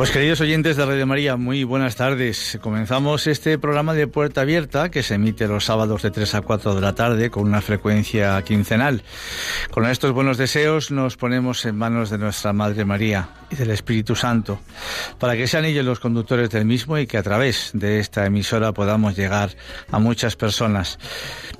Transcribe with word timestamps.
Pues 0.00 0.12
queridos 0.12 0.40
oyentes 0.40 0.78
de 0.78 0.86
Radio 0.86 1.06
María, 1.06 1.36
muy 1.36 1.62
buenas 1.62 1.94
tardes. 1.94 2.58
Comenzamos 2.62 3.26
este 3.26 3.58
programa 3.58 3.92
de 3.92 4.06
Puerta 4.06 4.40
Abierta 4.40 4.90
que 4.90 5.02
se 5.02 5.16
emite 5.16 5.46
los 5.46 5.66
sábados 5.66 6.00
de 6.00 6.10
3 6.10 6.36
a 6.36 6.40
4 6.40 6.74
de 6.74 6.80
la 6.80 6.94
tarde 6.94 7.28
con 7.28 7.42
una 7.42 7.60
frecuencia 7.60 8.40
quincenal. 8.40 9.02
Con 9.70 9.84
estos 9.84 10.12
buenos 10.12 10.38
deseos 10.38 10.90
nos 10.90 11.18
ponemos 11.18 11.66
en 11.66 11.76
manos 11.76 12.08
de 12.08 12.16
nuestra 12.16 12.54
Madre 12.54 12.86
María 12.86 13.28
y 13.50 13.56
del 13.56 13.72
Espíritu 13.72 14.16
Santo 14.16 14.58
para 15.18 15.36
que 15.36 15.46
sean 15.46 15.66
ellos 15.66 15.84
los 15.84 16.00
conductores 16.00 16.48
del 16.48 16.64
mismo 16.64 16.96
y 16.96 17.06
que 17.06 17.18
a 17.18 17.22
través 17.22 17.72
de 17.74 18.00
esta 18.00 18.24
emisora 18.24 18.72
podamos 18.72 19.18
llegar 19.18 19.50
a 19.90 19.98
muchas 19.98 20.34
personas. 20.34 20.98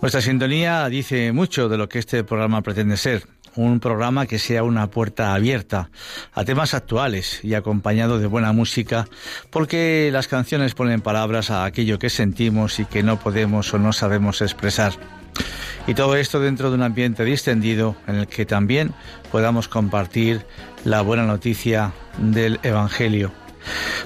Nuestra 0.00 0.22
sintonía 0.22 0.88
dice 0.88 1.30
mucho 1.32 1.68
de 1.68 1.76
lo 1.76 1.90
que 1.90 1.98
este 1.98 2.24
programa 2.24 2.62
pretende 2.62 2.96
ser 2.96 3.22
un 3.56 3.80
programa 3.80 4.26
que 4.26 4.38
sea 4.38 4.62
una 4.62 4.90
puerta 4.90 5.34
abierta 5.34 5.90
a 6.32 6.44
temas 6.44 6.74
actuales 6.74 7.40
y 7.42 7.54
acompañado 7.54 8.18
de 8.18 8.26
buena 8.26 8.52
música, 8.52 9.06
porque 9.50 10.10
las 10.12 10.28
canciones 10.28 10.74
ponen 10.74 11.00
palabras 11.00 11.50
a 11.50 11.64
aquello 11.64 11.98
que 11.98 12.10
sentimos 12.10 12.78
y 12.80 12.84
que 12.84 13.02
no 13.02 13.18
podemos 13.18 13.72
o 13.74 13.78
no 13.78 13.92
sabemos 13.92 14.42
expresar. 14.42 14.92
Y 15.86 15.94
todo 15.94 16.16
esto 16.16 16.40
dentro 16.40 16.70
de 16.70 16.76
un 16.76 16.82
ambiente 16.82 17.24
distendido 17.24 17.96
en 18.06 18.16
el 18.16 18.26
que 18.26 18.46
también 18.46 18.92
podamos 19.32 19.68
compartir 19.68 20.44
la 20.84 21.02
buena 21.02 21.24
noticia 21.24 21.92
del 22.18 22.60
Evangelio. 22.62 23.39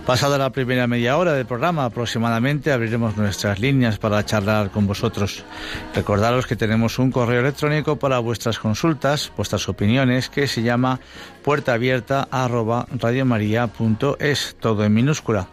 Pasada 0.07 0.39
la 0.39 0.51
primera 0.51 0.87
media 0.87 1.17
hora 1.17 1.33
del 1.33 1.47
programa 1.47 1.85
aproximadamente 1.85 2.73
abriremos 2.73 3.17
nuestras 3.17 3.59
líneas 3.59 3.99
para 3.99 4.25
charlar 4.25 4.71
con 4.71 4.87
vosotros. 4.87 5.45
Recordaros 5.95 6.47
que 6.47 6.57
tenemos 6.57 6.99
un 6.99 7.11
correo 7.11 7.41
electrónico 7.41 7.97
para 7.97 8.19
vuestras 8.19 8.59
consultas, 8.59 9.33
vuestras 9.37 9.69
opiniones, 9.69 10.29
que 10.29 10.47
se 10.47 10.63
llama 10.63 11.01
puerta 11.43 11.75
abierta 11.75 12.29
todo 14.61 14.85
en 14.85 14.95
minúscula. 14.95 15.49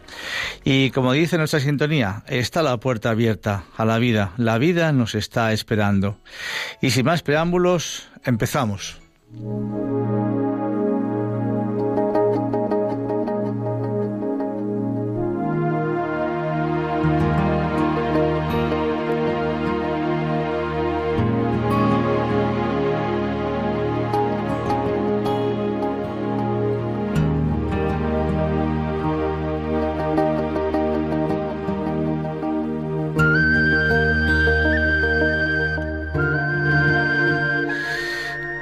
Y 0.63 0.91
como 0.91 1.13
dice 1.13 1.37
nuestra 1.37 1.59
sintonía, 1.59 2.23
está 2.27 2.61
la 2.61 2.77
puerta 2.77 3.09
abierta 3.09 3.63
a 3.77 3.85
la 3.85 3.97
vida. 3.99 4.33
La 4.37 4.57
vida 4.57 4.91
nos 4.91 5.15
está 5.15 5.53
esperando. 5.53 6.17
Y 6.81 6.91
sin 6.91 7.05
más 7.05 7.21
preámbulos, 7.21 8.09
empezamos. 8.23 8.99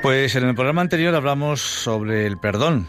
Pues 0.09 0.35
en 0.35 0.43
el 0.43 0.55
programa 0.55 0.81
anterior 0.81 1.13
hablamos 1.13 1.61
sobre 1.61 2.25
el 2.25 2.39
perdón 2.39 2.87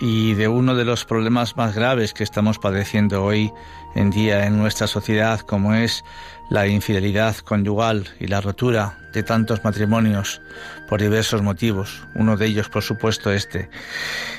y 0.00 0.32
de 0.32 0.48
uno 0.48 0.74
de 0.74 0.86
los 0.86 1.04
problemas 1.04 1.58
más 1.58 1.74
graves 1.74 2.14
que 2.14 2.24
estamos 2.24 2.58
padeciendo 2.58 3.22
hoy 3.22 3.52
en 3.94 4.08
día 4.08 4.46
en 4.46 4.56
nuestra 4.56 4.86
sociedad, 4.86 5.40
como 5.40 5.74
es 5.74 6.02
la 6.48 6.66
infidelidad 6.66 7.36
conyugal 7.36 8.08
y 8.20 8.28
la 8.28 8.40
rotura 8.40 8.96
de 9.12 9.22
tantos 9.22 9.64
matrimonios 9.64 10.40
por 10.88 11.02
diversos 11.02 11.42
motivos. 11.42 12.06
Uno 12.14 12.38
de 12.38 12.46
ellos, 12.46 12.70
por 12.70 12.82
supuesto, 12.82 13.30
este. 13.30 13.68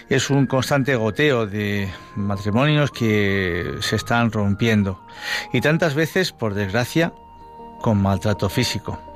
Es 0.09 0.31
un 0.31 0.47
constante 0.47 0.95
goteo 0.95 1.45
de 1.45 1.87
matrimonios 2.15 2.89
que 2.89 3.75
se 3.81 3.95
están 3.95 4.31
rompiendo 4.31 5.05
y 5.53 5.61
tantas 5.61 5.93
veces, 5.93 6.31
por 6.31 6.55
desgracia, 6.55 7.13
con 7.79 8.01
maltrato 8.01 8.49
físico. 8.49 9.14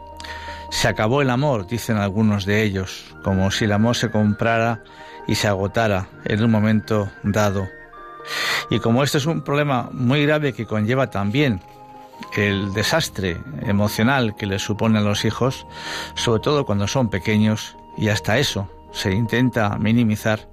Se 0.70 0.88
acabó 0.88 1.22
el 1.22 1.30
amor, 1.30 1.68
dicen 1.68 1.98
algunos 1.98 2.46
de 2.46 2.64
ellos, 2.64 3.16
como 3.24 3.52
si 3.52 3.66
el 3.66 3.72
amor 3.72 3.96
se 3.96 4.12
comprara 4.12 4.84
y 5.28 5.36
se 5.36 5.48
agotara 5.48 6.08
en 6.26 6.44
un 6.44 6.52
momento 6.52 7.10
dado. 7.24 7.68
Y 8.70 8.80
como 8.80 9.04
este 9.04 9.18
es 9.18 9.26
un 9.26 9.42
problema 9.42 9.90
muy 9.92 10.26
grave 10.26 10.54
que 10.54 10.66
conlleva 10.66 11.10
también 11.10 11.62
el 12.36 12.74
desastre 12.74 13.38
emocional 13.64 14.36
que 14.36 14.46
les 14.46 14.62
supone 14.62 15.00
a 15.00 15.02
los 15.02 15.26
hijos, 15.26 15.66
sobre 16.16 16.42
todo 16.42 16.66
cuando 16.66 16.88
son 16.88 17.10
pequeños, 17.10 17.76
y 17.98 18.10
hasta 18.10 18.38
eso 18.38 18.70
se 18.92 19.12
intenta 19.12 19.78
minimizar, 19.78 20.48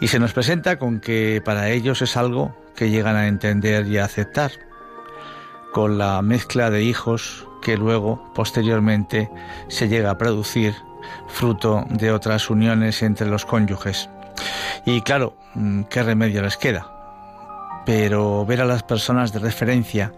y 0.00 0.08
se 0.08 0.18
nos 0.18 0.32
presenta 0.32 0.78
con 0.78 1.00
que 1.00 1.42
para 1.44 1.70
ellos 1.70 2.02
es 2.02 2.16
algo 2.16 2.54
que 2.76 2.90
llegan 2.90 3.16
a 3.16 3.28
entender 3.28 3.86
y 3.86 3.98
a 3.98 4.04
aceptar, 4.04 4.52
con 5.72 5.98
la 5.98 6.22
mezcla 6.22 6.70
de 6.70 6.82
hijos 6.82 7.46
que 7.60 7.76
luego, 7.76 8.32
posteriormente, 8.34 9.30
se 9.68 9.88
llega 9.88 10.10
a 10.10 10.18
producir 10.18 10.74
fruto 11.28 11.84
de 11.88 12.12
otras 12.12 12.50
uniones 12.50 13.02
entre 13.02 13.26
los 13.26 13.46
cónyuges. 13.46 14.08
Y 14.84 15.02
claro, 15.02 15.34
mm, 15.54 15.82
¿qué 15.84 16.02
remedio 16.02 16.42
les 16.42 16.56
queda? 16.56 16.86
Pero 17.86 18.44
ver 18.46 18.60
a 18.60 18.66
las 18.66 18.82
personas 18.82 19.32
de 19.32 19.38
referencia 19.40 20.12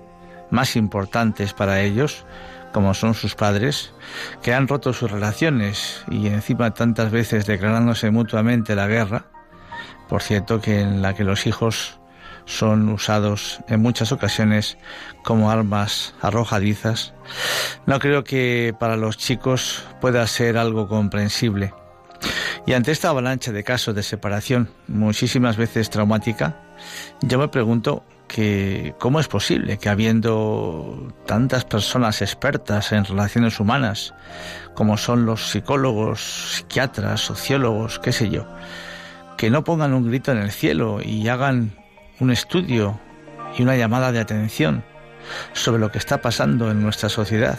más 0.50 0.77
importantes 0.77 1.55
para 1.55 1.81
ellos, 1.81 2.25
como 2.73 2.94
son 2.94 3.15
sus 3.15 3.35
padres, 3.35 3.93
que 4.43 4.55
han 4.55 4.69
roto 4.69 4.93
sus 4.93 5.11
relaciones 5.11 6.05
y 6.11 6.27
encima 6.29 6.75
tantas 6.75 7.11
veces 7.11 7.47
declarándose 7.47 8.11
mutuamente 8.11 8.75
la 8.75 8.87
guerra, 8.87 9.27
por 10.09 10.23
cierto 10.23 10.61
que 10.61 10.81
en 10.81 11.03
la 11.03 11.15
que 11.15 11.25
los 11.25 11.47
hijos 11.47 11.99
son 12.44 12.89
usados 12.89 13.61
en 13.69 13.81
muchas 13.81 14.12
ocasiones 14.12 14.79
como 15.25 15.50
armas 15.50 16.15
arrojadizas, 16.21 17.15
no 17.87 17.99
creo 17.99 18.25
que 18.25 18.75
para 18.79 18.97
los 18.97 19.17
chicos 19.17 19.85
pueda 20.00 20.27
ser 20.27 20.59
algo 20.59 20.89
comprensible. 20.89 21.73
Y 22.67 22.75
ante 22.75 22.93
esta 22.93 23.09
avalancha 23.09 23.50
de 23.50 23.65
casos 23.65 23.94
de 23.94 24.03
separación, 24.03 24.71
muchísimas 24.87 25.56
veces 25.56 25.91
traumática, 25.91 26.61
yo 27.21 27.39
me 27.39 27.49
pregunto 27.49 28.05
que 28.29 28.94
cómo 28.99 29.21
es 29.21 29.29
posible 29.29 29.79
que 29.79 29.89
habiendo 29.89 31.12
tantas 31.27 31.65
personas 31.65 32.23
expertas 32.23 32.93
en 32.93 33.05
relaciones 33.05 33.61
humanas, 33.61 34.15
como 34.75 34.97
son 34.97 35.27
los 35.27 35.50
psicólogos, 35.50 36.21
psiquiatras, 36.56 37.21
sociólogos, 37.21 37.99
qué 37.99 38.12
sé 38.12 38.31
yo, 38.31 38.47
que 39.37 39.50
no 39.50 39.65
pongan 39.65 39.93
un 39.93 40.09
grito 40.09 40.33
en 40.33 40.39
el 40.39 40.50
cielo 40.50 41.00
y 41.03 41.29
hagan 41.29 41.81
un 42.22 42.30
estudio 42.30 43.00
y 43.58 43.62
una 43.62 43.76
llamada 43.76 44.12
de 44.12 44.20
atención 44.20 44.84
sobre 45.54 45.80
lo 45.80 45.90
que 45.90 45.98
está 45.98 46.22
pasando 46.22 46.70
en 46.70 46.80
nuestra 46.80 47.08
sociedad, 47.08 47.58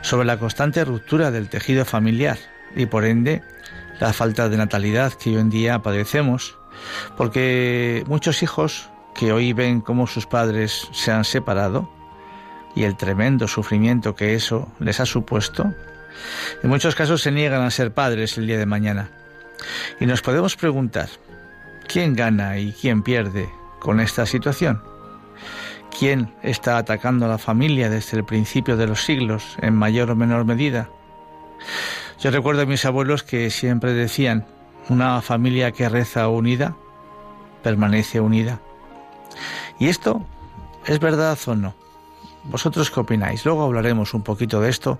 sobre 0.00 0.26
la 0.26 0.38
constante 0.38 0.84
ruptura 0.86 1.30
del 1.30 1.50
tejido 1.50 1.84
familiar 1.84 2.38
y 2.74 2.86
por 2.86 3.04
ende 3.04 3.42
la 4.00 4.14
falta 4.14 4.48
de 4.48 4.56
natalidad 4.56 5.12
que 5.12 5.30
hoy 5.30 5.36
en 5.36 5.50
día 5.50 5.82
padecemos, 5.82 6.56
porque 7.18 8.04
muchos 8.06 8.42
hijos 8.42 8.88
que 9.14 9.32
hoy 9.32 9.52
ven 9.52 9.82
cómo 9.82 10.06
sus 10.06 10.26
padres 10.26 10.88
se 10.92 11.12
han 11.12 11.24
separado 11.24 11.90
y 12.74 12.84
el 12.84 12.96
tremendo 12.96 13.48
sufrimiento 13.48 14.16
que 14.16 14.34
eso 14.34 14.72
les 14.80 14.98
ha 14.98 15.06
supuesto, 15.06 15.74
en 16.62 16.70
muchos 16.70 16.94
casos 16.94 17.20
se 17.20 17.30
niegan 17.30 17.60
a 17.60 17.70
ser 17.70 17.92
padres 17.92 18.38
el 18.38 18.46
día 18.46 18.58
de 18.58 18.66
mañana. 18.66 19.10
Y 20.00 20.06
nos 20.06 20.22
podemos 20.22 20.56
preguntar, 20.56 21.10
¿quién 21.86 22.16
gana 22.16 22.58
y 22.58 22.72
quién 22.72 23.02
pierde 23.02 23.48
con 23.84 24.00
esta 24.00 24.24
situación? 24.24 24.82
¿Quién 25.96 26.34
está 26.42 26.78
atacando 26.78 27.26
a 27.26 27.28
la 27.28 27.38
familia 27.38 27.90
desde 27.90 28.16
el 28.16 28.24
principio 28.24 28.78
de 28.78 28.86
los 28.86 29.04
siglos 29.04 29.58
en 29.60 29.74
mayor 29.74 30.10
o 30.10 30.16
menor 30.16 30.46
medida? 30.46 30.88
Yo 32.18 32.30
recuerdo 32.30 32.62
a 32.62 32.66
mis 32.66 32.86
abuelos 32.86 33.22
que 33.22 33.50
siempre 33.50 33.92
decían, 33.92 34.46
una 34.88 35.20
familia 35.20 35.72
que 35.72 35.88
reza 35.90 36.26
unida, 36.28 36.76
permanece 37.62 38.20
unida. 38.20 38.58
¿Y 39.78 39.88
esto 39.88 40.24
es 40.86 40.98
verdad 40.98 41.38
o 41.46 41.54
no? 41.54 41.74
¿Vosotros 42.44 42.90
qué 42.90 43.00
opináis? 43.00 43.44
Luego 43.44 43.64
hablaremos 43.64 44.14
un 44.14 44.22
poquito 44.22 44.62
de 44.62 44.70
esto, 44.70 44.98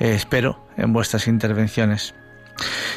eh, 0.00 0.14
espero, 0.14 0.58
en 0.78 0.94
vuestras 0.94 1.28
intervenciones. 1.28 2.14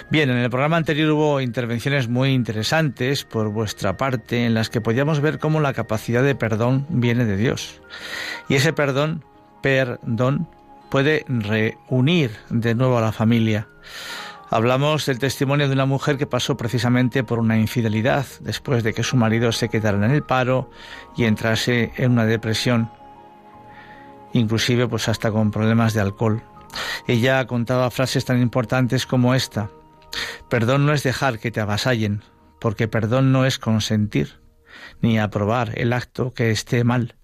Bien, 0.10 0.30
en 0.30 0.38
el 0.38 0.50
programa 0.50 0.78
anterior 0.78 1.12
hubo 1.12 1.42
intervenciones 1.42 2.10
muy 2.10 2.32
interesantes 2.32 3.24
por 3.24 3.50
vuestra 3.50 3.96
parte 3.98 4.46
en 4.46 4.54
las 4.54 4.70
que 4.70 4.82
podíamos 4.82 5.22
ver 5.22 5.40
cómo 5.40 5.62
la 5.62 5.74
capacidad 5.74 6.24
de 6.24 6.36
perdón 6.36 6.86
viene 6.90 7.26
de 7.26 7.38
Dios. 7.38 7.82
Y 8.50 8.56
ese 8.56 8.74
perdón, 8.74 9.24
perdón, 9.62 10.48
puede 10.90 11.24
reunir 11.28 12.32
de 12.50 12.76
nuevo 12.76 12.98
a 12.98 13.02
la 13.02 13.12
familia. 13.12 13.68
Hablamos 14.50 15.06
del 15.06 15.18
testimonio 15.18 15.68
de 15.68 15.74
una 15.74 15.86
mujer 15.86 16.18
que 16.18 16.28
pasó 16.28 16.58
precisamente 16.58 17.24
por 17.24 17.40
una 17.40 17.58
infidelidad 17.58 18.26
después 18.42 18.84
de 18.84 18.94
que 18.94 19.02
su 19.02 19.16
marido 19.16 19.54
se 19.54 19.70
quedara 19.70 19.98
en 20.06 20.12
el 20.12 20.24
paro 20.24 20.70
y 21.16 21.24
entrase 21.24 21.94
en 21.96 22.12
una 22.12 22.26
depresión, 22.26 22.92
inclusive 24.34 24.90
pues 24.90 25.08
hasta 25.08 25.32
con 25.32 25.52
problemas 25.52 25.94
de 25.94 26.02
alcohol. 26.02 26.44
Ella 27.08 27.46
contaba 27.48 27.92
frases 27.92 28.26
tan 28.26 28.42
importantes 28.42 29.06
como 29.06 29.36
esta: 29.36 29.70
Perdón 30.50 30.86
no 30.86 30.94
es 30.94 31.04
dejar 31.04 31.40
que 31.40 31.52
te 31.52 31.62
avasallen, 31.62 32.24
porque 32.60 32.88
perdón 32.88 33.32
no 33.32 33.46
es 33.46 33.60
consentir 33.60 34.40
ni 35.02 35.20
aprobar 35.20 35.74
el 35.76 35.94
acto 35.94 36.34
que 36.34 36.52
esté 36.52 36.84
mal. 36.84 37.16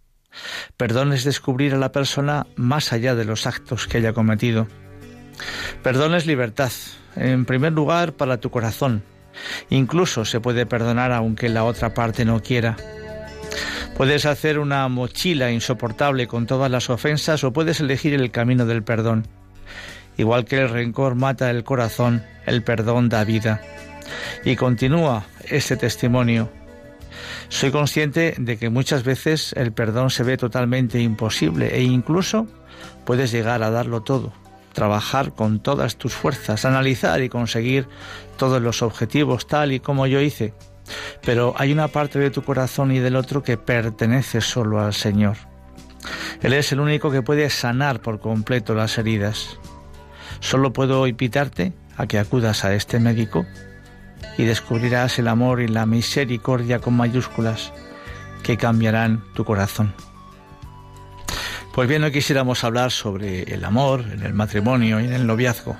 Perdón 0.75 1.13
es 1.13 1.23
descubrir 1.23 1.73
a 1.73 1.77
la 1.77 1.91
persona 1.91 2.47
más 2.55 2.93
allá 2.93 3.15
de 3.15 3.25
los 3.25 3.47
actos 3.47 3.87
que 3.87 3.97
haya 3.97 4.13
cometido. 4.13 4.67
Perdón 5.83 6.15
es 6.15 6.25
libertad, 6.25 6.71
en 7.15 7.45
primer 7.45 7.73
lugar 7.73 8.13
para 8.13 8.37
tu 8.37 8.49
corazón. 8.49 9.03
Incluso 9.69 10.25
se 10.25 10.39
puede 10.39 10.65
perdonar 10.65 11.11
aunque 11.11 11.49
la 11.49 11.63
otra 11.63 11.93
parte 11.93 12.25
no 12.25 12.41
quiera. 12.41 12.75
Puedes 13.97 14.27
hacer 14.27 14.59
una 14.59 14.87
mochila 14.89 15.51
insoportable 15.51 16.27
con 16.27 16.45
todas 16.45 16.69
las 16.69 16.91
ofensas 16.91 17.43
o 17.43 17.51
puedes 17.51 17.79
elegir 17.79 18.13
el 18.13 18.29
camino 18.29 18.67
del 18.67 18.83
perdón. 18.83 19.27
Igual 20.17 20.45
que 20.45 20.59
el 20.59 20.69
rencor 20.69 21.15
mata 21.15 21.49
el 21.49 21.63
corazón, 21.63 22.23
el 22.45 22.61
perdón 22.61 23.09
da 23.09 23.23
vida. 23.23 23.59
Y 24.45 24.55
continúa 24.55 25.25
ese 25.49 25.77
testimonio. 25.77 26.51
Soy 27.49 27.71
consciente 27.71 28.35
de 28.37 28.57
que 28.57 28.69
muchas 28.69 29.03
veces 29.03 29.53
el 29.53 29.73
perdón 29.73 30.11
se 30.11 30.23
ve 30.23 30.37
totalmente 30.37 31.01
imposible 31.01 31.75
e 31.75 31.81
incluso 31.81 32.45
puedes 33.03 33.31
llegar 33.31 33.63
a 33.63 33.71
darlo 33.71 34.01
todo, 34.01 34.31
trabajar 34.73 35.33
con 35.33 35.59
todas 35.59 35.95
tus 35.95 36.13
fuerzas, 36.13 36.65
analizar 36.65 37.23
y 37.23 37.29
conseguir 37.29 37.87
todos 38.37 38.61
los 38.61 38.83
objetivos 38.83 39.47
tal 39.47 39.71
y 39.71 39.79
como 39.79 40.05
yo 40.05 40.21
hice. 40.21 40.53
Pero 41.25 41.53
hay 41.57 41.71
una 41.71 41.87
parte 41.87 42.19
de 42.19 42.31
tu 42.31 42.43
corazón 42.43 42.91
y 42.91 42.99
del 42.99 43.15
otro 43.15 43.43
que 43.43 43.57
pertenece 43.57 44.41
solo 44.41 44.79
al 44.79 44.93
Señor. 44.93 45.37
Él 46.41 46.53
es 46.53 46.71
el 46.71 46.79
único 46.79 47.11
que 47.11 47.21
puede 47.21 47.49
sanar 47.49 48.01
por 48.01 48.19
completo 48.19 48.73
las 48.73 48.97
heridas. 48.97 49.59
Solo 50.39 50.73
puedo 50.73 51.07
invitarte 51.07 51.73
a 51.97 52.05
que 52.07 52.19
acudas 52.19 52.63
a 52.63 52.73
este 52.73 52.99
médico 52.99 53.45
y 54.37 54.45
descubrirás 54.45 55.17
el 55.19 55.27
amor 55.27 55.61
y 55.61 55.67
la 55.67 55.85
misericordia 55.85 56.79
con 56.79 56.95
mayúsculas 56.95 57.73
que 58.43 58.57
cambiarán 58.57 59.23
tu 59.33 59.43
corazón. 59.43 59.93
Pues 61.73 61.87
bien, 61.87 62.03
hoy 62.03 62.11
quisiéramos 62.11 62.63
hablar 62.63 62.91
sobre 62.91 63.43
el 63.43 63.63
amor 63.63 64.05
en 64.11 64.23
el 64.23 64.33
matrimonio 64.33 64.99
y 64.99 65.05
en 65.05 65.13
el 65.13 65.27
noviazgo. 65.27 65.77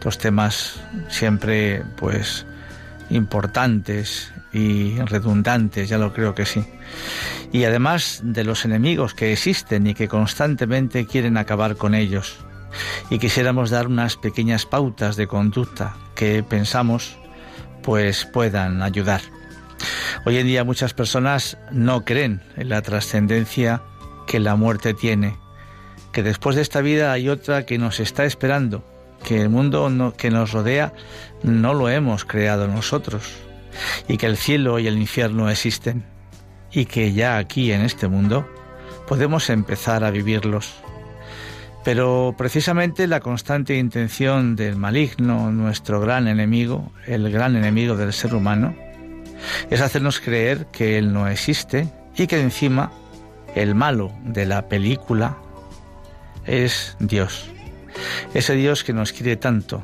Dos 0.00 0.18
temas 0.18 0.80
siempre, 1.08 1.82
pues, 1.96 2.46
importantes 3.10 4.31
y 4.52 4.98
redundantes, 5.00 5.88
ya 5.88 5.98
lo 5.98 6.12
creo 6.12 6.34
que 6.34 6.46
sí. 6.46 6.64
Y 7.52 7.64
además 7.64 8.20
de 8.22 8.44
los 8.44 8.64
enemigos 8.64 9.14
que 9.14 9.32
existen 9.32 9.86
y 9.86 9.94
que 9.94 10.08
constantemente 10.08 11.06
quieren 11.06 11.36
acabar 11.36 11.76
con 11.76 11.94
ellos. 11.94 12.36
Y 13.10 13.18
quisiéramos 13.18 13.70
dar 13.70 13.86
unas 13.86 14.16
pequeñas 14.16 14.66
pautas 14.66 15.16
de 15.16 15.26
conducta 15.26 15.96
que 16.14 16.42
pensamos 16.42 17.16
pues 17.82 18.24
puedan 18.24 18.82
ayudar. 18.82 19.20
Hoy 20.24 20.38
en 20.38 20.46
día 20.46 20.64
muchas 20.64 20.94
personas 20.94 21.58
no 21.70 22.04
creen 22.04 22.40
en 22.56 22.68
la 22.68 22.82
trascendencia 22.82 23.82
que 24.26 24.38
la 24.38 24.54
muerte 24.54 24.94
tiene, 24.94 25.36
que 26.12 26.22
después 26.22 26.56
de 26.56 26.62
esta 26.62 26.80
vida 26.80 27.12
hay 27.12 27.28
otra 27.28 27.66
que 27.66 27.78
nos 27.78 27.98
está 27.98 28.24
esperando, 28.24 28.84
que 29.24 29.40
el 29.40 29.48
mundo 29.48 30.14
que 30.16 30.30
nos 30.30 30.52
rodea 30.52 30.92
no 31.42 31.74
lo 31.74 31.88
hemos 31.88 32.24
creado 32.24 32.68
nosotros, 32.68 33.24
y 34.08 34.16
que 34.16 34.26
el 34.26 34.36
cielo 34.36 34.78
y 34.78 34.86
el 34.86 34.98
infierno 34.98 35.50
existen, 35.50 36.04
y 36.70 36.86
que 36.86 37.12
ya 37.12 37.38
aquí 37.38 37.72
en 37.72 37.82
este 37.82 38.08
mundo 38.08 38.48
podemos 39.06 39.50
empezar 39.50 40.04
a 40.04 40.10
vivirlos. 40.10 40.74
Pero 41.84 42.34
precisamente 42.38 43.06
la 43.08 43.20
constante 43.20 43.76
intención 43.76 44.54
del 44.54 44.76
maligno, 44.76 45.50
nuestro 45.50 46.00
gran 46.00 46.28
enemigo, 46.28 46.92
el 47.06 47.30
gran 47.30 47.56
enemigo 47.56 47.96
del 47.96 48.12
ser 48.12 48.34
humano, 48.34 48.74
es 49.68 49.80
hacernos 49.80 50.20
creer 50.20 50.66
que 50.66 50.98
Él 50.98 51.12
no 51.12 51.26
existe 51.28 51.88
y 52.16 52.26
que 52.26 52.40
encima 52.40 52.92
el 53.54 53.74
malo 53.74 54.12
de 54.24 54.46
la 54.46 54.68
película 54.68 55.36
es 56.46 56.96
Dios, 57.00 57.50
ese 58.34 58.54
Dios 58.54 58.84
que 58.84 58.92
nos 58.92 59.12
quiere 59.12 59.36
tanto, 59.36 59.82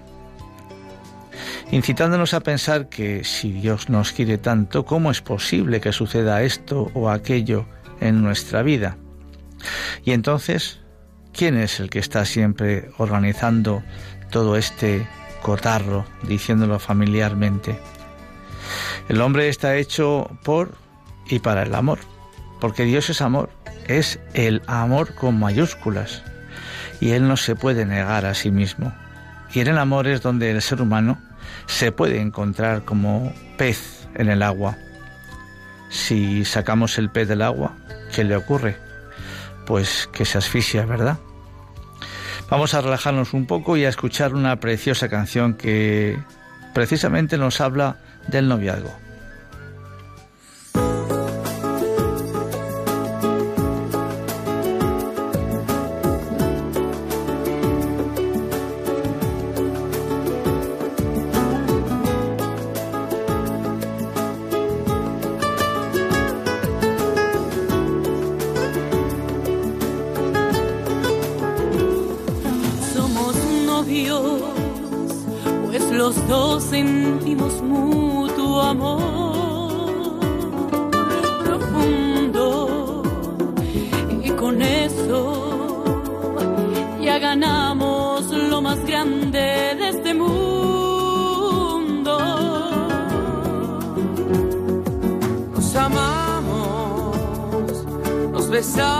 incitándonos 1.71 2.35
a 2.35 2.41
pensar 2.41 2.89
que 2.89 3.25
si 3.25 3.53
Dios 3.53 3.89
nos 3.89 4.13
quiere 4.13 4.39
tanto, 4.39 4.85
¿cómo 4.85 5.11
es 5.11 5.21
posible 5.21 5.81
que 5.81 5.93
suceda 5.93 6.43
esto 6.43 6.91
o 6.95 7.11
aquello 7.11 7.67
en 8.01 8.23
nuestra 8.23 8.63
vida? 8.63 8.97
Y 10.05 10.13
entonces 10.13 10.81
¿Quién 11.39 11.57
es 11.57 11.79
el 11.79 11.89
que 11.89 12.01
está 12.01 12.25
siempre 12.25 12.91
organizando 12.99 13.85
todo 14.31 14.57
este 14.57 15.07
cotarro, 15.41 16.05
diciéndolo 16.25 16.81
familiarmente? 16.81 17.79
El 19.09 19.21
hombre 19.21 19.49
está 19.49 19.77
hecho 19.77 20.29
por 20.43 20.75
y 21.29 21.39
para 21.39 21.63
el 21.63 21.77
amor, 21.77 22.01
porque 22.61 22.83
Dios 22.83 23.09
es 23.09 23.23
amor, 23.23 23.51
es 23.87 24.19
el 24.35 24.63
amor 24.67 25.15
con 25.15 25.39
mayúsculas, 25.39 26.25
y 27.01 27.11
Él 27.11 27.29
no 27.29 27.37
se 27.37 27.55
puede 27.55 27.87
negar 27.87 28.27
a 28.27 28.35
sí 28.35 28.51
mismo. 28.51 28.93
Y 29.55 29.61
en 29.61 29.69
el 29.69 29.79
amor 29.79 30.09
es 30.09 30.23
donde 30.23 30.51
el 30.51 30.61
ser 30.61 30.83
humano 30.83 31.19
se 31.69 31.93
puede 31.93 32.21
encontrar 32.21 32.85
como 32.85 33.33
pez 33.57 34.09
en 34.15 34.29
el 34.29 34.43
agua. 34.43 34.77
Si 35.91 36.45
sacamos 36.45 36.99
el 36.99 37.11
pez 37.11 37.29
del 37.29 37.43
agua, 37.43 37.77
¿qué 38.13 38.25
le 38.25 38.35
ocurre? 38.35 38.77
Pues 39.65 40.09
que 40.13 40.25
se 40.25 40.39
asfixia, 40.39 40.85
¿verdad? 40.87 41.19
Vamos 42.51 42.75
a 42.75 42.81
relajarnos 42.81 43.35
un 43.35 43.47
poco 43.47 43.77
y 43.77 43.85
a 43.85 43.91
escuchar 43.91 44.35
una 44.35 44.57
preciosa 44.57 45.09
canción 45.09 45.55
que 45.55 46.19
precisamente 46.75 47.37
nos 47.37 47.61
habla 47.61 47.99
del 48.27 48.49
noviazgo. 48.49 49.08
Besamos 98.59 98.99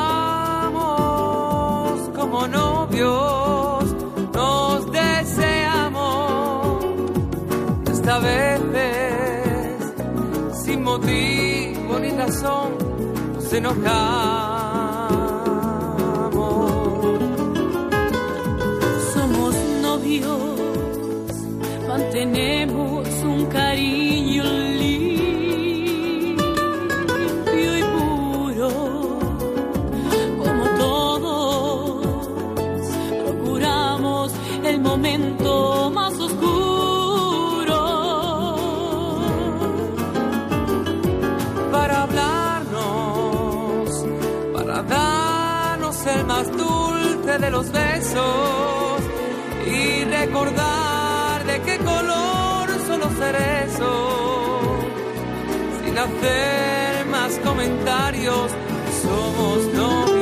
como 2.17 2.47
novios 2.47 3.85
nos 4.33 4.93
deseamos. 4.93 6.85
Esta 7.91 8.21
vez 8.21 8.61
sin 10.63 10.85
motivo 10.85 11.99
ni 11.99 12.11
razón 12.11 12.69
nos 13.35 13.53
enojamos. 13.53 14.48
De 47.49 47.53
los 47.53 47.73
besos 47.73 49.01
y 49.67 50.05
recordar 50.05 51.47
de 51.47 51.61
qué 51.63 51.79
color 51.79 52.69
son 52.87 53.01
los 53.01 53.13
cerezos. 53.15 54.59
Sin 55.83 55.97
hacer 55.97 57.07
más 57.07 57.39
comentarios 57.39 58.51
somos 59.03 59.75
novios. 59.75 60.19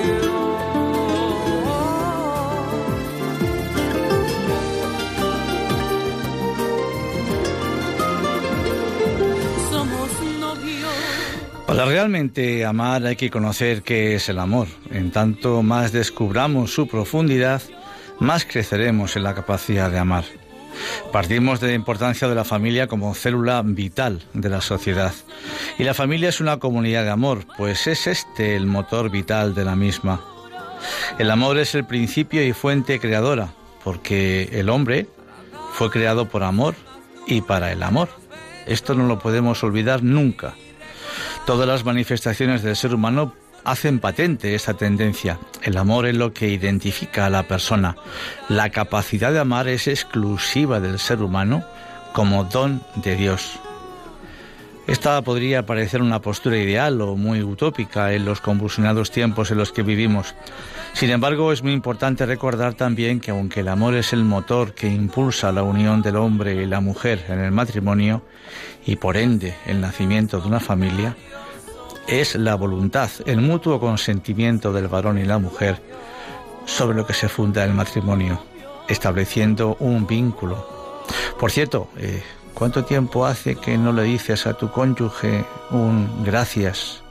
Para 11.66 11.84
realmente 11.84 12.64
amar 12.64 13.04
hay 13.04 13.16
que 13.16 13.28
conocer 13.28 13.82
qué 13.82 14.14
es 14.14 14.28
el 14.28 14.38
amor. 14.38 14.68
En 15.06 15.12
tanto 15.12 15.62
más 15.62 15.92
descubramos 15.92 16.74
su 16.74 16.88
profundidad, 16.88 17.62
más 18.18 18.44
creceremos 18.44 19.14
en 19.14 19.22
la 19.22 19.36
capacidad 19.36 19.88
de 19.88 20.00
amar. 20.00 20.24
Partimos 21.12 21.60
de 21.60 21.68
la 21.68 21.74
importancia 21.74 22.26
de 22.26 22.34
la 22.34 22.42
familia 22.42 22.88
como 22.88 23.14
célula 23.14 23.62
vital 23.64 24.20
de 24.32 24.48
la 24.48 24.60
sociedad. 24.60 25.14
Y 25.78 25.84
la 25.84 25.94
familia 25.94 26.30
es 26.30 26.40
una 26.40 26.58
comunidad 26.58 27.04
de 27.04 27.10
amor, 27.10 27.46
pues 27.56 27.86
es 27.86 28.08
este 28.08 28.56
el 28.56 28.66
motor 28.66 29.08
vital 29.08 29.54
de 29.54 29.64
la 29.64 29.76
misma. 29.76 30.24
El 31.20 31.30
amor 31.30 31.56
es 31.58 31.76
el 31.76 31.86
principio 31.86 32.44
y 32.44 32.52
fuente 32.52 32.98
creadora, 32.98 33.54
porque 33.84 34.48
el 34.54 34.68
hombre 34.68 35.06
fue 35.74 35.88
creado 35.88 36.28
por 36.28 36.42
amor 36.42 36.74
y 37.28 37.42
para 37.42 37.70
el 37.70 37.84
amor. 37.84 38.08
Esto 38.66 38.96
no 38.96 39.06
lo 39.06 39.20
podemos 39.20 39.62
olvidar 39.62 40.02
nunca. 40.02 40.56
Todas 41.46 41.68
las 41.68 41.84
manifestaciones 41.84 42.64
del 42.64 42.74
ser 42.74 42.92
humano 42.92 43.36
hacen 43.66 43.98
patente 43.98 44.54
esta 44.54 44.74
tendencia. 44.74 45.38
El 45.62 45.76
amor 45.76 46.06
es 46.06 46.16
lo 46.16 46.32
que 46.32 46.48
identifica 46.48 47.26
a 47.26 47.30
la 47.30 47.42
persona. 47.42 47.96
La 48.48 48.70
capacidad 48.70 49.32
de 49.32 49.40
amar 49.40 49.66
es 49.66 49.88
exclusiva 49.88 50.78
del 50.80 51.00
ser 51.00 51.20
humano 51.20 51.64
como 52.12 52.44
don 52.44 52.82
de 52.94 53.16
Dios. 53.16 53.58
Esta 54.86 55.20
podría 55.22 55.66
parecer 55.66 56.00
una 56.00 56.20
postura 56.20 56.56
ideal 56.58 57.00
o 57.00 57.16
muy 57.16 57.42
utópica 57.42 58.12
en 58.12 58.24
los 58.24 58.40
convulsionados 58.40 59.10
tiempos 59.10 59.50
en 59.50 59.58
los 59.58 59.72
que 59.72 59.82
vivimos. 59.82 60.36
Sin 60.92 61.10
embargo, 61.10 61.50
es 61.50 61.64
muy 61.64 61.72
importante 61.72 62.24
recordar 62.24 62.74
también 62.74 63.18
que 63.18 63.32
aunque 63.32 63.60
el 63.60 63.68
amor 63.68 63.96
es 63.96 64.12
el 64.12 64.22
motor 64.22 64.74
que 64.74 64.86
impulsa 64.86 65.50
la 65.50 65.64
unión 65.64 66.02
del 66.02 66.14
hombre 66.14 66.54
y 66.54 66.66
la 66.66 66.80
mujer 66.80 67.24
en 67.28 67.40
el 67.40 67.50
matrimonio 67.50 68.22
y 68.86 68.94
por 68.94 69.16
ende 69.16 69.56
el 69.66 69.80
nacimiento 69.80 70.40
de 70.40 70.46
una 70.46 70.60
familia, 70.60 71.16
es 72.06 72.34
la 72.34 72.54
voluntad, 72.54 73.10
el 73.26 73.40
mutuo 73.40 73.80
consentimiento 73.80 74.72
del 74.72 74.88
varón 74.88 75.18
y 75.18 75.24
la 75.24 75.38
mujer 75.38 75.80
sobre 76.64 76.96
lo 76.96 77.06
que 77.06 77.14
se 77.14 77.28
funda 77.28 77.64
el 77.64 77.74
matrimonio, 77.74 78.42
estableciendo 78.88 79.76
un 79.80 80.06
vínculo. 80.06 81.04
Por 81.38 81.50
cierto, 81.50 81.88
eh, 81.96 82.22
¿cuánto 82.54 82.84
tiempo 82.84 83.26
hace 83.26 83.56
que 83.56 83.78
no 83.78 83.92
le 83.92 84.04
dices 84.04 84.46
a 84.46 84.54
tu 84.54 84.70
cónyuge 84.70 85.44
un 85.70 86.24
gracias 86.24 87.02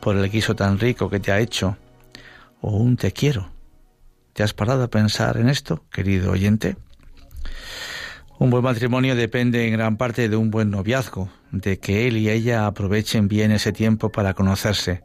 por 0.00 0.16
el 0.16 0.30
guiso 0.30 0.54
tan 0.54 0.78
rico 0.78 1.08
que 1.08 1.20
te 1.20 1.32
ha 1.32 1.40
hecho 1.40 1.76
o 2.60 2.70
un 2.70 2.96
te 2.96 3.12
quiero? 3.12 3.50
¿Te 4.32 4.42
has 4.42 4.52
parado 4.52 4.84
a 4.84 4.88
pensar 4.88 5.38
en 5.38 5.48
esto, 5.48 5.84
querido 5.90 6.32
oyente? 6.32 6.76
Un 8.38 8.50
buen 8.50 8.62
matrimonio 8.62 9.16
depende 9.16 9.66
en 9.66 9.72
gran 9.72 9.96
parte 9.96 10.28
de 10.28 10.36
un 10.36 10.50
buen 10.50 10.70
noviazgo, 10.70 11.30
de 11.52 11.78
que 11.78 12.06
él 12.06 12.18
y 12.18 12.28
ella 12.28 12.66
aprovechen 12.66 13.28
bien 13.28 13.50
ese 13.50 13.72
tiempo 13.72 14.10
para 14.10 14.34
conocerse. 14.34 15.02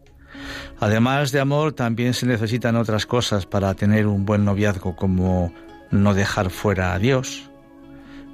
Además 0.81 1.31
de 1.31 1.39
amor, 1.39 1.71
también 1.71 2.13
se 2.13 2.25
necesitan 2.25 2.75
otras 2.75 3.05
cosas 3.05 3.45
para 3.45 3.73
tener 3.73 4.05
un 4.05 4.25
buen 4.25 4.43
noviazgo, 4.43 4.97
como 4.97 5.53
no 5.91 6.13
dejar 6.13 6.50
fuera 6.50 6.93
a 6.93 7.00
Dios, 7.00 7.50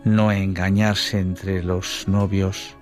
no 0.04 0.32
engañarse 0.32 1.20
entre 1.20 1.62
los 1.62 2.08
novios, 2.08 2.76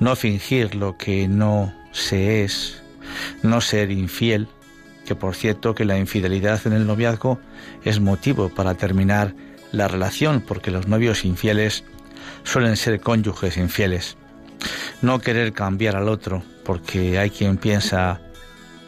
no 0.00 0.16
fingir 0.16 0.74
lo 0.74 0.96
que 0.96 1.28
no 1.28 1.72
se 1.92 2.42
es, 2.42 2.82
no 3.44 3.60
ser 3.60 3.92
infiel, 3.92 4.48
que 5.06 5.14
por 5.14 5.36
cierto 5.36 5.72
que 5.76 5.84
la 5.84 5.98
infidelidad 5.98 6.66
en 6.66 6.72
el 6.72 6.84
noviazgo 6.84 7.38
es 7.84 8.00
motivo 8.00 8.48
para 8.48 8.74
terminar 8.74 9.34
la 9.74 9.88
relación, 9.88 10.40
porque 10.40 10.70
los 10.70 10.88
novios 10.88 11.24
infieles 11.24 11.84
suelen 12.44 12.76
ser 12.76 13.00
cónyuges 13.00 13.56
infieles. 13.56 14.16
No 15.02 15.18
querer 15.18 15.52
cambiar 15.52 15.96
al 15.96 16.08
otro, 16.08 16.42
porque 16.64 17.18
hay 17.18 17.30
quien 17.30 17.56
piensa, 17.56 18.20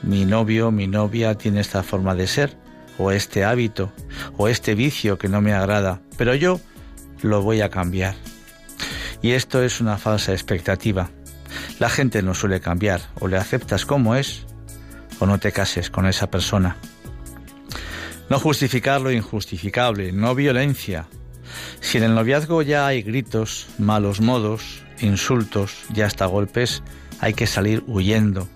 mi 0.02 0.24
novio, 0.24 0.70
mi 0.70 0.86
novia 0.86 1.34
tiene 1.34 1.60
esta 1.60 1.82
forma 1.82 2.14
de 2.14 2.26
ser, 2.26 2.56
o 2.98 3.10
este 3.10 3.44
hábito, 3.44 3.92
o 4.36 4.48
este 4.48 4.74
vicio 4.74 5.18
que 5.18 5.28
no 5.28 5.40
me 5.40 5.52
agrada, 5.52 6.00
pero 6.16 6.34
yo 6.34 6.60
lo 7.22 7.42
voy 7.42 7.60
a 7.60 7.68
cambiar. 7.68 8.14
Y 9.22 9.32
esto 9.32 9.62
es 9.62 9.80
una 9.80 9.98
falsa 9.98 10.32
expectativa. 10.32 11.10
La 11.78 11.88
gente 11.88 12.22
no 12.22 12.34
suele 12.34 12.60
cambiar, 12.60 13.00
o 13.20 13.28
le 13.28 13.36
aceptas 13.36 13.84
como 13.84 14.14
es, 14.14 14.46
o 15.18 15.26
no 15.26 15.38
te 15.38 15.52
cases 15.52 15.90
con 15.90 16.06
esa 16.06 16.30
persona. 16.30 16.76
No 18.28 18.40
justificar 18.40 19.00
lo 19.00 19.12
injustificable, 19.12 20.12
no 20.12 20.34
violencia. 20.34 21.08
Si 21.80 21.98
en 21.98 22.04
el 22.04 22.14
noviazgo 22.14 22.62
ya 22.62 22.86
hay 22.86 23.02
gritos, 23.02 23.68
malos 23.78 24.20
modos, 24.20 24.82
insultos 25.00 25.84
y 25.94 26.00
hasta 26.00 26.26
golpes, 26.26 26.82
hay 27.20 27.34
que 27.34 27.46
salir 27.46 27.84
huyendo, 27.86 28.48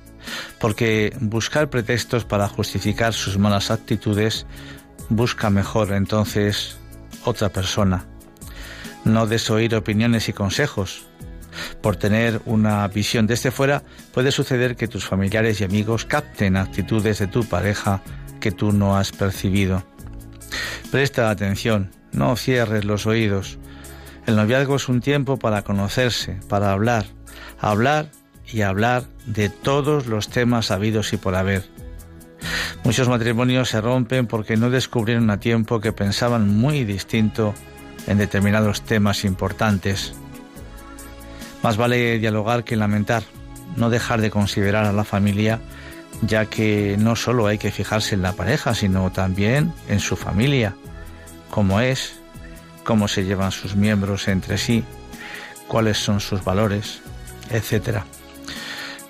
porque 0.58 1.16
buscar 1.20 1.70
pretextos 1.70 2.24
para 2.24 2.48
justificar 2.48 3.12
sus 3.12 3.38
malas 3.38 3.70
actitudes 3.70 4.46
busca 5.08 5.50
mejor 5.50 5.92
entonces 5.92 6.76
otra 7.24 7.48
persona. 7.48 8.06
No 9.04 9.26
desoír 9.26 9.74
opiniones 9.74 10.28
y 10.28 10.32
consejos. 10.32 11.06
Por 11.82 11.96
tener 11.96 12.40
una 12.44 12.86
visión 12.88 13.26
desde 13.26 13.50
fuera, 13.50 13.82
puede 14.12 14.30
suceder 14.30 14.76
que 14.76 14.88
tus 14.88 15.04
familiares 15.04 15.60
y 15.60 15.64
amigos 15.64 16.04
capten 16.04 16.56
actitudes 16.56 17.18
de 17.18 17.26
tu 17.26 17.44
pareja 17.44 18.02
que 18.40 18.50
tú 18.50 18.72
no 18.72 18.96
has 18.96 19.12
percibido. 19.12 19.84
Presta 20.90 21.30
atención, 21.30 21.90
no 22.12 22.36
cierres 22.36 22.84
los 22.84 23.06
oídos. 23.06 23.58
El 24.26 24.36
noviazgo 24.36 24.76
es 24.76 24.88
un 24.88 25.00
tiempo 25.00 25.38
para 25.38 25.62
conocerse, 25.62 26.40
para 26.48 26.72
hablar, 26.72 27.06
hablar 27.60 28.10
y 28.52 28.62
hablar 28.62 29.04
de 29.26 29.48
todos 29.48 30.06
los 30.06 30.28
temas 30.28 30.70
habidos 30.70 31.12
y 31.12 31.16
por 31.16 31.36
haber. 31.36 31.64
Muchos 32.84 33.08
matrimonios 33.08 33.68
se 33.68 33.80
rompen 33.80 34.26
porque 34.26 34.56
no 34.56 34.70
descubrieron 34.70 35.30
a 35.30 35.38
tiempo 35.38 35.80
que 35.80 35.92
pensaban 35.92 36.48
muy 36.48 36.84
distinto 36.84 37.54
en 38.06 38.18
determinados 38.18 38.82
temas 38.82 39.24
importantes. 39.24 40.14
Más 41.62 41.76
vale 41.76 42.18
dialogar 42.18 42.64
que 42.64 42.76
lamentar, 42.76 43.22
no 43.76 43.90
dejar 43.90 44.20
de 44.20 44.30
considerar 44.30 44.86
a 44.86 44.92
la 44.92 45.04
familia 45.04 45.60
ya 46.22 46.46
que 46.46 46.96
no 46.98 47.16
solo 47.16 47.46
hay 47.46 47.58
que 47.58 47.70
fijarse 47.70 48.14
en 48.14 48.22
la 48.22 48.32
pareja, 48.32 48.74
sino 48.74 49.10
también 49.10 49.72
en 49.88 50.00
su 50.00 50.16
familia, 50.16 50.74
cómo 51.50 51.80
es, 51.80 52.20
cómo 52.84 53.08
se 53.08 53.24
llevan 53.24 53.52
sus 53.52 53.76
miembros 53.76 54.28
entre 54.28 54.58
sí, 54.58 54.84
cuáles 55.66 55.98
son 55.98 56.20
sus 56.20 56.44
valores, 56.44 57.00
etc. 57.50 58.00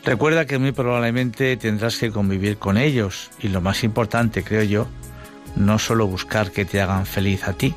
Recuerda 0.04 0.46
que 0.46 0.58
muy 0.58 0.72
probablemente 0.72 1.56
tendrás 1.56 1.96
que 1.96 2.10
convivir 2.10 2.58
con 2.58 2.76
ellos 2.76 3.30
y 3.40 3.48
lo 3.48 3.60
más 3.60 3.84
importante, 3.84 4.42
creo 4.42 4.62
yo, 4.62 4.86
no 5.56 5.78
solo 5.78 6.06
buscar 6.06 6.52
que 6.52 6.64
te 6.64 6.80
hagan 6.80 7.06
feliz 7.06 7.46
a 7.48 7.52
ti, 7.52 7.74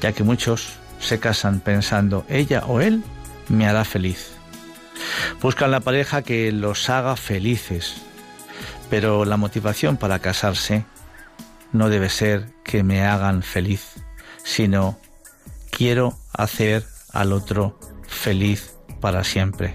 ya 0.00 0.12
que 0.12 0.22
muchos 0.22 0.74
se 1.00 1.18
casan 1.18 1.60
pensando 1.60 2.24
ella 2.28 2.64
o 2.66 2.80
él 2.80 3.02
me 3.48 3.66
hará 3.66 3.84
feliz. 3.84 4.32
Buscan 5.42 5.70
la 5.70 5.80
pareja 5.80 6.22
que 6.22 6.52
los 6.52 6.88
haga 6.88 7.16
felices, 7.16 7.96
pero 8.90 9.24
la 9.24 9.36
motivación 9.36 9.96
para 9.96 10.18
casarse 10.18 10.84
no 11.72 11.88
debe 11.88 12.08
ser 12.08 12.46
que 12.64 12.82
me 12.82 13.02
hagan 13.02 13.42
feliz, 13.42 13.94
sino 14.44 14.98
quiero 15.70 16.18
hacer 16.32 16.84
al 17.12 17.32
otro 17.32 17.78
feliz 18.06 18.76
para 19.00 19.24
siempre. 19.24 19.74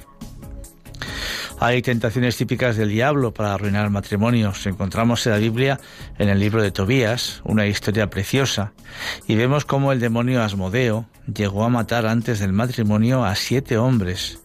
Hay 1.60 1.84
tentaciones 1.84 2.38
típicas 2.38 2.76
del 2.76 2.90
diablo 2.90 3.36
para 3.36 3.54
arruinar 3.54 3.92
matrimonios. 3.92 4.66
Encontramos 4.66 5.28
en 5.28 5.34
la 5.34 5.38
Biblia, 5.38 5.80
en 6.18 6.28
el 6.28 6.40
libro 6.40 6.64
de 6.64 6.72
Tobías, 6.72 7.42
una 7.44 7.68
historia 7.68 8.10
preciosa, 8.10 8.74
y 9.28 9.36
vemos 9.36 9.64
cómo 9.66 9.92
el 9.92 10.00
demonio 10.00 10.42
Asmodeo 10.42 11.06
llegó 11.32 11.64
a 11.64 11.70
matar 11.70 12.08
antes 12.08 12.40
del 12.40 12.52
matrimonio 12.52 13.24
a 13.24 13.36
siete 13.36 13.78
hombres 13.78 14.42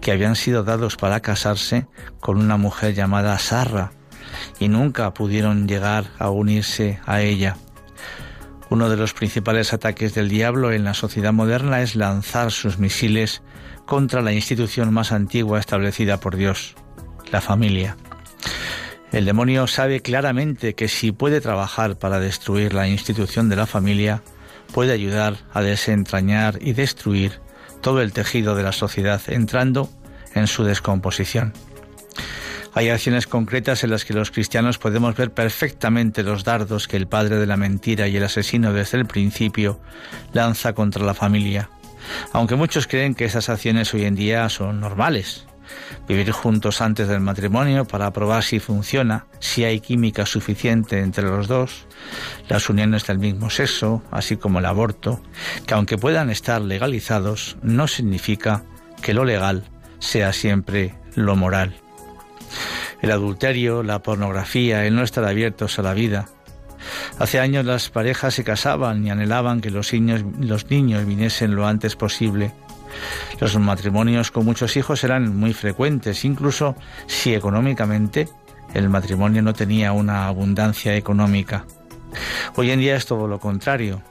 que 0.00 0.10
habían 0.10 0.34
sido 0.34 0.64
dados 0.64 0.96
para 0.96 1.20
casarse 1.20 1.86
con 2.18 2.36
una 2.38 2.56
mujer 2.56 2.94
llamada 2.94 3.38
Sarra, 3.38 3.92
y 4.58 4.68
nunca 4.68 5.12
pudieron 5.14 5.68
llegar 5.68 6.06
a 6.18 6.30
unirse 6.30 7.00
a 7.06 7.22
ella. 7.22 7.56
Uno 8.68 8.88
de 8.88 8.96
los 8.96 9.12
principales 9.12 9.72
ataques 9.72 10.14
del 10.14 10.28
diablo 10.28 10.72
en 10.72 10.84
la 10.84 10.94
sociedad 10.94 11.32
moderna 11.32 11.82
es 11.82 11.94
lanzar 11.94 12.50
sus 12.50 12.78
misiles 12.78 13.42
contra 13.84 14.22
la 14.22 14.32
institución 14.32 14.92
más 14.92 15.12
antigua 15.12 15.60
establecida 15.60 16.18
por 16.18 16.36
Dios, 16.36 16.74
la 17.30 17.40
familia. 17.40 17.96
El 19.12 19.24
demonio 19.24 19.66
sabe 19.68 20.00
claramente 20.00 20.74
que 20.74 20.88
si 20.88 21.12
puede 21.12 21.40
trabajar 21.40 21.96
para 21.96 22.18
destruir 22.18 22.74
la 22.74 22.88
institución 22.88 23.48
de 23.48 23.56
la 23.56 23.66
familia, 23.66 24.22
puede 24.72 24.92
ayudar 24.92 25.36
a 25.52 25.62
desentrañar 25.62 26.58
y 26.60 26.72
destruir 26.72 27.40
todo 27.80 28.02
el 28.02 28.12
tejido 28.12 28.56
de 28.56 28.64
la 28.64 28.72
sociedad 28.72 29.22
entrando 29.28 29.88
en 30.34 30.48
su 30.48 30.64
descomposición. 30.64 31.52
Hay 32.76 32.90
acciones 32.90 33.26
concretas 33.26 33.84
en 33.84 33.90
las 33.90 34.04
que 34.04 34.12
los 34.12 34.30
cristianos 34.30 34.76
podemos 34.76 35.16
ver 35.16 35.32
perfectamente 35.32 36.22
los 36.22 36.44
dardos 36.44 36.86
que 36.88 36.98
el 36.98 37.06
padre 37.06 37.36
de 37.36 37.46
la 37.46 37.56
mentira 37.56 38.06
y 38.06 38.18
el 38.18 38.24
asesino 38.24 38.74
desde 38.74 38.98
el 38.98 39.06
principio 39.06 39.80
lanza 40.34 40.74
contra 40.74 41.02
la 41.02 41.14
familia, 41.14 41.70
aunque 42.34 42.54
muchos 42.54 42.86
creen 42.86 43.14
que 43.14 43.24
esas 43.24 43.48
acciones 43.48 43.94
hoy 43.94 44.04
en 44.04 44.14
día 44.14 44.46
son 44.50 44.78
normales. 44.78 45.46
Vivir 46.06 46.30
juntos 46.32 46.82
antes 46.82 47.08
del 47.08 47.20
matrimonio 47.20 47.86
para 47.86 48.12
probar 48.12 48.42
si 48.42 48.60
funciona, 48.60 49.24
si 49.40 49.64
hay 49.64 49.80
química 49.80 50.26
suficiente 50.26 51.00
entre 51.00 51.24
los 51.24 51.48
dos, 51.48 51.86
las 52.50 52.68
uniones 52.68 53.06
del 53.06 53.18
mismo 53.18 53.48
sexo, 53.48 54.02
así 54.10 54.36
como 54.36 54.58
el 54.58 54.66
aborto, 54.66 55.22
que 55.66 55.72
aunque 55.72 55.96
puedan 55.96 56.28
estar 56.28 56.60
legalizados, 56.60 57.56
no 57.62 57.88
significa 57.88 58.64
que 59.00 59.14
lo 59.14 59.24
legal 59.24 59.64
sea 59.98 60.34
siempre 60.34 60.94
lo 61.14 61.36
moral 61.36 61.85
el 63.02 63.10
adulterio, 63.10 63.82
la 63.82 64.02
pornografía, 64.02 64.84
el 64.84 64.94
no 64.94 65.02
estar 65.02 65.24
abiertos 65.24 65.78
a 65.78 65.82
la 65.82 65.94
vida. 65.94 66.26
Hace 67.18 67.40
años 67.40 67.64
las 67.64 67.90
parejas 67.90 68.34
se 68.34 68.44
casaban 68.44 69.06
y 69.06 69.10
anhelaban 69.10 69.60
que 69.60 69.70
los 69.70 69.92
niños, 69.92 70.22
los 70.38 70.70
niños 70.70 71.06
viniesen 71.06 71.54
lo 71.54 71.66
antes 71.66 71.96
posible. 71.96 72.52
Los 73.40 73.58
matrimonios 73.58 74.30
con 74.30 74.44
muchos 74.44 74.76
hijos 74.76 75.02
eran 75.04 75.36
muy 75.36 75.52
frecuentes, 75.52 76.24
incluso 76.24 76.76
si 77.06 77.34
económicamente 77.34 78.28
el 78.74 78.88
matrimonio 78.88 79.42
no 79.42 79.54
tenía 79.54 79.92
una 79.92 80.26
abundancia 80.26 80.96
económica. 80.96 81.64
Hoy 82.54 82.70
en 82.70 82.80
día 82.80 82.96
es 82.96 83.06
todo 83.06 83.28
lo 83.28 83.38
contrario. 83.38 84.02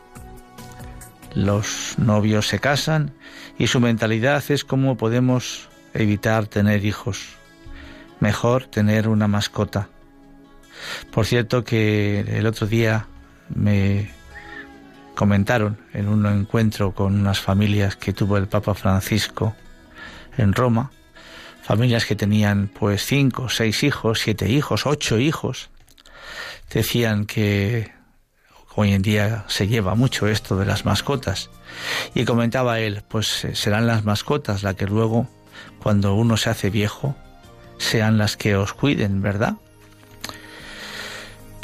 Los 1.33 1.95
novios 1.97 2.47
se 2.47 2.59
casan 2.59 3.13
y 3.57 3.67
su 3.67 3.79
mentalidad 3.79 4.43
es 4.49 4.63
cómo 4.63 4.95
podemos 4.95 5.69
evitar 5.93 6.47
tener 6.47 6.85
hijos 6.85 7.37
mejor 8.19 8.65
tener 8.65 9.07
una 9.07 9.27
mascota. 9.27 9.89
Por 11.11 11.25
cierto 11.25 11.63
que 11.63 12.21
el 12.21 12.45
otro 12.47 12.67
día 12.67 13.07
me 13.53 14.11
comentaron 15.15 15.77
en 15.93 16.07
un 16.07 16.25
encuentro 16.25 16.93
con 16.93 17.15
unas 17.15 17.39
familias 17.39 17.95
que 17.95 18.13
tuvo 18.13 18.37
el 18.37 18.47
Papa 18.47 18.73
Francisco 18.73 19.55
en 20.37 20.53
Roma, 20.53 20.91
familias 21.63 22.05
que 22.05 22.15
tenían 22.15 22.67
pues 22.67 23.05
cinco, 23.05 23.49
seis 23.49 23.83
hijos, 23.83 24.19
siete 24.19 24.49
hijos, 24.49 24.85
ocho 24.85 25.17
hijos, 25.17 25.69
decían 26.71 27.25
que 27.25 27.91
hoy 28.75 28.91
en 28.93 29.01
día 29.01 29.45
se 29.47 29.67
lleva 29.67 29.95
mucho 29.95 30.27
esto 30.27 30.57
de 30.57 30.65
las 30.65 30.85
mascotas. 30.85 31.49
Y 32.13 32.25
comentaba 32.25 32.79
él, 32.79 33.03
pues 33.07 33.47
serán 33.53 33.87
las 33.87 34.03
mascotas 34.03 34.63
las 34.63 34.75
que 34.75 34.85
luego, 34.85 35.27
cuando 35.81 36.13
uno 36.15 36.37
se 36.37 36.49
hace 36.49 36.69
viejo, 36.69 37.15
sean 37.77 38.17
las 38.17 38.37
que 38.37 38.55
os 38.55 38.73
cuiden, 38.73 39.21
¿verdad? 39.21 39.55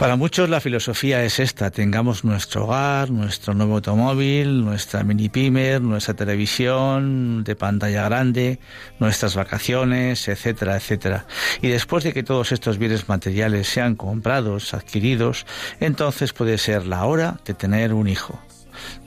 Para 0.02 0.16
muchos 0.16 0.50
la 0.50 0.60
filosofía 0.60 1.24
es 1.24 1.40
esta, 1.40 1.70
tengamos 1.70 2.24
nuestro 2.24 2.64
hogar, 2.64 3.12
nuestro 3.12 3.54
nuevo 3.54 3.76
automóvil, 3.76 4.66
nuestra 4.66 5.04
mini 5.04 5.30
pimer, 5.30 5.80
nuestra 5.80 6.16
televisión 6.16 7.44
de 7.44 7.56
pantalla 7.56 8.06
grande, 8.06 8.58
nuestras 8.98 9.36
vacaciones, 9.36 10.28
etcétera, 10.28 10.76
etcétera. 10.76 11.28
Y 11.62 11.68
después 11.68 12.04
de 12.04 12.14
que 12.14 12.24
todos 12.24 12.52
estos 12.52 12.80
bienes 12.80 13.10
materiales 13.10 13.68
sean 13.68 13.96
comprados, 13.96 14.74
adquiridos, 14.74 15.46
entonces 15.80 16.34
puede 16.34 16.58
ser 16.58 16.88
la 16.88 17.06
hora 17.06 17.38
de 17.46 17.54
tener 17.54 17.94
un 17.94 18.08
hijo. 18.08 18.40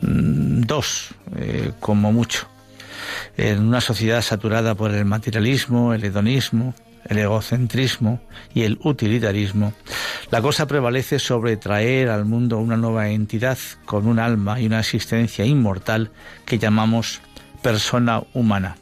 Mm, 0.00 0.60
dos, 0.60 1.08
eh, 1.34 1.72
como 1.80 2.12
mucho. 2.12 2.46
En 3.36 3.66
una 3.66 3.80
sociedad 3.80 4.22
saturada 4.22 4.76
por 4.76 4.92
el 4.92 5.04
materialismo, 5.04 5.92
el 5.92 6.04
hedonismo, 6.04 6.72
el 7.06 7.18
egocentrismo 7.18 8.20
y 8.54 8.62
el 8.62 8.78
utilitarismo, 8.82 9.72
la 10.30 10.42
cosa 10.42 10.66
prevalece 10.66 11.18
sobre 11.18 11.56
traer 11.56 12.08
al 12.08 12.24
mundo 12.24 12.58
una 12.58 12.76
nueva 12.76 13.08
entidad 13.10 13.58
con 13.84 14.06
un 14.06 14.18
alma 14.18 14.60
y 14.60 14.66
una 14.66 14.80
existencia 14.80 15.44
inmortal 15.44 16.10
que 16.44 16.58
llamamos 16.58 17.20
persona 17.62 18.22
humana. 18.32 18.76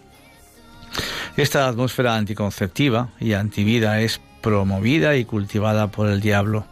Esta 1.36 1.66
atmósfera 1.66 2.16
anticonceptiva 2.16 3.10
y 3.18 3.32
antivida 3.32 4.00
es 4.00 4.20
promovida 4.42 5.16
y 5.16 5.24
cultivada 5.24 5.90
por 5.90 6.08
el 6.08 6.20
diablo. 6.20 6.66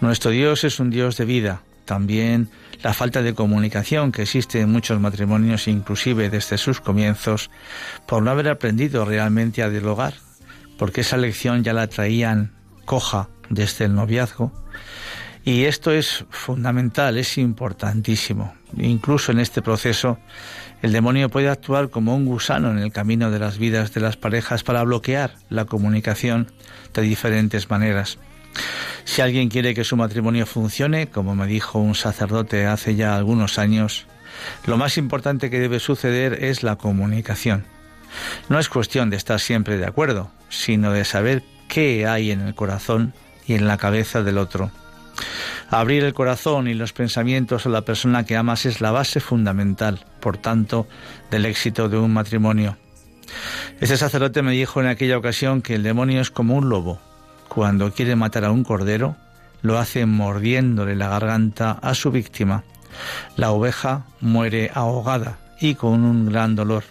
Nuestro 0.00 0.30
Dios 0.30 0.64
es 0.64 0.78
un 0.78 0.90
Dios 0.90 1.16
de 1.16 1.24
vida, 1.24 1.62
también 1.84 2.48
la 2.82 2.92
falta 2.92 3.22
de 3.22 3.34
comunicación 3.34 4.12
que 4.12 4.22
existe 4.22 4.60
en 4.60 4.70
muchos 4.70 5.00
matrimonios, 5.00 5.68
inclusive 5.68 6.30
desde 6.30 6.58
sus 6.58 6.80
comienzos, 6.80 7.50
por 8.06 8.22
no 8.22 8.30
haber 8.30 8.48
aprendido 8.48 9.04
realmente 9.04 9.62
a 9.62 9.70
dialogar, 9.70 10.14
porque 10.78 11.02
esa 11.02 11.16
lección 11.16 11.64
ya 11.64 11.72
la 11.72 11.86
traían 11.86 12.52
coja 12.84 13.28
desde 13.48 13.86
el 13.86 13.94
noviazgo. 13.94 14.52
Y 15.44 15.64
esto 15.64 15.90
es 15.90 16.24
fundamental, 16.30 17.18
es 17.18 17.36
importantísimo. 17.36 18.54
Incluso 18.76 19.32
en 19.32 19.40
este 19.40 19.60
proceso, 19.60 20.18
el 20.82 20.92
demonio 20.92 21.30
puede 21.30 21.48
actuar 21.48 21.90
como 21.90 22.14
un 22.14 22.26
gusano 22.26 22.70
en 22.70 22.78
el 22.78 22.92
camino 22.92 23.30
de 23.30 23.38
las 23.38 23.58
vidas 23.58 23.92
de 23.92 24.00
las 24.00 24.16
parejas 24.16 24.62
para 24.62 24.84
bloquear 24.84 25.34
la 25.48 25.64
comunicación 25.64 26.52
de 26.94 27.02
diferentes 27.02 27.70
maneras. 27.70 28.18
Si 29.04 29.20
alguien 29.20 29.48
quiere 29.48 29.74
que 29.74 29.84
su 29.84 29.96
matrimonio 29.96 30.46
funcione, 30.46 31.08
como 31.08 31.34
me 31.34 31.46
dijo 31.46 31.78
un 31.78 31.94
sacerdote 31.94 32.66
hace 32.66 32.94
ya 32.94 33.16
algunos 33.16 33.58
años, 33.58 34.06
lo 34.66 34.76
más 34.76 34.96
importante 34.96 35.50
que 35.50 35.60
debe 35.60 35.80
suceder 35.80 36.44
es 36.44 36.62
la 36.62 36.76
comunicación. 36.76 37.64
No 38.48 38.58
es 38.58 38.68
cuestión 38.68 39.10
de 39.10 39.16
estar 39.16 39.40
siempre 39.40 39.78
de 39.78 39.86
acuerdo, 39.86 40.30
sino 40.48 40.92
de 40.92 41.04
saber 41.04 41.42
qué 41.68 42.06
hay 42.06 42.30
en 42.30 42.40
el 42.40 42.54
corazón 42.54 43.14
y 43.46 43.54
en 43.54 43.66
la 43.66 43.78
cabeza 43.78 44.22
del 44.22 44.38
otro. 44.38 44.70
Abrir 45.70 46.04
el 46.04 46.12
corazón 46.12 46.68
y 46.68 46.74
los 46.74 46.92
pensamientos 46.92 47.64
a 47.64 47.70
la 47.70 47.82
persona 47.82 48.24
que 48.24 48.36
amas 48.36 48.66
es 48.66 48.80
la 48.80 48.90
base 48.90 49.20
fundamental, 49.20 50.04
por 50.20 50.36
tanto, 50.36 50.86
del 51.30 51.46
éxito 51.46 51.88
de 51.88 51.96
un 51.96 52.12
matrimonio. 52.12 52.76
Ese 53.80 53.96
sacerdote 53.96 54.42
me 54.42 54.52
dijo 54.52 54.80
en 54.80 54.86
aquella 54.86 55.16
ocasión 55.16 55.62
que 55.62 55.74
el 55.74 55.82
demonio 55.82 56.20
es 56.20 56.30
como 56.30 56.56
un 56.56 56.68
lobo. 56.68 57.00
Cuando 57.48 57.92
quiere 57.92 58.16
matar 58.16 58.44
a 58.44 58.52
un 58.52 58.64
cordero, 58.64 59.16
lo 59.62 59.78
hace 59.78 60.06
mordiéndole 60.06 60.96
la 60.96 61.08
garganta 61.08 61.72
a 61.72 61.94
su 61.94 62.10
víctima. 62.10 62.64
La 63.36 63.50
oveja 63.50 64.04
muere 64.20 64.70
ahogada 64.74 65.38
y 65.60 65.74
con 65.74 66.04
un 66.04 66.30
gran 66.30 66.54
dolor. 66.54 66.84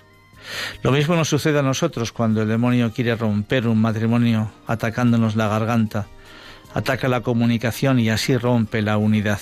Lo 0.84 0.92
mismo 0.92 1.16
nos 1.16 1.30
sucede 1.30 1.60
a 1.60 1.64
nosotros 1.64 2.12
cuando 2.12 2.42
el 2.42 2.48
demonio 2.48 2.92
quiere 2.94 3.16
romper 3.16 3.68
un 3.68 3.80
matrimonio 3.80 4.52
atacándonos 4.68 5.36
la 5.36 5.48
garganta, 5.48 6.08
ataca 6.74 7.08
la 7.08 7.22
comunicación 7.22 8.00
y 8.00 8.10
así 8.10 8.38
rompe 8.38 8.82
la 8.82 8.98
unidad. 8.98 9.40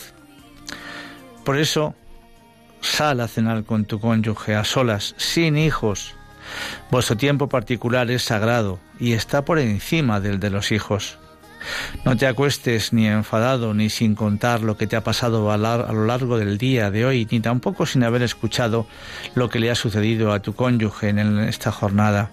Por 1.43 1.57
eso, 1.57 1.95
Sal 2.81 3.19
a 3.19 3.27
cenar 3.27 3.63
con 3.65 3.85
tu 3.85 3.99
cónyuge 3.99 4.55
a 4.55 4.63
solas, 4.63 5.13
sin 5.17 5.57
hijos. 5.57 6.15
Vuestro 6.91 7.17
tiempo 7.17 7.49
particular 7.49 8.09
es 8.09 8.23
sagrado 8.23 8.79
y 8.99 9.13
está 9.13 9.43
por 9.43 9.59
encima 9.59 10.19
del 10.19 10.39
de 10.39 10.49
los 10.49 10.71
hijos. 10.71 11.19
No 12.05 12.15
te 12.15 12.27
acuestes 12.27 12.93
ni 12.93 13.07
enfadado 13.07 13.73
ni 13.73 13.89
sin 13.89 14.15
contar 14.15 14.61
lo 14.61 14.77
que 14.77 14.87
te 14.87 14.95
ha 14.95 15.03
pasado 15.03 15.51
a, 15.51 15.57
lo 15.57 16.05
largo 16.05 16.37
del 16.37 16.57
día 16.57 16.91
de 16.91 17.05
hoy, 17.05 17.27
ni 17.29 17.39
tampoco 17.39 17.85
sin 17.85 18.03
haber 18.03 18.21
escuchado 18.21 18.87
lo 19.35 19.49
que 19.49 19.59
le 19.59 19.71
ha 19.71 19.75
sucedido 19.75 20.31
a 20.33 20.41
tu 20.41 20.53
cónyuge 20.53 21.09
en 21.09 21.39
esta 21.39 21.71
jornada. 21.71 22.31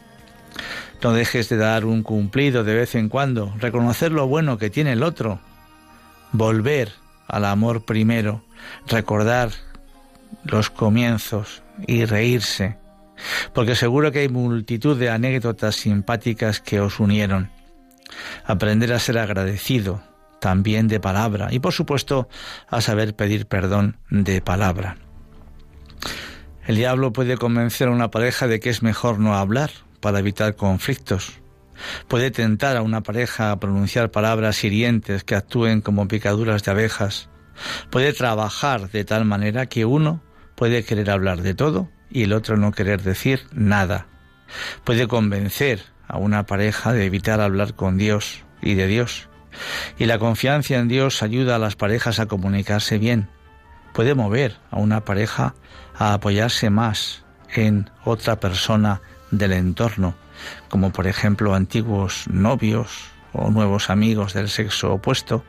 No 1.03 1.13
dejes 1.13 1.49
de 1.49 1.57
dar 1.57 1.85
un 1.85 2.03
cumplido 2.03 2.65
de 2.65 2.75
vez 2.75 2.95
en 2.95 3.09
cuando, 3.09 3.55
reconocer 3.59 4.13
lo 4.13 4.27
bueno 4.27 4.59
que 4.59 4.71
tiene 4.71 4.93
el 4.93 5.03
otro, 5.03 5.39
volver 6.33 6.93
al 7.29 7.45
amor 7.45 7.85
primero, 7.85 8.43
recordar 8.89 9.51
los 10.45 10.71
comienzos 10.71 11.63
y 11.87 12.05
reírse, 12.05 12.77
porque 13.53 13.77
seguro 13.77 14.11
que 14.11 14.21
hay 14.21 14.29
multitud 14.29 14.99
de 14.99 15.11
anécdotas 15.11 15.77
simpáticas 15.77 16.61
que 16.61 16.81
os 16.81 16.99
unieron. 16.99 17.51
Aprender 18.45 18.93
a 18.93 18.99
ser 18.99 19.19
agradecido, 19.19 20.03
también 20.41 20.89
de 20.89 21.01
palabra, 21.01 21.49
y 21.51 21.59
por 21.59 21.73
supuesto 21.73 22.29
a 22.69 22.81
saber 22.81 23.15
pedir 23.15 23.47
perdón 23.47 23.99
de 24.11 24.41
palabra. 24.41 24.97
El 26.67 26.77
diablo 26.77 27.13
puede 27.13 27.37
convencer 27.37 27.89
a 27.89 27.93
una 27.93 28.11
pareja 28.11 28.49
de 28.49 28.59
que 28.59 28.71
es 28.71 28.83
mejor 28.83 29.19
no 29.19 29.35
hablar 29.35 29.71
para 30.01 30.19
evitar 30.19 30.57
conflictos. 30.57 31.41
Puede 32.09 32.31
tentar 32.31 32.77
a 32.77 32.83
una 32.83 33.03
pareja 33.03 33.53
a 33.53 33.61
pronunciar 33.61 34.11
palabras 34.11 34.65
hirientes 34.65 35.25
que 35.25 35.35
actúen 35.35 35.81
como 35.81 36.09
picaduras 36.09 36.65
de 36.65 36.71
abejas. 36.71 37.29
Puede 37.91 38.13
trabajar 38.13 38.91
de 38.91 39.05
tal 39.05 39.25
manera 39.25 39.67
que 39.67 39.85
uno 39.85 40.23
puede 40.57 40.85
querer 40.85 41.11
hablar 41.11 41.43
de 41.43 41.55
todo 41.55 41.89
y 42.11 42.25
el 42.25 42.33
otro 42.33 42.57
no 42.57 42.73
querer 42.73 43.03
decir 43.03 43.43
nada. 43.53 44.07
Puede 44.85 45.07
convencer 45.07 45.83
a 46.09 46.19
una 46.19 46.47
pareja 46.47 46.93
de 46.93 47.05
evitar 47.05 47.41
hablar 47.41 47.75
con 47.75 47.99
Dios 47.99 48.45
y 48.63 48.75
de 48.75 48.87
Dios. 48.87 49.29
Y 49.99 50.07
la 50.07 50.19
confianza 50.19 50.77
en 50.77 50.89
Dios 50.89 51.23
ayuda 51.23 51.57
a 51.57 51.59
las 51.59 51.77
parejas 51.77 52.21
a 52.21 52.27
comunicarse 52.27 52.99
bien. 52.99 53.29
Puede 53.93 54.15
mover 54.15 54.57
a 54.71 54.79
una 54.79 55.05
pareja 55.05 55.55
a 55.99 56.13
apoyarse 56.13 56.71
más 56.71 57.25
en 57.55 57.91
otra 58.05 58.39
persona 58.39 59.01
del 59.31 59.53
entorno, 59.53 60.15
como 60.69 60.93
por 60.93 61.07
ejemplo 61.07 61.55
antiguos 61.55 62.27
novios 62.29 63.11
o 63.33 63.51
nuevos 63.51 63.91
amigos 63.91 64.35
del 64.35 64.49
sexo 64.49 64.93
opuesto, 64.93 65.45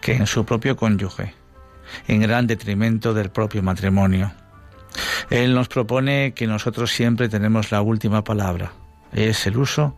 que 0.00 0.14
en 0.14 0.26
su 0.26 0.44
propio 0.44 0.76
cónyuge, 0.76 1.34
en 2.06 2.20
gran 2.20 2.46
detrimento 2.46 3.14
del 3.14 3.30
propio 3.30 3.62
matrimonio. 3.62 4.32
Él 5.30 5.54
nos 5.54 5.68
propone 5.68 6.32
que 6.34 6.46
nosotros 6.46 6.90
siempre 6.90 7.28
tenemos 7.28 7.70
la 7.70 7.82
última 7.82 8.24
palabra, 8.24 8.72
es 9.12 9.46
el 9.46 9.58
uso 9.58 9.96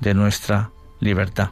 de 0.00 0.14
nuestra 0.14 0.70
libertad. 1.00 1.50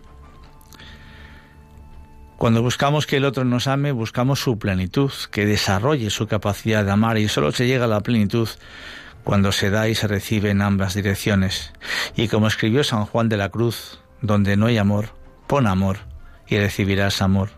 Cuando 2.39 2.63
buscamos 2.63 3.07
que 3.07 3.19
el 3.19 3.27
otro 3.27 3.45
nos 3.45 3.67
ame, 3.67 3.93
buscamos 3.93 4.41
su 4.41 4.59
plenitud, 4.59 5.13
que 5.31 5.45
desarrolle 5.45 6.09
su 6.09 6.27
capacidad 6.27 6.85
de 6.85 6.91
amar 6.91 7.19
y 7.19 7.29
solo 7.29 7.53
se 7.53 7.67
llega 7.67 7.85
a 7.85 7.89
la 7.89 8.01
plenitud 8.01 8.49
cuando 9.25 9.53
se 9.53 9.69
da 9.69 9.89
y 9.89 9.95
se 9.95 10.09
recibe 10.09 10.51
en 10.51 10.63
ambas 10.63 10.95
direcciones. 10.95 11.73
Y 12.17 12.29
como 12.29 12.47
escribió 12.47 12.83
San 12.83 13.05
Juan 13.05 13.29
de 13.29 13.37
la 13.37 13.51
Cruz, 13.51 14.01
donde 14.23 14.57
no 14.57 14.67
hay 14.67 14.79
amor, 14.79 15.11
pon 15.47 15.67
amor 15.67 15.99
y 16.49 16.59
recibirás 16.59 17.21
amor. 17.21 17.51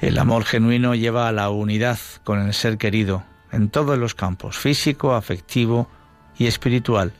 El 0.00 0.18
amor 0.18 0.44
genuino 0.44 0.94
lleva 0.94 1.28
a 1.28 1.32
la 1.32 1.50
unidad 1.50 1.98
con 2.24 2.40
el 2.40 2.54
ser 2.54 2.78
querido 2.78 3.22
en 3.52 3.70
todos 3.70 3.96
los 3.98 4.14
campos, 4.14 4.58
físico, 4.58 5.14
afectivo 5.14 5.88
y 6.36 6.46
espiritual. 6.46 7.12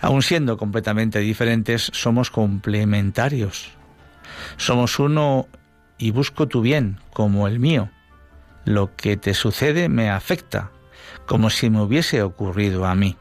Aun 0.00 0.22
siendo 0.22 0.56
completamente 0.56 1.20
diferentes, 1.20 1.90
somos 1.92 2.30
complementarios. 2.30 3.70
Somos 4.56 4.98
uno 4.98 5.48
y 5.98 6.10
busco 6.10 6.46
tu 6.48 6.60
bien 6.60 6.98
como 7.12 7.48
el 7.48 7.58
mío. 7.58 7.90
Lo 8.64 8.94
que 8.96 9.16
te 9.16 9.34
sucede 9.34 9.88
me 9.88 10.10
afecta, 10.10 10.70
como 11.26 11.50
si 11.50 11.70
me 11.70 11.80
hubiese 11.80 12.22
ocurrido 12.22 12.84
a 12.86 12.94
mí. 12.94 13.16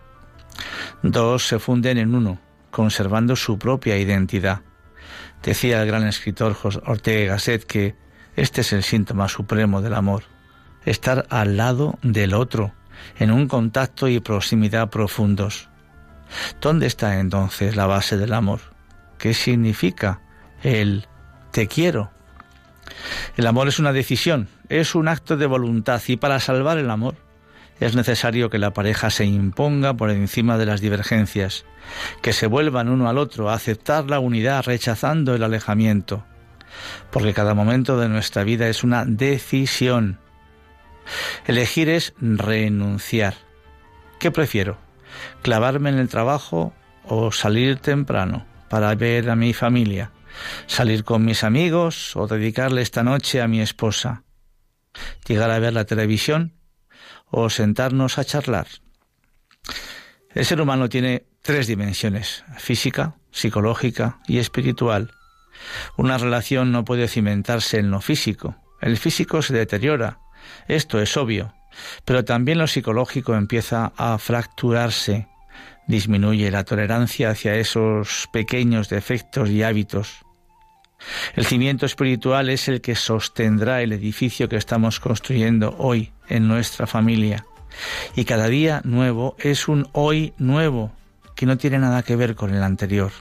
Dos 1.03 1.47
se 1.47 1.59
funden 1.59 1.97
en 1.97 2.15
uno, 2.15 2.39
conservando 2.71 3.35
su 3.35 3.57
propia 3.57 3.97
identidad. 3.97 4.61
Decía 5.43 5.81
el 5.81 5.87
gran 5.87 6.07
escritor 6.07 6.57
Ortega 6.85 7.33
Gasset 7.33 7.63
que 7.63 7.95
este 8.35 8.61
es 8.61 8.73
el 8.73 8.83
síntoma 8.83 9.29
supremo 9.29 9.81
del 9.81 9.93
amor, 9.93 10.23
estar 10.83 11.25
al 11.29 11.57
lado 11.57 11.99
del 12.01 12.33
otro, 12.33 12.73
en 13.17 13.31
un 13.31 13.47
contacto 13.47 14.07
y 14.07 14.19
proximidad 14.19 14.89
profundos. 14.89 15.69
¿Dónde 16.61 16.87
está 16.87 17.19
entonces 17.19 17.75
la 17.75 17.85
base 17.85 18.17
del 18.17 18.33
amor? 18.33 18.61
¿Qué 19.17 19.33
significa 19.33 20.21
el 20.63 21.07
te 21.51 21.67
quiero? 21.67 22.11
El 23.37 23.47
amor 23.47 23.67
es 23.67 23.79
una 23.79 23.93
decisión, 23.93 24.47
es 24.69 24.95
un 24.95 25.07
acto 25.07 25.37
de 25.37 25.45
voluntad 25.45 26.01
y 26.07 26.17
para 26.17 26.39
salvar 26.39 26.77
el 26.77 26.89
amor 26.89 27.15
es 27.79 27.95
necesario 27.95 28.49
que 28.49 28.57
la 28.57 28.73
pareja 28.73 29.09
se 29.09 29.25
imponga 29.25 29.95
por 29.95 30.09
encima 30.09 30.57
de 30.57 30.65
las 30.65 30.81
divergencias, 30.81 31.65
que 32.21 32.31
se 32.31 32.47
vuelvan 32.47 32.89
uno 32.89 33.09
al 33.09 33.17
otro 33.17 33.49
a 33.49 33.53
aceptar 33.53 34.09
la 34.09 34.19
unidad 34.19 34.63
rechazando 34.63 35.35
el 35.35 35.43
alejamiento, 35.43 36.25
porque 37.11 37.33
cada 37.33 37.53
momento 37.53 37.99
de 37.99 38.07
nuestra 38.07 38.43
vida 38.43 38.69
es 38.69 38.83
una 38.83 39.05
decisión. 39.05 40.19
Elegir 41.45 41.89
es 41.89 42.13
renunciar. 42.19 43.35
¿Qué 44.19 44.31
prefiero? 44.31 44.84
¿Clavarme 45.41 45.89
en 45.89 45.99
el 45.99 46.09
trabajo 46.09 46.73
o 47.03 47.31
salir 47.31 47.77
temprano 47.77 48.45
para 48.69 48.93
ver 48.95 49.29
a 49.29 49.35
mi 49.35 49.53
familia? 49.53 50.11
¿Salir 50.67 51.03
con 51.03 51.23
mis 51.23 51.43
amigos 51.43 52.15
o 52.15 52.27
dedicarle 52.27 52.81
esta 52.81 53.03
noche 53.03 53.41
a 53.41 53.47
mi 53.47 53.61
esposa? 53.61 54.23
¿Llegar 55.27 55.51
a 55.51 55.59
ver 55.59 55.73
la 55.73 55.85
televisión 55.85 56.53
o 57.25 57.49
sentarnos 57.49 58.17
a 58.17 58.25
charlar? 58.25 58.67
El 60.33 60.45
ser 60.45 60.59
humano 60.59 60.89
tiene 60.89 61.25
tres 61.41 61.67
dimensiones, 61.67 62.43
física, 62.57 63.15
psicológica 63.31 64.19
y 64.27 64.39
espiritual. 64.39 65.11
Una 65.95 66.17
relación 66.17 66.71
no 66.71 66.83
puede 66.83 67.07
cimentarse 67.07 67.79
en 67.79 67.91
lo 67.91 68.01
físico. 68.01 68.57
El 68.81 68.97
físico 68.97 69.41
se 69.41 69.53
deteriora, 69.53 70.19
esto 70.67 70.99
es 70.99 71.15
obvio, 71.17 71.54
pero 72.05 72.25
también 72.25 72.57
lo 72.57 72.67
psicológico 72.67 73.35
empieza 73.35 73.93
a 73.97 74.17
fracturarse, 74.17 75.27
disminuye 75.87 76.51
la 76.51 76.63
tolerancia 76.63 77.29
hacia 77.29 77.55
esos 77.55 78.27
pequeños 78.31 78.89
defectos 78.89 79.49
y 79.49 79.63
hábitos. 79.63 80.25
El 81.35 81.45
cimiento 81.45 81.85
espiritual 81.85 82.49
es 82.49 82.67
el 82.67 82.81
que 82.81 82.95
sostendrá 82.95 83.81
el 83.81 83.93
edificio 83.93 84.49
que 84.49 84.55
estamos 84.55 84.99
construyendo 84.99 85.75
hoy 85.77 86.11
en 86.27 86.47
nuestra 86.47 86.87
familia. 86.87 87.45
Y 88.15 88.25
cada 88.25 88.47
día 88.47 88.81
nuevo 88.83 89.35
es 89.37 89.67
un 89.67 89.87
hoy 89.91 90.33
nuevo 90.37 90.91
que 91.35 91.45
no 91.45 91.57
tiene 91.57 91.79
nada 91.79 92.03
que 92.03 92.15
ver 92.15 92.35
con 92.35 92.53
el 92.53 92.63
anterior. 92.63 93.11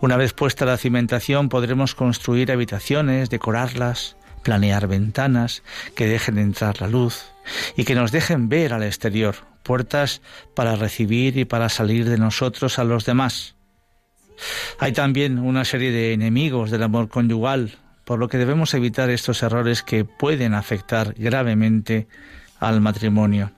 Una 0.00 0.16
vez 0.16 0.32
puesta 0.32 0.64
la 0.64 0.76
cimentación 0.76 1.48
podremos 1.48 1.94
construir 1.94 2.52
habitaciones, 2.52 3.30
decorarlas, 3.30 4.16
planear 4.42 4.86
ventanas 4.86 5.62
que 5.94 6.06
dejen 6.06 6.38
entrar 6.38 6.80
la 6.80 6.88
luz 6.88 7.24
y 7.76 7.84
que 7.84 7.94
nos 7.94 8.12
dejen 8.12 8.48
ver 8.48 8.72
al 8.72 8.82
exterior, 8.82 9.36
puertas 9.62 10.22
para 10.54 10.76
recibir 10.76 11.36
y 11.36 11.44
para 11.44 11.68
salir 11.68 12.08
de 12.08 12.18
nosotros 12.18 12.78
a 12.78 12.84
los 12.84 13.04
demás. 13.04 13.54
Hay 14.78 14.92
también 14.92 15.38
una 15.38 15.64
serie 15.64 15.90
de 15.90 16.12
enemigos 16.12 16.70
del 16.70 16.82
amor 16.82 17.08
conyugal, 17.08 17.78
por 18.04 18.18
lo 18.18 18.28
que 18.28 18.38
debemos 18.38 18.74
evitar 18.74 19.10
estos 19.10 19.42
errores 19.42 19.82
que 19.82 20.04
pueden 20.04 20.54
afectar 20.54 21.14
gravemente 21.16 22.08
al 22.58 22.80
matrimonio. 22.80 23.52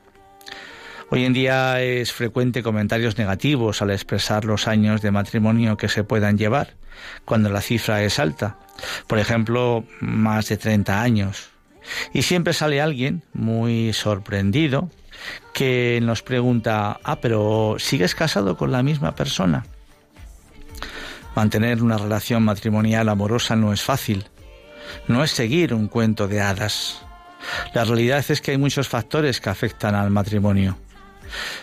Hoy 1.14 1.26
en 1.26 1.34
día 1.34 1.78
es 1.82 2.10
frecuente 2.10 2.62
comentarios 2.62 3.18
negativos 3.18 3.82
al 3.82 3.90
expresar 3.90 4.46
los 4.46 4.66
años 4.66 5.02
de 5.02 5.10
matrimonio 5.10 5.76
que 5.76 5.90
se 5.90 6.04
puedan 6.04 6.38
llevar, 6.38 6.72
cuando 7.26 7.50
la 7.50 7.60
cifra 7.60 8.02
es 8.02 8.18
alta, 8.18 8.56
por 9.08 9.18
ejemplo, 9.18 9.84
más 10.00 10.48
de 10.48 10.56
30 10.56 11.02
años. 11.02 11.50
Y 12.14 12.22
siempre 12.22 12.54
sale 12.54 12.80
alguien 12.80 13.24
muy 13.34 13.92
sorprendido 13.92 14.88
que 15.52 16.00
nos 16.02 16.22
pregunta, 16.22 16.98
ah, 17.04 17.16
pero 17.20 17.76
¿sigues 17.78 18.14
casado 18.14 18.56
con 18.56 18.72
la 18.72 18.82
misma 18.82 19.14
persona? 19.14 19.66
Mantener 21.36 21.82
una 21.82 21.98
relación 21.98 22.42
matrimonial 22.42 23.10
amorosa 23.10 23.54
no 23.54 23.74
es 23.74 23.82
fácil, 23.82 24.24
no 25.08 25.22
es 25.22 25.30
seguir 25.30 25.74
un 25.74 25.88
cuento 25.88 26.26
de 26.26 26.40
hadas. 26.40 27.02
La 27.74 27.84
realidad 27.84 28.24
es 28.26 28.40
que 28.40 28.52
hay 28.52 28.56
muchos 28.56 28.88
factores 28.88 29.42
que 29.42 29.50
afectan 29.50 29.94
al 29.94 30.08
matrimonio. 30.08 30.78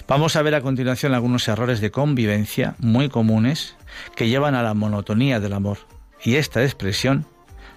Vamos 0.08 0.36
a 0.36 0.42
ver 0.42 0.56
a 0.56 0.62
continuación 0.62 1.14
algunos 1.14 1.48
errores 1.48 1.82
de 1.82 1.92
convivencia 1.92 2.76
muy 2.80 3.10
comunes 3.10 3.76
que 4.16 4.28
llevan 4.28 4.56
a 4.56 4.64
la 4.64 4.74
monotonía 4.74 5.40
del 5.40 5.54
amor. 5.54 5.78
Y 6.24 6.36
esta 6.36 6.64
expresión 6.64 7.26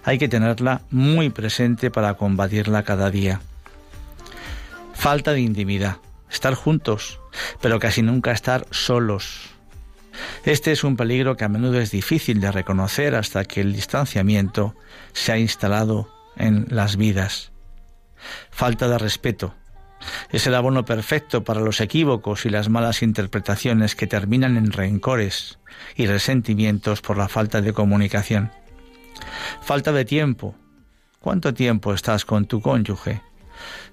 hay 0.03 0.17
que 0.17 0.27
tenerla 0.27 0.81
muy 0.89 1.29
presente 1.29 1.91
para 1.91 2.15
combatirla 2.15 2.83
cada 2.83 3.09
día. 3.09 3.41
Falta 4.93 5.33
de 5.33 5.41
intimidad, 5.41 5.97
estar 6.29 6.53
juntos, 6.55 7.19
pero 7.61 7.79
casi 7.79 8.01
nunca 8.01 8.31
estar 8.31 8.65
solos. 8.71 9.49
Este 10.45 10.71
es 10.71 10.83
un 10.83 10.95
peligro 10.95 11.35
que 11.35 11.45
a 11.45 11.49
menudo 11.49 11.79
es 11.79 11.91
difícil 11.91 12.39
de 12.39 12.51
reconocer 12.51 13.15
hasta 13.15 13.45
que 13.45 13.61
el 13.61 13.73
distanciamiento 13.73 14.75
se 15.13 15.31
ha 15.31 15.37
instalado 15.37 16.09
en 16.37 16.67
las 16.69 16.97
vidas. 16.97 17.51
Falta 18.51 18.87
de 18.87 18.97
respeto. 18.97 19.55
Es 20.29 20.47
el 20.47 20.55
abono 20.55 20.85
perfecto 20.85 21.43
para 21.43 21.61
los 21.61 21.81
equívocos 21.81 22.45
y 22.45 22.49
las 22.49 22.69
malas 22.69 23.03
interpretaciones 23.03 23.95
que 23.95 24.07
terminan 24.07 24.57
en 24.57 24.71
rencores 24.71 25.59
y 25.95 26.07
resentimientos 26.07 27.01
por 27.01 27.17
la 27.17 27.27
falta 27.27 27.61
de 27.61 27.73
comunicación. 27.73 28.51
Falta 29.61 29.91
de 29.91 30.05
tiempo. 30.05 30.55
¿Cuánto 31.19 31.53
tiempo 31.53 31.93
estás 31.93 32.25
con 32.25 32.45
tu 32.45 32.61
cónyuge? 32.61 33.21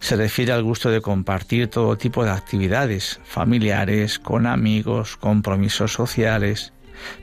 Se 0.01 0.17
refiere 0.17 0.53
al 0.53 0.63
gusto 0.63 0.91
de 0.91 1.01
compartir 1.01 1.69
todo 1.69 1.97
tipo 1.97 2.25
de 2.25 2.31
actividades 2.31 3.21
familiares, 3.25 4.19
con 4.19 4.47
amigos, 4.47 5.17
compromisos 5.17 5.93
sociales, 5.93 6.73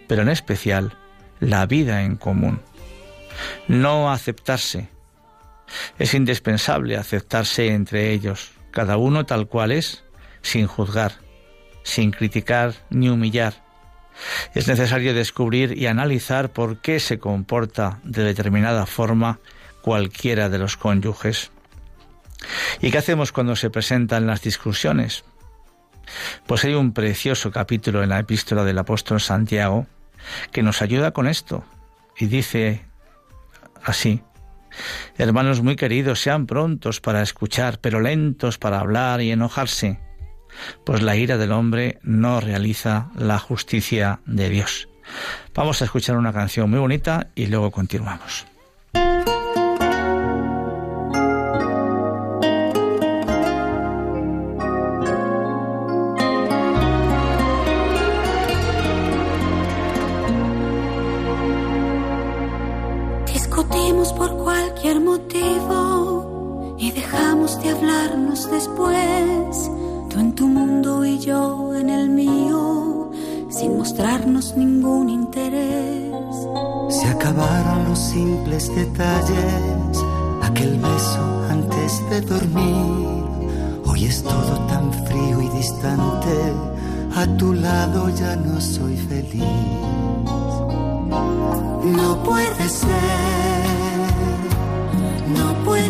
pero 0.08 0.22
en 0.22 0.30
especial 0.30 0.96
la 1.40 1.66
vida 1.66 2.04
en 2.04 2.16
común. 2.16 2.62
No 3.68 4.12
aceptarse. 4.12 4.90
Es 6.00 6.14
indispensable 6.14 6.96
aceptarse 6.96 7.68
entre 7.68 8.14
ellos, 8.14 8.52
cada 8.78 8.98
uno 8.98 9.26
tal 9.26 9.48
cual 9.48 9.72
es, 9.72 10.04
sin 10.44 10.68
juzgar, 10.68 11.14
sin 11.82 12.12
criticar 12.12 12.76
ni 12.92 13.10
humillar. 13.10 13.64
Es 14.54 14.68
necesario 14.68 15.16
descubrir 15.16 15.76
y 15.76 15.88
analizar 15.88 16.54
por 16.54 16.80
qué 16.80 17.00
se 17.00 17.18
comporta 17.18 18.00
de 18.04 18.24
determinada 18.24 18.86
forma 18.86 19.40
cualquiera 19.82 20.48
de 20.50 20.60
los 20.60 20.78
cónyuges. 20.78 21.50
¿Y 22.80 22.92
qué 22.92 23.00
hacemos 23.00 23.32
cuando 23.32 23.56
se 23.56 23.72
presentan 23.72 24.28
las 24.28 24.44
discusiones? 24.44 25.24
Pues 26.46 26.64
hay 26.64 26.76
un 26.76 26.94
precioso 26.94 27.50
capítulo 27.50 28.04
en 28.04 28.10
la 28.10 28.20
epístola 28.20 28.64
del 28.64 28.78
apóstol 28.78 29.20
Santiago 29.20 29.88
que 30.52 30.62
nos 30.62 30.84
ayuda 30.84 31.14
con 31.14 31.26
esto 31.26 31.64
y 32.16 32.28
dice 32.28 32.86
así, 33.84 34.22
Hermanos 35.18 35.62
muy 35.62 35.76
queridos, 35.76 36.22
sean 36.22 36.46
prontos 36.46 37.02
para 37.02 37.22
escuchar, 37.22 37.80
pero 37.80 38.02
lentos 38.02 38.58
para 38.58 38.80
hablar 38.80 39.22
y 39.22 39.32
enojarse, 39.32 40.00
pues 40.86 41.02
la 41.02 41.16
ira 41.16 41.38
del 41.38 41.52
hombre 41.52 42.00
no 42.04 42.40
realiza 42.40 43.10
la 43.16 43.40
justicia 43.40 44.22
de 44.26 44.50
Dios. 44.50 44.90
Vamos 45.54 45.82
a 45.82 45.86
escuchar 45.86 46.18
una 46.18 46.34
canción 46.34 46.70
muy 46.70 46.80
bonita 46.80 47.28
y 47.36 47.48
luego 47.48 47.72
continuamos. 47.72 48.46
Después, 68.52 69.72
tú 70.10 70.20
en 70.20 70.34
tu 70.34 70.48
mundo 70.48 71.06
y 71.06 71.20
yo 71.20 71.74
en 71.76 71.90
el 71.90 72.10
mío, 72.10 73.12
sin 73.50 73.78
mostrarnos 73.78 74.56
ningún 74.56 75.10
interés. 75.10 76.14
Se 76.90 77.08
acabaron 77.08 77.90
los 77.90 78.00
simples 78.00 78.74
detalles, 78.76 80.04
aquel 80.44 80.80
beso 80.80 81.44
antes 81.50 82.10
de 82.10 82.22
dormir. 82.22 83.24
Hoy 83.86 84.06
es 84.06 84.24
todo 84.24 84.54
tan 84.68 84.92
frío 85.06 85.42
y 85.42 85.50
distante, 85.50 86.54
a 87.16 87.26
tu 87.38 87.54
lado 87.54 88.10
ya 88.10 88.36
no 88.36 88.60
soy 88.62 88.98
feliz. 88.98 89.44
No 92.00 92.24
puede 92.24 92.70
ser, 92.70 93.57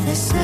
puede 0.08 0.16
ser 0.16 0.38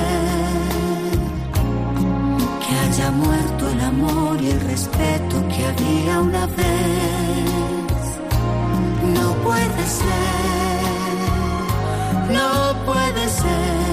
haya 2.85 3.11
muerto 3.11 3.69
el 3.69 3.81
amor 3.81 4.41
y 4.41 4.51
el 4.51 4.59
respeto 4.59 5.41
que 5.47 5.65
había 5.65 6.19
una 6.19 6.45
vez. 6.47 8.05
No 9.15 9.33
puede 9.43 9.83
ser, 9.99 10.83
no 12.29 12.75
puede 12.85 13.29
ser 13.29 13.83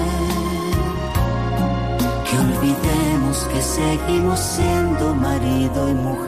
que 2.27 2.37
olvidemos 2.37 3.37
que 3.51 3.61
seguimos 3.61 4.39
siendo 4.39 5.15
marido 5.15 5.89
y 5.89 5.93
mujer. 5.93 6.20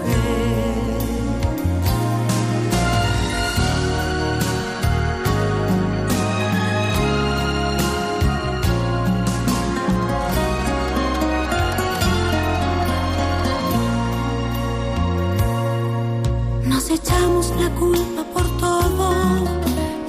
Culpa 17.80 18.24
por 18.34 18.48
todo, 18.58 19.14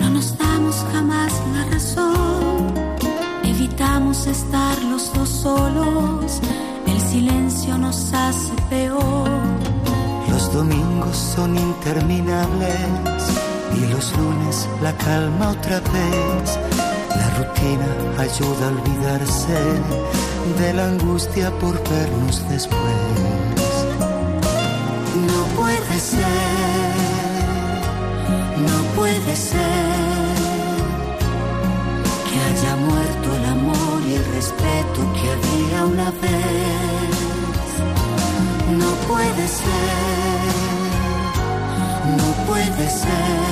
no 0.01 0.11
nos 0.11 0.37
damos 0.39 0.77
jamás 0.93 1.33
la 1.55 1.65
razón. 1.71 2.75
Evitamos 3.45 4.27
estar 4.27 4.83
los 4.85 5.13
dos 5.13 5.29
solos, 5.29 6.41
el 6.87 7.01
silencio 7.01 7.79
nos 7.79 8.13
hace 8.13 8.53
peor. 8.71 9.29
Los 10.29 10.53
domingos 10.53 11.17
son 11.17 11.57
interminables 11.57 13.23
y 13.77 13.87
los 13.93 14.17
lunes 14.17 14.69
la 14.83 14.93
calma 14.97 15.51
otra 15.51 15.81
vez. 15.81 16.59
La 17.17 17.29
rutina 17.39 17.89
ayuda 18.19 18.67
a 18.67 18.73
olvidarse 18.77 19.61
de 20.59 20.75
la 20.75 20.87
angustia 20.87 21.51
por 21.59 21.75
vernos 21.89 22.43
después. 22.49 22.81
No 25.27 25.45
puede 25.57 26.01
ser 26.01 27.04
no 28.67 28.79
puede 28.97 29.37
ser 29.37 30.35
que 32.29 32.37
haya 32.49 32.77
muerto 32.77 33.27
el 33.37 33.45
amor 33.45 34.03
y 34.07 34.15
el 34.15 34.25
respeto 34.35 35.01
que 35.15 35.25
había 35.37 35.85
una 35.85 36.11
vez. 36.11 37.71
No 38.83 38.91
puede 39.11 39.45
ser, 39.49 40.53
no 42.19 42.29
puede 42.49 42.85
ser 43.03 43.45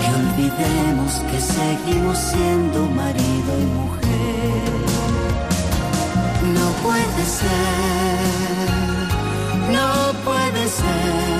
que 0.00 0.08
olvidemos 0.22 1.10
que 1.30 1.40
seguimos 1.40 2.18
siendo 2.18 2.78
marido 3.02 3.50
y 3.64 3.66
mujer. 3.80 4.08
No 6.58 6.66
puede 6.86 7.22
ser, 7.40 8.28
no 9.76 9.88
puede 10.24 10.68
ser 10.68 11.37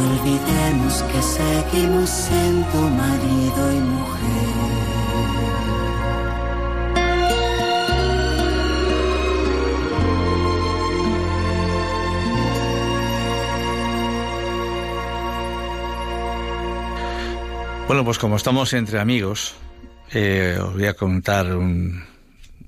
olvidemos 0.00 1.02
que 1.10 1.22
seguimos 1.22 2.08
siendo 2.08 2.78
marido 2.90 3.72
y 3.72 3.80
mujer. 3.80 4.40
Bueno, 17.90 18.04
pues 18.04 18.18
como 18.18 18.36
estamos 18.36 18.72
entre 18.72 19.00
amigos, 19.00 19.56
eh, 20.12 20.56
os 20.62 20.74
voy 20.74 20.86
a 20.86 20.94
contar 20.94 21.56
un, 21.56 22.04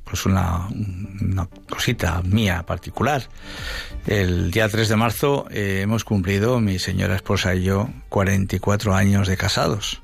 pues 0.03 0.27
una, 0.27 0.67
una, 1.21 1.49
cosita 1.71 2.21
mía 2.23 2.65
particular. 2.67 3.23
El 4.07 4.51
día 4.51 4.69
3 4.69 4.89
de 4.89 4.97
marzo 4.97 5.47
eh, 5.51 5.81
hemos 5.83 6.05
cumplido, 6.05 6.61
mi 6.61 6.79
señora 6.79 7.15
esposa 7.15 7.55
y 7.55 7.63
yo, 7.63 7.89
44 8.09 8.95
años 8.95 9.29
de 9.29 9.37
casados. 9.37 10.03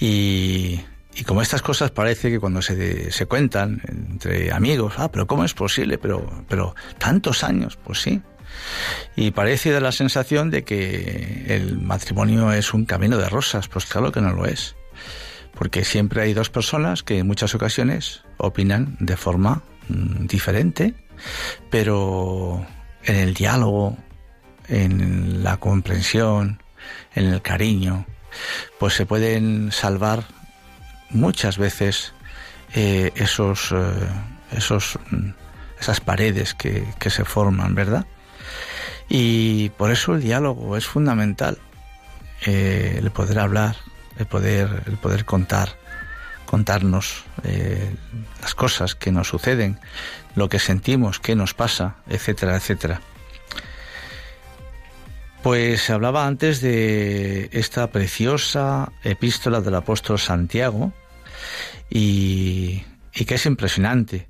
Y, 0.00 0.80
y 1.14 1.24
como 1.24 1.42
estas 1.42 1.62
cosas 1.62 1.90
parece 1.90 2.30
que 2.30 2.40
cuando 2.40 2.62
se, 2.62 3.12
se 3.12 3.26
cuentan 3.26 3.82
entre 3.86 4.50
amigos, 4.52 4.94
ah, 4.96 5.10
pero 5.10 5.26
¿cómo 5.26 5.44
es 5.44 5.54
posible? 5.54 5.98
Pero, 5.98 6.44
pero 6.48 6.74
tantos 6.98 7.44
años, 7.44 7.76
pues 7.76 8.00
sí. 8.00 8.22
Y 9.14 9.30
parece 9.30 9.70
dar 9.70 9.82
la 9.82 9.92
sensación 9.92 10.50
de 10.50 10.64
que 10.64 11.44
el 11.48 11.78
matrimonio 11.80 12.52
es 12.52 12.72
un 12.72 12.84
camino 12.86 13.18
de 13.18 13.28
rosas, 13.28 13.68
pues 13.68 13.86
claro 13.86 14.10
que 14.10 14.20
no 14.20 14.32
lo 14.32 14.46
es 14.46 14.74
porque 15.54 15.84
siempre 15.84 16.22
hay 16.22 16.34
dos 16.34 16.50
personas 16.50 17.02
que 17.02 17.18
en 17.18 17.26
muchas 17.26 17.54
ocasiones 17.54 18.22
opinan 18.36 18.96
de 19.00 19.16
forma 19.16 19.62
mm, 19.88 20.26
diferente, 20.26 20.94
pero 21.70 22.66
en 23.04 23.16
el 23.16 23.34
diálogo, 23.34 23.96
en 24.68 25.42
la 25.42 25.56
comprensión, 25.56 26.62
en 27.14 27.26
el 27.26 27.42
cariño, 27.42 28.06
pues 28.78 28.94
se 28.94 29.06
pueden 29.06 29.72
salvar 29.72 30.24
muchas 31.10 31.58
veces 31.58 32.12
eh, 32.74 33.12
esos, 33.16 33.72
eh, 33.72 34.08
esos, 34.52 34.98
mm, 35.10 35.30
esas 35.80 36.00
paredes 36.00 36.54
que, 36.54 36.86
que 36.98 37.10
se 37.10 37.24
forman, 37.24 37.74
¿verdad? 37.74 38.06
Y 39.08 39.68
por 39.70 39.90
eso 39.90 40.14
el 40.14 40.22
diálogo 40.22 40.76
es 40.76 40.86
fundamental, 40.86 41.58
eh, 42.46 42.96
el 42.98 43.10
poder 43.10 43.38
hablar, 43.38 43.76
el 44.18 44.26
poder, 44.26 44.84
el 44.86 44.96
poder 44.96 45.24
contar, 45.24 45.76
contarnos 46.52 47.24
eh, 47.44 47.94
las 48.42 48.54
cosas 48.54 48.94
que 48.94 49.10
nos 49.10 49.28
suceden, 49.28 49.80
lo 50.34 50.50
que 50.50 50.58
sentimos, 50.58 51.18
qué 51.18 51.34
nos 51.34 51.54
pasa, 51.54 51.96
etcétera, 52.10 52.56
etcétera. 52.56 53.00
Pues 55.42 55.88
hablaba 55.88 56.26
antes 56.26 56.60
de 56.60 57.48
esta 57.52 57.90
preciosa 57.90 58.92
epístola 59.02 59.62
del 59.62 59.76
apóstol 59.76 60.18
Santiago 60.18 60.92
y, 61.88 62.84
y 63.14 63.24
que 63.24 63.36
es 63.36 63.46
impresionante. 63.46 64.28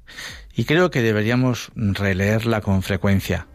Y 0.55 0.65
creo 0.65 0.93
que 0.93 1.03
deberíamos 1.03 1.73
releerla 1.75 2.61
con 2.61 2.85
frecuencia. 2.85 3.49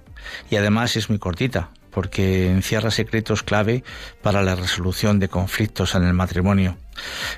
Y 0.51 0.57
además 0.57 0.97
es 0.97 1.09
muy 1.09 1.19
cortita, 1.19 1.69
porque 1.97 2.51
encierra 2.51 2.91
secretos 2.91 3.41
clave 3.41 3.83
para 4.21 4.43
la 4.43 4.53
resolución 4.53 5.17
de 5.17 5.29
conflictos 5.29 5.95
en 5.95 6.03
el 6.03 6.13
matrimonio. 6.13 6.77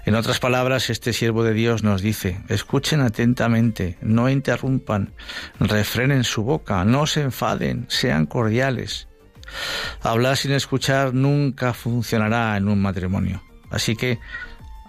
En 0.06 0.16
otras 0.16 0.42
palabras, 0.42 0.90
este 0.90 1.14
siervo 1.14 1.46
de 1.46 1.54
Dios 1.54 1.82
nos 1.82 2.02
dice, 2.02 2.42
escuchen 2.50 3.00
atentamente, 3.00 3.98
no 4.02 4.30
interrumpan, 4.30 5.14
refrenen 5.62 6.26
su 6.26 6.44
boca, 6.44 6.84
no 6.84 7.08
se 7.08 7.22
enfaden, 7.22 7.86
sean 7.88 8.26
cordiales. 8.26 9.08
Hablar 10.02 10.36
sin 10.36 10.52
escuchar 10.52 11.14
nunca 11.14 11.74
funcionará 11.74 12.58
en 12.58 12.68
un 12.68 12.82
matrimonio. 12.82 13.42
Así 13.70 13.96
que 13.96 14.20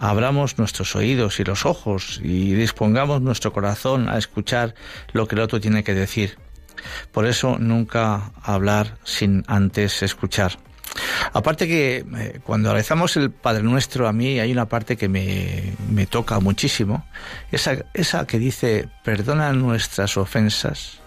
abramos 0.01 0.59
nuestros 0.59 0.97
oídos 0.97 1.39
y 1.39 1.45
los 1.45 1.65
ojos 1.65 2.21
y 2.25 2.55
dispongamos 2.55 3.23
nuestro 3.23 3.53
corazón 3.53 4.09
a 4.09 4.19
escuchar 4.19 4.75
lo 5.13 5.29
que 5.29 5.37
el 5.37 5.43
otro 5.43 5.61
tiene 5.61 5.85
que 5.85 5.95
decir. 5.95 6.39
Por 7.12 7.27
eso 7.27 7.59
nunca 7.59 8.33
hablar 8.43 8.99
sin 9.05 9.45
antes 9.47 10.03
escuchar. 10.03 10.59
Aparte 11.33 11.69
que 11.69 12.05
eh, 12.16 12.40
cuando 12.45 12.73
rezamos 12.73 13.16
el 13.16 13.31
Padre 13.31 13.62
Nuestro, 13.62 14.09
a 14.09 14.12
mí 14.12 14.40
hay 14.40 14.51
una 14.51 14.66
parte 14.66 14.97
que 14.97 15.09
me, 15.09 15.75
me 15.88 16.07
toca 16.07 16.40
muchísimo, 16.40 17.07
esa, 17.53 17.77
esa 17.95 18.27
que 18.27 18.38
dice, 18.38 18.88
perdona 19.05 19.53
nuestras 19.53 20.16
ofensas, 20.16 20.99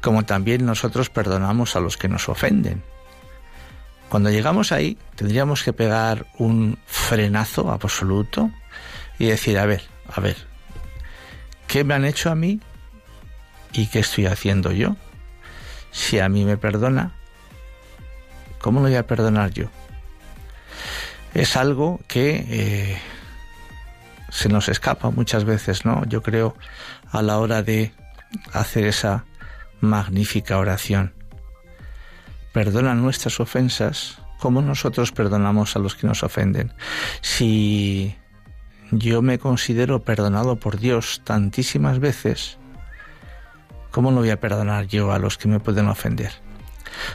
como 0.00 0.24
también 0.24 0.64
nosotros 0.64 1.10
perdonamos 1.10 1.76
a 1.76 1.80
los 1.80 1.96
que 1.96 2.08
nos 2.08 2.28
ofenden. 2.28 2.82
Cuando 4.08 4.30
llegamos 4.30 4.72
ahí, 4.72 4.96
tendríamos 5.16 5.62
que 5.62 5.72
pegar 5.72 6.26
un 6.38 6.78
frenazo 6.86 7.70
absoluto 7.70 8.50
y 9.18 9.26
decir, 9.26 9.58
a 9.58 9.66
ver, 9.66 9.82
a 10.10 10.20
ver, 10.20 10.36
¿qué 11.66 11.84
me 11.84 11.94
han 11.94 12.04
hecho 12.04 12.30
a 12.30 12.34
mí 12.34 12.60
y 13.72 13.86
qué 13.86 14.00
estoy 14.00 14.26
haciendo 14.26 14.72
yo? 14.72 14.96
Si 15.90 16.18
a 16.18 16.28
mí 16.28 16.44
me 16.44 16.56
perdona, 16.56 17.12
¿cómo 18.60 18.80
lo 18.80 18.86
voy 18.86 18.96
a 18.96 19.06
perdonar 19.06 19.50
yo? 19.50 19.68
Es 21.34 21.56
algo 21.56 22.00
que 22.08 22.44
eh, 22.48 22.98
se 24.30 24.48
nos 24.48 24.68
escapa 24.68 25.10
muchas 25.10 25.44
veces, 25.44 25.84
¿no? 25.84 26.04
Yo 26.06 26.22
creo 26.22 26.56
a 27.10 27.22
la 27.22 27.38
hora 27.38 27.62
de 27.62 27.92
hacer 28.52 28.84
esa 28.84 29.24
magnífica 29.80 30.58
oración. 30.58 31.14
Perdona 32.52 32.94
nuestras 32.94 33.40
ofensas 33.40 34.18
como 34.38 34.62
nosotros 34.62 35.12
perdonamos 35.12 35.76
a 35.76 35.80
los 35.80 35.94
que 35.94 36.06
nos 36.06 36.22
ofenden. 36.22 36.72
Si 37.20 38.16
yo 38.90 39.20
me 39.20 39.38
considero 39.38 40.02
perdonado 40.02 40.56
por 40.56 40.78
Dios 40.78 41.20
tantísimas 41.24 41.98
veces, 41.98 42.58
¿cómo 43.90 44.10
no 44.10 44.20
voy 44.20 44.30
a 44.30 44.40
perdonar 44.40 44.86
yo 44.86 45.12
a 45.12 45.18
los 45.18 45.38
que 45.38 45.48
me 45.48 45.60
pueden 45.60 45.88
ofender? 45.88 46.32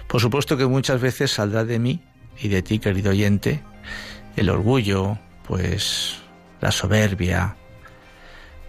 Por 0.07 0.21
supuesto 0.21 0.57
que 0.57 0.65
muchas 0.65 1.01
veces 1.01 1.31
saldrá 1.31 1.65
de 1.65 1.79
mí 1.79 2.03
y 2.39 2.47
de 2.47 2.61
ti, 2.61 2.79
querido 2.79 3.11
oyente, 3.11 3.61
el 4.35 4.49
orgullo, 4.49 5.17
pues 5.47 6.21
la 6.61 6.71
soberbia, 6.71 7.55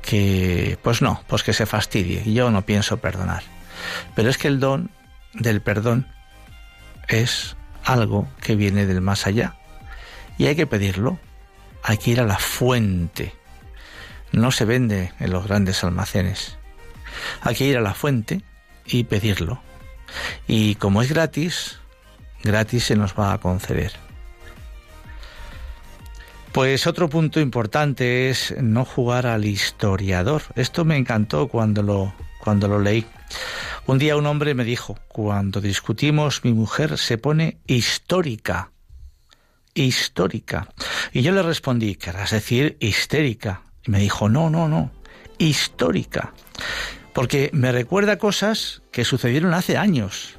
que 0.02 0.78
pues 0.82 1.00
no, 1.00 1.22
pues 1.26 1.42
que 1.42 1.52
se 1.52 1.66
fastidie. 1.66 2.32
Yo 2.32 2.50
no 2.50 2.62
pienso 2.62 2.98
perdonar. 2.98 3.42
Pero 4.14 4.28
es 4.28 4.38
que 4.38 4.48
el 4.48 4.60
don 4.60 4.90
del 5.32 5.62
perdón 5.62 6.06
es 7.08 7.56
algo 7.84 8.28
que 8.40 8.56
viene 8.56 8.86
del 8.86 9.00
más 9.00 9.26
allá. 9.26 9.56
Y 10.38 10.46
hay 10.46 10.56
que 10.56 10.66
pedirlo. 10.66 11.18
Hay 11.82 11.98
que 11.98 12.10
ir 12.10 12.20
a 12.20 12.24
la 12.24 12.38
fuente. 12.38 13.34
No 14.32 14.50
se 14.50 14.64
vende 14.64 15.12
en 15.20 15.30
los 15.30 15.46
grandes 15.46 15.84
almacenes. 15.84 16.56
Hay 17.40 17.54
que 17.54 17.66
ir 17.66 17.76
a 17.76 17.80
la 17.80 17.94
fuente 17.94 18.42
y 18.86 19.04
pedirlo. 19.04 19.60
Y 20.46 20.74
como 20.76 21.02
es 21.02 21.10
gratis, 21.10 21.78
gratis 22.42 22.84
se 22.84 22.96
nos 22.96 23.14
va 23.18 23.32
a 23.32 23.38
conceder. 23.38 23.92
Pues 26.52 26.86
otro 26.86 27.08
punto 27.08 27.40
importante 27.40 28.30
es 28.30 28.54
no 28.60 28.84
jugar 28.84 29.26
al 29.26 29.44
historiador. 29.44 30.42
Esto 30.54 30.84
me 30.84 30.96
encantó 30.96 31.48
cuando 31.48 31.82
lo, 31.82 32.14
cuando 32.38 32.68
lo 32.68 32.78
leí. 32.78 33.04
Un 33.86 33.98
día 33.98 34.16
un 34.16 34.26
hombre 34.26 34.54
me 34.54 34.62
dijo, 34.62 34.96
cuando 35.08 35.60
discutimos 35.60 36.44
mi 36.44 36.52
mujer 36.52 36.96
se 36.96 37.18
pone 37.18 37.58
histórica. 37.66 38.70
Histórica. 39.74 40.68
Y 41.12 41.22
yo 41.22 41.32
le 41.32 41.42
respondí, 41.42 41.96
querrás 41.96 42.30
decir 42.30 42.76
histérica. 42.78 43.62
Y 43.84 43.90
me 43.90 43.98
dijo, 43.98 44.28
no, 44.28 44.48
no, 44.48 44.68
no, 44.68 44.92
histórica. 45.38 46.32
Porque 47.14 47.50
me 47.52 47.72
recuerda 47.72 48.18
cosas 48.18 48.82
que 48.90 49.04
sucedieron 49.04 49.54
hace 49.54 49.76
años. 49.76 50.36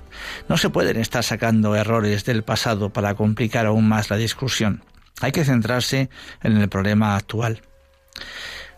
No 0.50 0.58
se 0.58 0.70
pueden 0.70 0.98
estar 0.98 1.24
sacando 1.24 1.76
errores 1.76 2.26
del 2.26 2.44
pasado 2.44 2.92
para 2.92 3.16
complicar 3.16 3.66
aún 3.66 3.88
más 3.88 4.10
la 4.10 4.18
discusión. 4.18 4.84
Hay 5.22 5.32
que 5.32 5.46
centrarse 5.46 6.10
en 6.44 6.58
el 6.58 6.70
problema 6.70 7.16
actual. 7.16 7.62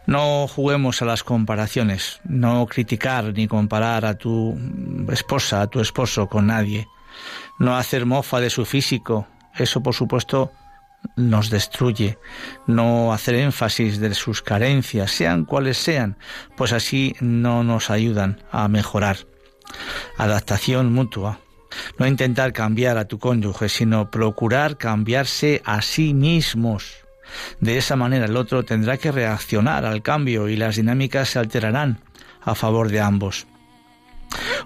No 0.06 0.48
juguemos 0.48 1.02
a 1.02 1.06
las 1.06 1.24
comparaciones, 1.24 2.22
no 2.24 2.66
criticar 2.68 3.34
ni 3.34 3.48
comparar 3.48 4.06
a 4.06 4.14
tu 4.14 4.58
esposa, 5.12 5.62
a 5.62 5.68
tu 5.68 5.82
esposo 5.82 6.28
con 6.30 6.48
nadie, 6.48 6.88
no 7.60 7.76
hacer 7.76 8.06
mofa 8.06 8.40
de 8.40 8.50
su 8.50 8.64
físico, 8.64 9.28
eso 9.58 9.84
por 9.84 9.94
supuesto 9.94 10.52
nos 11.16 11.50
destruye, 11.50 12.18
no 12.66 13.14
hacer 13.14 13.36
énfasis 13.36 14.00
de 14.00 14.14
sus 14.14 14.42
carencias, 14.42 15.12
sean 15.12 15.46
cuales 15.46 15.78
sean, 15.78 16.18
pues 16.56 16.74
así 16.74 17.16
no 17.20 17.64
nos 17.64 17.90
ayudan 17.90 18.44
a 18.52 18.68
mejorar. 18.68 19.18
Adaptación 20.18 20.94
mutua, 20.94 21.40
no 21.98 22.08
intentar 22.08 22.54
cambiar 22.54 22.98
a 22.98 23.06
tu 23.06 23.20
cónyuge, 23.20 23.70
sino 23.70 24.10
procurar 24.12 24.78
cambiarse 24.78 25.62
a 25.66 25.82
sí 25.82 26.14
mismos 26.14 27.08
de 27.60 27.78
esa 27.78 27.96
manera 27.96 28.26
el 28.26 28.38
otro 28.38 28.64
tendrá 28.64 28.98
que 28.98 29.12
reaccionar 29.12 29.86
al 29.86 30.02
cambio 30.02 30.48
y 30.50 30.56
las 30.56 30.76
dinámicas 30.76 31.30
se 31.30 31.40
alterarán 31.40 32.00
a 32.42 32.56
favor 32.56 32.90
de 32.90 33.02
ambos. 33.02 33.48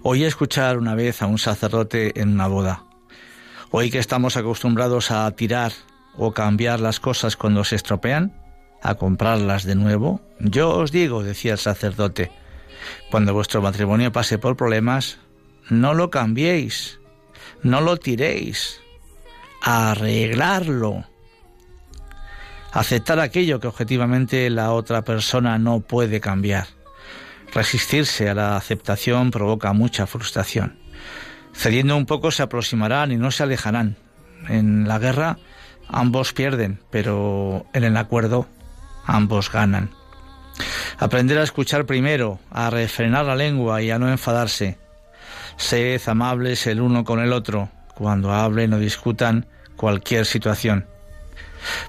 Oí 0.04 0.24
escuchar 0.24 0.78
una 0.78 0.96
vez 0.96 1.22
a 1.22 1.28
un 1.28 1.38
sacerdote 1.38 2.20
en 2.20 2.30
una 2.30 2.48
boda. 2.48 2.84
Hoy 3.72 3.90
que 3.90 4.00
estamos 4.00 4.38
acostumbrados 4.38 5.12
a 5.12 5.30
tirar 5.32 5.72
o 6.18 6.34
cambiar 6.34 6.80
las 6.80 7.00
cosas 7.00 7.36
cuando 7.36 7.64
se 7.64 7.76
estropean, 7.76 8.34
a 8.84 8.96
comprarlas 8.96 9.64
de 9.64 9.76
nuevo, 9.76 10.22
yo 10.40 10.72
os 10.78 10.92
digo, 10.92 11.24
decía 11.24 11.54
el 11.54 11.60
sacerdote, 11.60 12.32
cuando 13.12 13.34
vuestro 13.34 13.62
matrimonio 13.62 14.12
pase 14.12 14.40
por 14.40 14.58
problemas, 14.58 15.20
no 15.70 15.94
lo 15.94 16.10
cambiéis, 16.10 17.00
no 17.62 17.80
lo 17.82 17.98
tiréis, 17.98 18.82
arreglarlo 19.62 21.06
aceptar 22.72 23.20
aquello 23.20 23.60
que 23.60 23.68
objetivamente 23.68 24.50
la 24.50 24.72
otra 24.72 25.04
persona 25.04 25.58
no 25.58 25.82
puede 25.82 26.20
cambiar. 26.20 26.68
Resistirse 27.54 28.30
a 28.30 28.34
la 28.34 28.56
aceptación 28.56 29.30
provoca 29.30 29.74
mucha 29.74 30.08
frustración. 30.08 30.80
Cediendo 31.54 31.98
un 31.98 32.06
poco 32.06 32.32
se 32.32 32.44
aproximarán 32.44 33.12
y 33.12 33.18
no 33.18 33.30
se 33.30 33.44
alejarán. 33.44 33.98
En 34.48 34.88
la 34.88 35.00
guerra 35.00 35.38
ambos 35.92 36.34
pierden, 36.34 36.80
pero 36.90 37.66
en 37.74 37.84
el 37.84 37.98
acuerdo 37.98 38.48
ambos 39.06 39.52
ganan. 39.52 39.92
Aprender 40.98 41.38
a 41.38 41.44
escuchar 41.44 41.86
primero, 41.86 42.40
a 42.50 42.70
refrenar 42.70 43.26
la 43.26 43.36
lengua 43.36 43.82
y 43.82 43.92
a 43.92 44.00
no 44.00 44.10
enfadarse. 44.10 44.78
Sed 45.58 46.02
amables 46.08 46.66
el 46.68 46.82
uno 46.82 47.04
con 47.04 47.20
el 47.20 47.34
otro 47.34 47.70
cuando 47.96 48.34
hablen 48.34 48.74
o 48.74 48.80
discutan 48.80 49.46
cualquier 49.76 50.26
situación. 50.26 50.86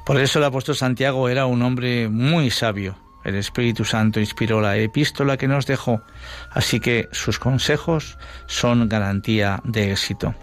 Por 0.05 0.20
eso 0.20 0.38
el 0.38 0.44
apóstol 0.44 0.76
Santiago 0.76 1.28
era 1.28 1.46
un 1.46 1.62
hombre 1.62 2.09
muy 2.09 2.50
sabio. 2.50 2.98
El 3.24 3.36
Espíritu 3.36 3.84
Santo 3.84 4.18
inspiró 4.18 4.61
la 4.61 4.76
epístola 4.76 5.36
que 5.36 5.46
nos 5.46 5.66
dejó, 5.66 6.03
así 6.50 6.80
que 6.80 7.09
sus 7.12 7.38
consejos 7.38 8.18
son 8.46 8.88
garantía 8.88 9.61
de 9.64 9.92
éxito. 9.92 10.34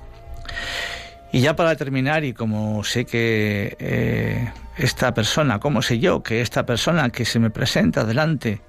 Y 1.32 1.42
ya 1.42 1.56
para 1.56 1.76
terminar, 1.76 2.24
y 2.24 2.34
como 2.34 2.84
sé 2.84 3.06
que 3.06 3.78
eh, 3.80 4.52
esta 4.78 5.14
persona, 5.14 5.60
como 5.60 5.82
sé 5.82 6.00
yo 6.00 6.24
que 6.24 6.42
esta 6.42 6.66
persona 6.66 7.10
que 7.12 7.26
se 7.26 7.40
me 7.40 7.50
presenta 7.50 8.04
delante 8.04 8.62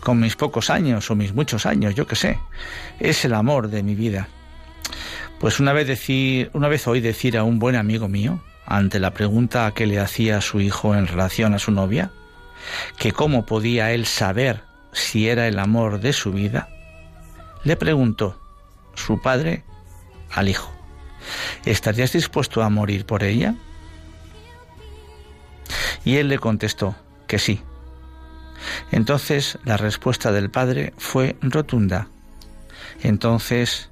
con 0.00 0.20
mis 0.20 0.36
pocos 0.36 0.70
años 0.70 1.10
o 1.10 1.16
mis 1.16 1.34
muchos 1.34 1.66
años, 1.66 1.94
yo 1.94 2.06
qué 2.06 2.14
sé. 2.14 2.38
Es 3.00 3.24
el 3.24 3.34
amor 3.34 3.70
de 3.70 3.82
mi 3.82 3.94
vida. 3.94 4.28
Pues 5.40 5.60
una 5.60 5.72
vez 5.72 5.88
decir, 5.88 6.50
una 6.52 6.68
vez 6.68 6.86
oí 6.86 7.00
decir 7.00 7.36
a 7.36 7.42
un 7.42 7.58
buen 7.58 7.74
amigo 7.74 8.08
mío, 8.08 8.40
ante 8.66 9.00
la 9.00 9.12
pregunta 9.12 9.72
que 9.74 9.86
le 9.86 9.98
hacía 9.98 10.40
su 10.40 10.60
hijo 10.60 10.94
en 10.94 11.06
relación 11.06 11.54
a 11.54 11.58
su 11.58 11.70
novia, 11.70 12.10
que 12.98 13.12
cómo 13.12 13.46
podía 13.46 13.92
él 13.92 14.06
saber 14.06 14.62
si 14.92 15.28
era 15.28 15.48
el 15.48 15.58
amor 15.58 16.00
de 16.00 16.12
su 16.12 16.32
vida, 16.32 16.68
le 17.64 17.76
preguntó 17.76 18.40
su 18.94 19.20
padre 19.20 19.64
al 20.30 20.48
hijo, 20.48 20.73
¿estarías 21.64 22.12
dispuesto 22.12 22.62
a 22.62 22.70
morir 22.70 23.06
por 23.06 23.22
ella? 23.22 23.54
Y 26.04 26.16
él 26.16 26.28
le 26.28 26.38
contestó 26.38 26.94
que 27.26 27.38
sí. 27.38 27.60
Entonces 28.90 29.58
la 29.64 29.76
respuesta 29.76 30.32
del 30.32 30.50
padre 30.50 30.92
fue 30.98 31.36
rotunda. 31.40 32.08
Entonces, 33.02 33.90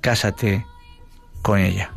cásate 0.00 0.66
con 1.42 1.58
ella. 1.58 1.92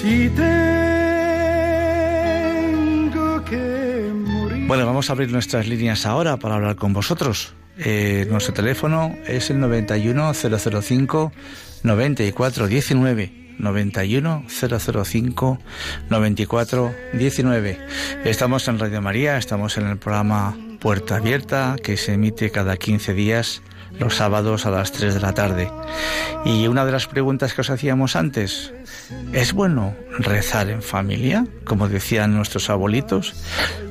Si 0.00 0.28
Bueno, 4.68 4.84
vamos 4.84 5.08
a 5.08 5.14
abrir 5.14 5.32
nuestras 5.32 5.66
líneas 5.66 6.04
ahora 6.04 6.36
para 6.36 6.56
hablar 6.56 6.76
con 6.76 6.92
vosotros. 6.92 7.54
Eh, 7.78 8.26
nuestro 8.28 8.52
teléfono 8.52 9.16
es 9.26 9.48
el 9.48 9.60
91005 9.60 11.32
9419. 11.84 13.54
91005 13.58 15.58
9419. 16.10 17.78
Estamos 18.26 18.68
en 18.68 18.78
Radio 18.78 19.00
María, 19.00 19.38
estamos 19.38 19.78
en 19.78 19.86
el 19.86 19.96
programa 19.96 20.54
Puerta 20.80 21.16
Abierta 21.16 21.76
que 21.82 21.96
se 21.96 22.12
emite 22.12 22.50
cada 22.50 22.76
15 22.76 23.14
días 23.14 23.62
los 23.98 24.16
sábados 24.16 24.66
a 24.66 24.70
las 24.70 24.92
3 24.92 25.14
de 25.14 25.20
la 25.20 25.32
tarde. 25.32 25.72
Y 26.44 26.66
una 26.66 26.84
de 26.84 26.92
las 26.92 27.06
preguntas 27.06 27.54
que 27.54 27.62
os 27.62 27.70
hacíamos 27.70 28.16
antes, 28.16 28.74
¿es 29.32 29.52
bueno 29.52 29.94
rezar 30.18 30.68
en 30.70 30.82
familia, 30.82 31.46
como 31.64 31.88
decían 31.88 32.34
nuestros 32.34 32.70
abuelitos? 32.70 33.34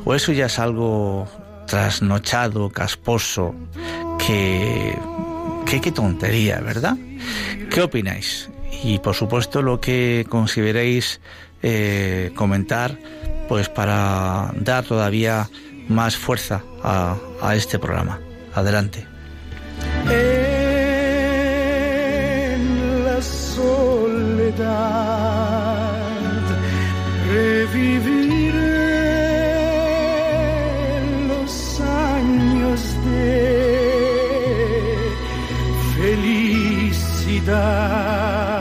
¿O 0.06 0.16
eso 0.16 0.32
ya 0.32 0.46
es 0.48 0.60
algo 0.60 1.28
trasnochado, 1.68 2.70
casposo, 2.70 3.54
que... 4.26 4.98
que 5.66 5.82
qué 5.82 5.92
tontería, 5.92 6.62
¿verdad? 6.62 6.96
¿Qué 7.70 7.82
opináis? 7.82 8.50
Y 8.84 9.00
por 9.00 9.16
supuesto 9.16 9.62
lo 9.62 9.82
que 9.82 10.26
consideréis 10.30 11.20
eh, 11.64 12.32
comentar, 12.36 12.98
pues 13.50 13.68
para 13.70 14.52
dar 14.56 14.84
todavía 14.86 15.50
más 15.90 16.16
fuerza 16.16 16.64
a, 16.84 17.18
a 17.42 17.56
este 17.56 17.80
programa. 17.80 18.20
Adelante. 18.54 19.06
En 20.10 21.64
la 23.04 23.22
soledad 23.22 25.07
años 37.50 38.57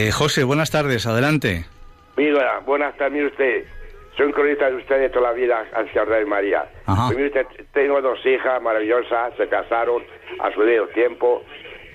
Eh, 0.00 0.12
José, 0.12 0.44
buenas 0.44 0.70
tardes, 0.70 1.06
adelante. 1.06 1.66
Mira, 2.16 2.60
buenas 2.60 2.96
tardes, 2.96 3.12
mire 3.12 3.26
usted. 3.26 3.64
Soy 4.16 4.26
un 4.26 4.32
cronista 4.32 4.70
de 4.70 4.76
usted 4.76 4.98
de 4.98 5.10
toda 5.10 5.28
la 5.28 5.32
vida, 5.34 5.62
Señor 5.92 6.08
de 6.08 6.24
María. 6.24 6.64
Pues 6.86 7.18
mire 7.18 7.26
usted, 7.26 7.46
tengo 7.74 8.00
dos 8.00 8.18
hijas 8.24 8.62
maravillosas, 8.62 9.34
se 9.36 9.46
casaron 9.48 10.02
a 10.38 10.50
su 10.52 10.62
debido 10.62 10.88
tiempo. 10.88 11.42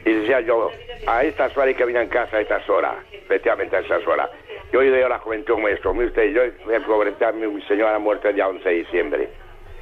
Y 0.05 0.13
decía 0.13 0.41
yo, 0.41 0.69
a 1.07 1.23
estas 1.23 1.51
horas 1.57 1.69
hay 1.69 1.73
que 1.73 1.83
venir 1.83 2.03
en 2.03 2.09
casa 2.09 2.37
a 2.37 2.41
estas 2.41 2.69
horas, 2.69 2.93
efectivamente 3.11 3.75
a 3.75 3.79
estas 3.79 4.05
horas. 4.05 4.29
Yo 4.71 4.81
hoy 4.81 4.89
de 4.91 5.09
la 5.09 5.17
juventud 5.17 5.57
maestro. 5.57 5.91
Mire 5.95 6.09
usted, 6.09 6.31
yo 6.31 6.41
me 6.67 6.79
pobrecía, 6.81 7.31
mi, 7.31 7.47
mi 7.47 7.63
señora 7.63 7.97
muerta 7.97 8.29
el 8.29 8.35
día 8.35 8.47
11 8.47 8.69
de 8.69 8.75
diciembre, 8.75 9.29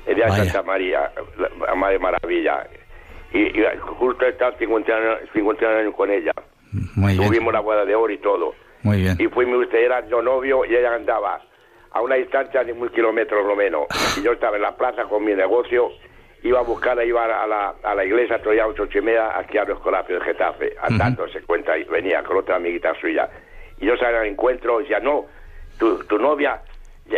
el 0.05 0.15
día 0.15 0.27
de. 0.27 0.31
Santa 0.31 0.63
María, 0.63 1.11
la, 1.37 1.49
la 1.67 1.75
Madre 1.75 1.99
Maravilla. 1.99 2.67
Y, 3.33 3.59
y 3.59 3.65
justo 3.81 4.25
he 4.25 4.29
estado 4.29 4.55
51 4.57 5.11
años, 5.11 5.29
51 5.33 5.77
años 5.77 5.93
con 5.93 6.09
ella. 6.09 6.31
Muy 6.95 7.13
bien. 7.17 7.27
Tuvimos 7.27 7.53
la 7.53 7.59
boda 7.59 7.85
de 7.85 7.95
oro 7.95 8.11
y 8.11 8.17
todo. 8.17 8.55
Muy 8.83 9.01
bien. 9.01 9.15
Y 9.19 9.27
fuimos, 9.27 9.63
usted 9.63 9.79
era 9.79 10.05
yo 10.07 10.21
novio 10.21 10.65
y 10.65 10.75
ella 10.75 10.93
andaba 10.93 11.41
a 11.91 12.01
una 12.01 12.15
distancia 12.15 12.63
de 12.63 12.73
mil 12.73 12.89
kilómetros 12.91 13.45
lo 13.45 13.55
menos. 13.55 13.85
Y 14.17 14.23
yo 14.23 14.33
estaba 14.33 14.55
en 14.57 14.63
la 14.63 14.75
plaza 14.75 15.03
con 15.03 15.23
mi 15.23 15.33
negocio, 15.33 15.89
iba 16.41 16.59
a 16.59 16.63
buscarla, 16.63 17.05
iba 17.05 17.23
a 17.23 17.47
la, 17.47 17.75
a 17.83 17.95
la 17.95 18.03
iglesia, 18.03 18.39
todavía 18.39 18.67
ocho 18.67 18.87
y 18.91 19.01
media, 19.01 19.37
aquí 19.37 19.57
a 19.57 19.63
los 19.63 19.79
colapios 19.79 20.19
de 20.19 20.25
Getafe, 20.25 20.75
andando, 20.81 21.27
se 21.29 21.41
cuenta, 21.43 21.77
y 21.77 21.83
venía 21.83 22.23
con 22.23 22.37
otra 22.37 22.55
amiguita 22.55 22.93
suya. 22.99 23.29
Y 23.79 23.85
yo 23.85 23.95
salía 23.97 24.21
al 24.21 24.27
encuentro 24.27 24.79
y 24.79 24.83
decía, 24.83 24.99
no, 24.99 25.25
tu, 25.77 26.03
tu 26.05 26.17
novia 26.17 26.61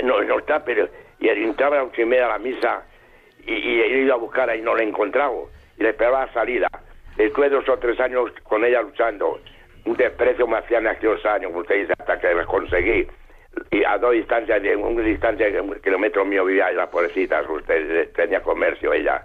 no, 0.03 0.21
no 0.21 0.39
está, 0.39 0.63
pero... 0.63 0.87
Y 1.17 1.29
entraba 1.29 1.77
a 1.77 1.79
las 1.79 1.87
ocho 1.91 2.01
y 2.01 2.05
media 2.05 2.25
a 2.25 2.29
la 2.29 2.39
misa 2.39 2.83
y, 3.47 3.53
y 3.53 3.81
he 3.81 4.01
ido 4.01 4.13
a 4.13 4.17
buscarla 4.17 4.55
y 4.55 4.61
no 4.61 4.75
la 4.75 4.83
he 4.83 4.87
encontrado. 4.87 5.49
Y 5.77 5.83
le 5.83 5.89
esperaba 5.89 6.25
la 6.25 6.33
salida. 6.33 6.67
Estuve 7.17 7.49
dos 7.49 7.67
o 7.69 7.77
tres 7.77 7.99
años 7.99 8.31
con 8.43 8.63
ella 8.65 8.81
luchando. 8.81 9.39
Un 9.85 9.95
desprecio 9.95 10.47
me 10.47 10.57
hacían 10.57 10.87
aquellos 10.87 11.23
años, 11.25 11.51
como 11.51 11.61
usted 11.61 11.81
dice, 11.81 11.93
hasta 11.97 12.19
que 12.19 12.33
la 12.33 12.45
conseguí. 12.45 13.07
y 13.71 13.83
a 13.83 13.97
dos 13.97 14.11
distancias, 14.13 14.61
de 14.61 14.75
una 14.75 15.01
distancia 15.01 15.49
de 15.49 15.61
un 15.61 15.75
kilómetro 15.81 16.25
mío 16.25 16.43
vivía 16.45 16.71
la 16.71 16.89
pobrecita, 16.89 17.41
usted 17.49 18.11
tenía 18.13 18.41
comercio 18.41 18.91
ella. 18.93 19.23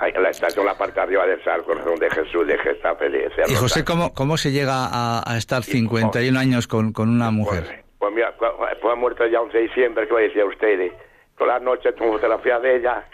En 0.00 0.22
la 0.22 0.30
estación, 0.30 0.66
la 0.66 0.76
parte 0.76 0.98
arriba 1.00 1.24
del 1.24 1.42
Sal, 1.44 1.62
corazón 1.62 1.94
de 2.00 2.10
Jesús, 2.10 2.46
de 2.48 2.58
Gestafe, 2.58 3.08
de 3.08 3.30
Cerro. 3.30 3.48
Y 3.48 3.54
José, 3.54 3.84
¿cómo, 3.84 4.12
cómo 4.12 4.36
se 4.36 4.50
llega 4.50 4.88
a, 4.90 5.22
a 5.24 5.36
estar 5.38 5.62
51 5.62 6.36
años 6.38 6.66
con, 6.66 6.92
con 6.92 7.08
una 7.08 7.30
mujer? 7.30 7.62
Pues, 7.64 7.84
pues 7.98 8.12
mira, 8.12 8.34
pues, 8.36 8.50
pues 8.82 8.92
ha 8.92 8.96
muerto 8.96 9.24
ya 9.28 9.40
11 9.40 9.56
de 9.56 9.62
diciembre, 9.62 10.08
que 10.08 10.14
decía 10.14 10.44
usted. 10.44 10.90
Por 11.38 11.46
la 11.46 11.60
noche 11.60 11.92
tomo 11.92 12.12
fotografía 12.14 12.58
de 12.58 12.76
ella, 12.76 13.04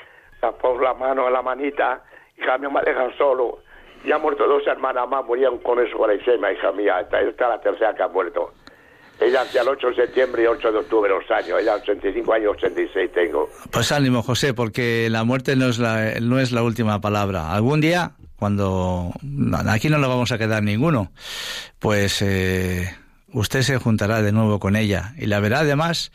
la 0.41 0.53
pongo 0.53 0.81
la 0.81 0.95
mano 0.95 1.27
en 1.27 1.33
la 1.35 1.43
manita, 1.43 2.03
hija 2.39 2.57
mía 2.57 2.71
me 2.71 2.81
dejan 2.81 3.15
solo. 3.19 3.59
Ya 4.07 4.17
han 4.17 4.23
muerto 4.23 4.47
dos 4.47 4.67
hermanas 4.67 5.09
más, 5.09 5.25
murieron 5.25 5.59
con 5.59 5.79
eso, 5.79 5.97
con 5.99 6.15
isema, 6.15 6.53
hija 6.53 6.73
mía. 6.73 7.01
Esta, 7.01 7.21
esta 7.21 7.45
es 7.45 7.51
la 7.51 7.61
tercera 7.61 7.95
que 7.95 8.03
ha 8.03 8.09
muerto. 8.09 8.53
Ella 9.21 9.43
hacia 9.43 9.61
el 9.61 9.69
8 9.69 9.89
de 9.89 9.95
septiembre 9.97 10.45
y 10.45 10.47
8 10.47 10.73
de 10.73 10.79
octubre, 10.79 11.11
los 11.11 11.31
años. 11.31 11.61
Ella 11.61 11.75
85 11.75 12.33
años, 12.33 12.53
86 12.57 13.13
tengo. 13.13 13.51
Pues 13.71 13.93
ánimo, 13.93 14.23
José, 14.23 14.55
porque 14.55 15.09
la 15.11 15.25
muerte 15.25 15.57
no 15.57 15.69
es 15.69 15.79
la, 15.79 16.15
no 16.21 16.39
es 16.39 16.53
la 16.53 16.63
última 16.63 17.03
palabra. 17.03 17.53
Algún 17.53 17.83
día, 17.83 18.13
cuando 18.37 19.13
aquí 19.69 19.91
no 19.91 19.99
lo 19.99 20.09
vamos 20.09 20.33
a 20.33 20.39
quedar 20.39 20.63
ninguno, 20.63 21.13
pues 21.79 22.23
eh, 22.23 22.89
usted 23.33 23.63
se 23.63 23.79
juntará 23.79 24.23
de 24.23 24.33
nuevo 24.33 24.59
con 24.59 24.77
ella 24.77 25.15
y 25.17 25.27
la 25.27 25.41
verá 25.41 25.61
además 25.61 26.13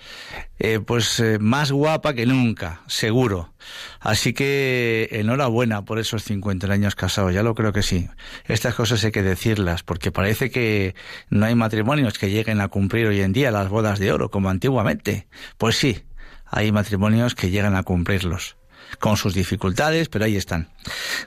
eh, 0.60 0.80
pues 0.80 1.20
eh, 1.20 1.40
más 1.40 1.72
guapa 1.72 2.14
que 2.14 2.26
nunca, 2.26 2.82
seguro. 2.88 3.54
Así 4.00 4.34
que 4.34 5.10
enhorabuena 5.12 5.84
por 5.84 6.00
esos 6.00 6.24
50 6.24 6.72
años 6.72 6.96
casados, 6.96 7.34
ya 7.34 7.44
lo 7.44 7.56
creo 7.56 7.74
que 7.74 7.84
sí. 7.84 8.10
Estas 8.46 8.76
cosas 8.76 9.04
hay 9.04 9.12
que 9.12 9.24
decirlas 9.24 9.84
porque 9.84 10.12
parece 10.12 10.50
que 10.50 10.96
no 11.30 11.46
hay 11.46 11.56
matrimonios 11.56 12.18
que 12.18 12.30
lleguen 12.30 12.62
a 12.62 12.68
cumplir 12.68 13.08
hoy 13.08 13.22
en 13.22 13.34
día 13.34 13.52
las 13.52 13.70
bodas 13.70 14.00
de 14.00 14.12
oro 14.12 14.30
como 14.30 14.50
antiguamente. 14.50 15.28
Pues 15.58 15.76
sí, 15.78 16.04
hay 16.46 16.72
matrimonios 16.72 17.36
que 17.36 17.50
llegan 17.50 17.76
a 17.76 17.84
cumplirlos 17.84 18.58
con 19.00 19.18
sus 19.18 19.34
dificultades, 19.34 20.10
pero 20.10 20.26
ahí 20.26 20.36
están. 20.36 20.70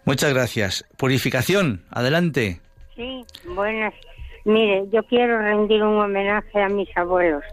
Muchas 0.05 0.33
gracias. 0.33 0.85
Purificación, 0.97 1.85
adelante. 1.91 2.61
Sí, 2.97 3.25
buenas 3.55 3.95
Mire, 4.49 4.87
yo 4.91 5.03
quiero 5.03 5.43
rendir 5.43 5.83
un 5.83 6.01
homenaje 6.01 6.63
a 6.63 6.71
mis 6.71 6.89
abuelos. 6.97 7.45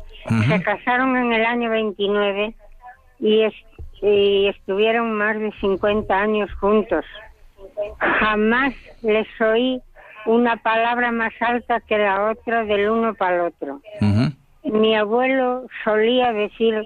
Se 0.47 0.63
casaron 0.63 1.17
en 1.17 1.33
el 1.33 1.45
año 1.45 1.69
29 1.69 2.55
y, 3.19 3.41
es, 3.41 3.53
y 4.01 4.47
estuvieron 4.47 5.11
más 5.11 5.37
de 5.37 5.51
50 5.59 6.17
años 6.17 6.49
juntos. 6.53 7.03
Jamás 7.99 8.73
les 9.01 9.27
oí 9.41 9.81
una 10.25 10.55
palabra 10.55 11.11
más 11.11 11.33
alta 11.41 11.81
que 11.81 11.97
la 11.97 12.31
otra 12.31 12.63
del 12.63 12.89
uno 12.89 13.13
para 13.13 13.35
el 13.35 13.41
otro. 13.41 13.81
Mi 14.63 14.95
abuelo 14.95 15.65
solía 15.83 16.31
decir 16.31 16.81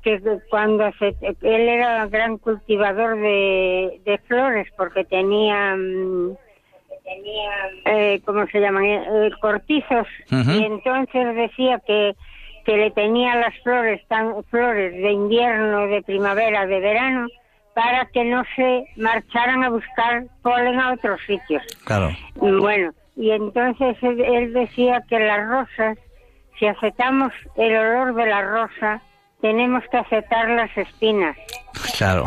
que 0.00 0.22
cuando 0.48 0.90
se, 0.98 1.14
él 1.20 1.68
era 1.68 2.06
gran 2.06 2.38
cultivador 2.38 3.16
de, 3.16 4.00
de 4.06 4.18
flores 4.26 4.68
porque 4.74 5.04
tenía 5.04 5.76
mm, 5.76 6.34
eh, 7.04 8.20
¿cómo 8.24 8.46
se 8.46 8.60
llaman? 8.60 8.84
Eh, 8.84 9.30
cortizos. 9.40 10.06
Y 10.30 10.64
entonces 10.64 11.34
decía 11.36 11.80
que, 11.86 12.14
que 12.64 12.76
le 12.76 12.90
tenía 12.90 13.36
las 13.36 13.54
flores, 13.62 14.06
tan, 14.08 14.42
flores 14.44 14.92
de 14.92 15.12
invierno, 15.12 15.86
de 15.86 16.02
primavera, 16.02 16.66
de 16.66 16.80
verano, 16.80 17.28
para 17.74 18.06
que 18.06 18.24
no 18.24 18.42
se 18.56 18.86
marcharan 18.96 19.64
a 19.64 19.70
buscar 19.70 20.24
polen 20.42 20.80
a 20.80 20.92
otros 20.92 21.20
sitios. 21.26 21.62
Claro. 21.84 22.10
Bueno, 22.36 22.92
y 23.16 23.30
entonces 23.30 23.96
él, 24.02 24.20
él 24.20 24.52
decía 24.52 25.02
que 25.08 25.18
las 25.18 25.48
rosas, 25.48 25.98
si 26.58 26.66
aceptamos 26.66 27.32
el 27.56 27.76
olor 27.76 28.14
de 28.14 28.26
la 28.26 28.42
rosa, 28.42 29.02
tenemos 29.40 29.82
que 29.90 29.98
aceptar 29.98 30.48
las 30.48 30.76
espinas. 30.76 31.36
Claro. 31.98 32.26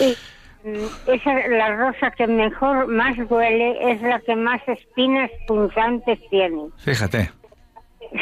Y, 0.00 0.16
esa 1.06 1.48
la 1.48 1.76
rosa 1.76 2.10
que 2.12 2.26
mejor 2.26 2.86
más 2.86 3.16
huele 3.28 3.92
es 3.92 4.02
la 4.02 4.20
que 4.20 4.36
más 4.36 4.60
espinas 4.66 5.30
punzantes 5.46 6.18
tiene. 6.30 6.68
Fíjate. 6.78 7.30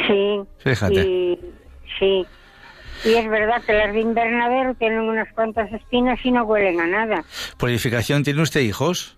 Sí. 0.07 0.41
Fíjate. 0.59 1.01
Y, 1.01 1.39
sí. 1.99 2.25
Y 3.03 3.13
es 3.13 3.29
verdad 3.29 3.61
que 3.63 3.73
las 3.73 3.93
de 3.93 4.01
invernadero 4.01 4.73
tienen 4.75 5.01
unas 5.01 5.31
cuantas 5.33 5.71
espinas 5.71 6.19
y 6.23 6.31
no 6.31 6.43
huelen 6.43 6.79
a 6.79 6.87
nada. 6.87 7.23
Purificación, 7.57 8.23
¿tiene 8.23 8.41
usted 8.41 8.61
hijos? 8.61 9.17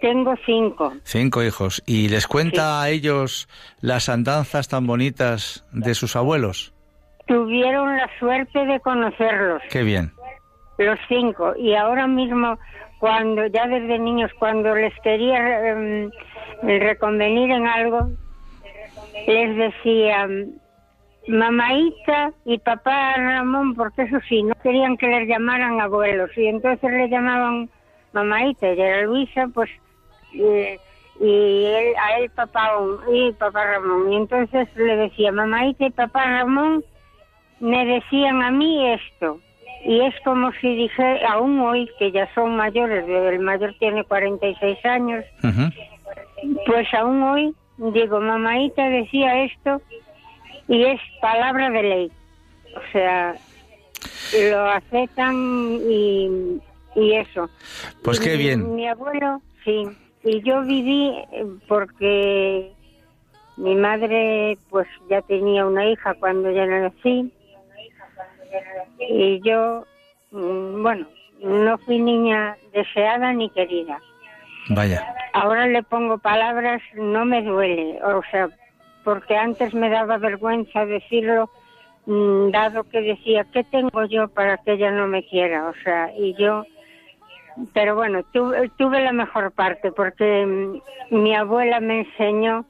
Tengo 0.00 0.34
cinco. 0.46 0.94
Cinco 1.04 1.42
hijos. 1.42 1.82
¿Y 1.86 2.08
les 2.08 2.26
cuenta 2.26 2.82
a 2.82 2.88
ellos 2.88 3.48
las 3.80 4.08
andanzas 4.08 4.68
tan 4.68 4.86
bonitas 4.86 5.64
de 5.72 5.94
sus 5.94 6.16
abuelos? 6.16 6.72
Tuvieron 7.26 7.96
la 7.96 8.10
suerte 8.18 8.64
de 8.64 8.80
conocerlos. 8.80 9.62
Qué 9.70 9.82
bien 9.82 10.12
los 10.84 10.98
cinco. 11.08 11.54
Y 11.56 11.74
ahora 11.74 12.06
mismo, 12.06 12.58
cuando 12.98 13.46
ya 13.46 13.66
desde 13.66 13.98
niños, 13.98 14.30
cuando 14.38 14.74
les 14.74 14.94
quería 15.00 15.74
um, 15.74 16.10
reconvenir 16.62 17.50
en 17.50 17.66
algo, 17.66 18.10
les 19.26 19.56
decía, 19.56 20.28
mamaita 21.28 22.32
y 22.44 22.58
papá 22.58 23.14
Ramón, 23.16 23.74
porque 23.74 24.02
eso 24.02 24.18
sí, 24.28 24.42
no 24.42 24.54
querían 24.62 24.96
que 24.96 25.08
les 25.08 25.28
llamaran 25.28 25.80
abuelos. 25.80 26.30
Y 26.36 26.46
entonces 26.46 26.90
le 26.90 27.08
llamaban 27.08 27.68
mamaita 28.12 28.72
y 28.72 28.80
era 28.80 29.02
Luisa, 29.02 29.48
pues... 29.52 29.70
y 30.32 30.42
él, 31.22 31.94
a 32.00 32.18
él 32.18 32.30
papá 32.30 32.72
y 33.12 33.32
papá 33.32 33.64
Ramón. 33.64 34.12
Y 34.12 34.16
entonces 34.16 34.68
le 34.76 34.96
decía, 34.96 35.32
mamaita 35.32 35.86
y 35.86 35.90
papá 35.90 36.24
Ramón 36.24 36.84
me 37.60 37.84
decían 37.84 38.42
a 38.42 38.50
mí 38.50 38.92
esto 38.92 39.38
y 39.84 40.00
es 40.00 40.14
como 40.24 40.52
si 40.60 40.74
dije, 40.76 41.24
aún 41.26 41.58
hoy, 41.60 41.88
que 41.98 42.12
ya 42.12 42.32
son 42.34 42.56
mayores, 42.56 43.08
el 43.08 43.38
mayor 43.40 43.74
tiene 43.78 44.04
46 44.04 44.84
años, 44.84 45.24
pues 46.66 46.92
aún 46.94 47.22
hoy 47.22 47.54
digo, 47.78 48.20
mamaita 48.20 48.88
decía 48.88 49.44
esto 49.44 49.80
y 50.68 50.84
es 50.84 51.00
palabra 51.20 51.70
de 51.70 51.82
ley. 51.82 52.12
O 52.76 52.92
sea, 52.92 53.34
lo 54.50 54.70
aceptan 54.70 55.34
y, 55.88 56.60
y 56.94 57.12
eso. 57.14 57.48
Pues 58.04 58.20
qué 58.20 58.32
mi, 58.32 58.38
bien. 58.38 58.74
Mi 58.74 58.86
abuelo, 58.86 59.40
sí. 59.64 59.88
Y 60.22 60.42
yo 60.42 60.62
viví 60.62 61.08
eh, 61.32 61.46
porque 61.66 62.70
mi 63.56 63.74
madre 63.74 64.58
pues 64.68 64.86
ya 65.08 65.22
tenía 65.22 65.66
una 65.66 65.86
hija 65.86 66.14
cuando 66.14 66.50
yo 66.50 66.66
nací 66.66 67.32
y 68.98 69.40
yo, 69.42 69.84
mm, 70.30 70.82
bueno, 70.82 71.06
no 71.42 71.78
fui 71.78 71.98
niña 71.98 72.56
deseada 72.72 73.32
ni 73.32 73.50
querida. 73.50 73.98
Vaya. 74.68 75.02
Ahora 75.32 75.66
le 75.66 75.82
pongo 75.82 76.18
palabras, 76.18 76.82
no 76.94 77.24
me 77.24 77.42
duele, 77.42 77.98
o 78.02 78.22
sea, 78.30 78.48
porque 79.04 79.36
antes 79.36 79.74
me 79.74 79.88
daba 79.88 80.18
vergüenza 80.18 80.84
decirlo, 80.84 81.50
mm, 82.06 82.50
dado 82.50 82.84
que 82.84 83.00
decía, 83.00 83.46
¿qué 83.52 83.64
tengo 83.64 84.04
yo 84.04 84.28
para 84.28 84.58
que 84.58 84.72
ella 84.72 84.90
no 84.90 85.06
me 85.06 85.24
quiera? 85.26 85.68
O 85.68 85.74
sea, 85.82 86.12
y 86.16 86.34
yo, 86.34 86.64
pero 87.72 87.94
bueno, 87.94 88.22
tuve, 88.32 88.68
tuve 88.76 89.00
la 89.00 89.12
mejor 89.12 89.52
parte, 89.52 89.92
porque 89.92 90.46
mm, 90.46 91.22
mi 91.22 91.34
abuela 91.34 91.80
me 91.80 92.00
enseñó, 92.00 92.64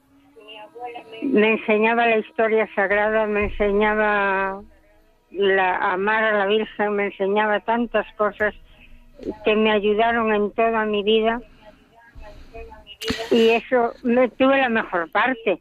me 1.22 1.52
enseñaba 1.52 2.06
la 2.06 2.18
historia 2.18 2.68
sagrada, 2.74 3.26
me 3.26 3.44
enseñaba 3.44 4.62
la, 5.30 5.92
amar 5.92 6.24
a 6.24 6.38
la 6.38 6.46
Virgen 6.46 6.92
me 6.92 7.06
enseñaba 7.06 7.60
tantas 7.60 8.06
cosas 8.16 8.54
que 9.44 9.54
me 9.54 9.70
ayudaron 9.70 10.32
en 10.34 10.50
toda 10.52 10.84
mi 10.86 11.02
vida 11.02 11.40
y 13.30 13.50
eso 13.50 13.94
me 14.02 14.28
tuve 14.28 14.58
la 14.58 14.68
mejor 14.68 15.10
parte. 15.10 15.60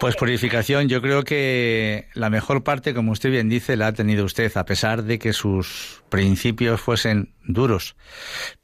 Pues 0.00 0.16
purificación, 0.16 0.88
yo 0.88 1.00
creo 1.00 1.22
que 1.22 2.08
la 2.14 2.30
mejor 2.30 2.64
parte, 2.64 2.94
como 2.94 3.12
usted 3.12 3.30
bien 3.30 3.48
dice, 3.48 3.76
la 3.76 3.88
ha 3.88 3.92
tenido 3.92 4.24
usted, 4.24 4.54
a 4.56 4.64
pesar 4.64 5.04
de 5.04 5.18
que 5.18 5.32
sus 5.32 6.02
principios 6.08 6.80
fuesen 6.80 7.34
duros. 7.44 7.96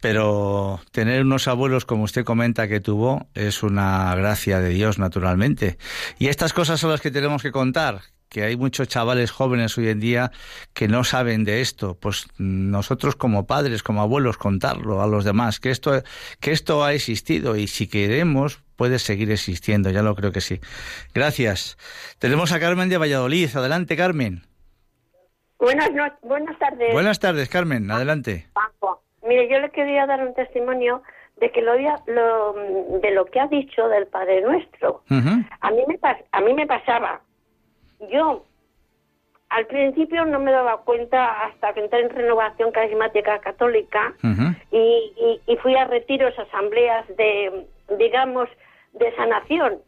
Pero 0.01 0.80
tener 0.93 1.22
unos 1.22 1.49
abuelos, 1.49 1.84
como 1.84 2.05
usted 2.05 2.24
comenta 2.24 2.68
que 2.68 2.80
tuvo, 2.80 3.28
es 3.34 3.62
una 3.62 4.14
gracia 4.16 4.61
de 4.61 4.70
Dios, 4.70 4.99
naturalmente. 4.99 5.78
Y 6.18 6.28
estas 6.28 6.53
cosas 6.53 6.80
son 6.80 6.91
las 6.91 7.01
que 7.01 7.11
tenemos 7.11 7.43
que 7.43 7.53
contar, 7.53 8.01
que 8.31 8.45
hay 8.45 8.57
muchos 8.57 8.89
chavales 8.89 9.33
jóvenes 9.33 9.76
hoy 9.76 9.89
en 9.89 10.01
día 10.01 10.31
que 10.72 10.89
no 10.89 11.03
saben 11.05 11.45
de 11.45 11.61
esto, 11.61 11.99
pues 12.01 12.28
nosotros 12.39 13.16
como 13.16 13.47
padres, 13.47 13.83
como 13.83 14.01
abuelos, 14.01 14.39
contarlo 14.39 15.03
a 15.03 15.07
los 15.07 15.24
demás, 15.24 15.59
que 15.59 15.70
esto, 15.70 16.03
que 16.41 16.53
esto 16.53 16.85
ha 16.85 16.95
existido 16.95 17.57
y 17.57 17.66
si 17.66 17.89
queremos 17.89 18.62
puede 18.76 18.99
seguir 18.99 19.31
existiendo, 19.31 19.91
ya 19.91 20.03
lo 20.03 20.14
creo 20.14 20.33
que 20.33 20.41
sí. 20.41 20.61
Gracias. 21.12 21.76
Tenemos 22.18 22.53
a 22.53 22.61
Carmen 22.61 22.89
de 22.89 22.97
Valladolid. 22.97 23.55
Adelante, 23.55 23.97
Carmen. 23.97 24.43
Buenas, 25.59 25.93
no, 25.93 26.05
buenas 26.22 26.59
tardes. 26.59 26.93
Buenas 26.93 27.18
tardes, 27.18 27.49
Carmen. 27.51 27.91
Adelante. 27.91 28.47
Paco. 28.55 29.03
Mire, 29.22 29.51
yo 29.51 29.59
le 29.59 29.70
quería 29.70 30.07
dar 30.07 30.26
un 30.26 30.33
testimonio 30.35 31.03
de 31.37 31.51
que 31.51 31.61
lo, 31.61 31.74
lo 32.07 32.55
de 33.01 33.11
lo 33.11 33.26
que 33.26 33.41
ha 33.41 33.49
dicho 33.49 33.87
del 33.89 34.07
Padre 34.07 34.41
Nuestro. 34.41 35.03
A 35.11 35.70
mí 35.70 35.83
me 35.87 35.99
a 36.33 36.41
mí 36.41 36.55
me 36.55 36.66
pasaba 36.66 37.20
yo 38.09 38.44
al 39.48 39.66
principio 39.66 40.24
no 40.24 40.38
me 40.38 40.53
daba 40.53 40.78
cuenta 40.82 41.44
hasta 41.44 41.72
que 41.72 41.80
entré 41.80 42.01
en 42.01 42.11
renovación 42.11 42.70
carismática 42.70 43.40
católica 43.40 44.14
Ujú. 44.22 44.55
y, 44.70 45.12
y- 45.46 45.53
y 45.53 45.57
fui 45.57 45.74
a 45.76 45.86
retiros, 45.86 46.38
asambleas 46.38 47.05
de, 47.16 47.66
digamos, 47.98 48.48
de 48.92 49.14
sanación. 49.16 49.78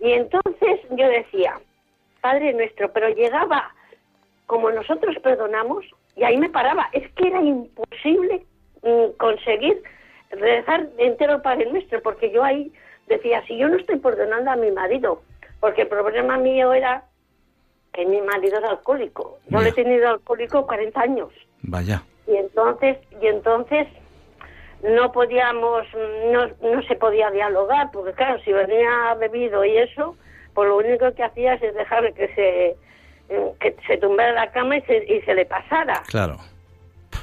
Y 0.00 0.12
entonces 0.12 0.80
yo 0.90 1.06
decía, 1.08 1.60
Padre 2.22 2.54
nuestro, 2.54 2.90
pero 2.92 3.08
llegaba 3.10 3.74
como 4.46 4.70
nosotros 4.70 5.14
perdonamos 5.22 5.84
y 6.16 6.24
ahí 6.24 6.38
me 6.38 6.48
paraba. 6.48 6.88
Es 6.92 7.10
que 7.12 7.28
era 7.28 7.42
imposible 7.42 8.44
mm, 8.82 9.16
conseguir 9.18 9.82
rezar 10.30 10.86
entero 10.96 11.34
el 11.34 11.42
Padre 11.42 11.70
nuestro, 11.70 12.00
porque 12.02 12.30
yo 12.30 12.42
ahí 12.42 12.72
decía, 13.06 13.42
si 13.46 13.58
yo 13.58 13.68
no 13.68 13.76
estoy 13.76 13.96
perdonando 13.98 14.50
a 14.50 14.56
mi 14.56 14.70
marido, 14.70 15.22
porque 15.60 15.82
el 15.82 15.88
problema 15.88 16.38
mío 16.38 16.72
era 16.72 17.04
que 17.94 18.04
mi 18.04 18.20
marido 18.20 18.58
era 18.58 18.70
alcohólico. 18.70 19.38
Yo 19.48 19.60
le 19.60 19.68
he 19.70 19.72
tenido 19.72 20.08
alcohólico 20.10 20.66
40 20.66 21.00
años. 21.00 21.28
Vaya. 21.62 22.02
Y 22.26 22.36
entonces, 22.36 22.98
y 23.22 23.26
entonces 23.28 23.86
no 24.82 25.12
podíamos, 25.12 25.86
no, 26.32 26.46
no 26.70 26.82
se 26.82 26.96
podía 26.96 27.30
dialogar, 27.30 27.90
porque 27.92 28.12
claro, 28.12 28.38
si 28.42 28.52
venía 28.52 29.14
bebido 29.18 29.64
y 29.64 29.78
eso, 29.78 30.16
pues 30.52 30.68
lo 30.68 30.76
único 30.76 31.12
que 31.14 31.22
hacías 31.22 31.62
es 31.62 31.74
dejarle 31.74 32.12
que 32.12 32.28
se 32.34 32.76
que 33.58 33.74
se 33.86 33.96
tumbara 33.96 34.28
en 34.30 34.34
la 34.34 34.50
cama 34.52 34.76
y 34.76 34.82
se, 34.82 35.02
y 35.10 35.22
se 35.22 35.34
le 35.34 35.46
pasara. 35.46 36.02
Claro. 36.08 36.36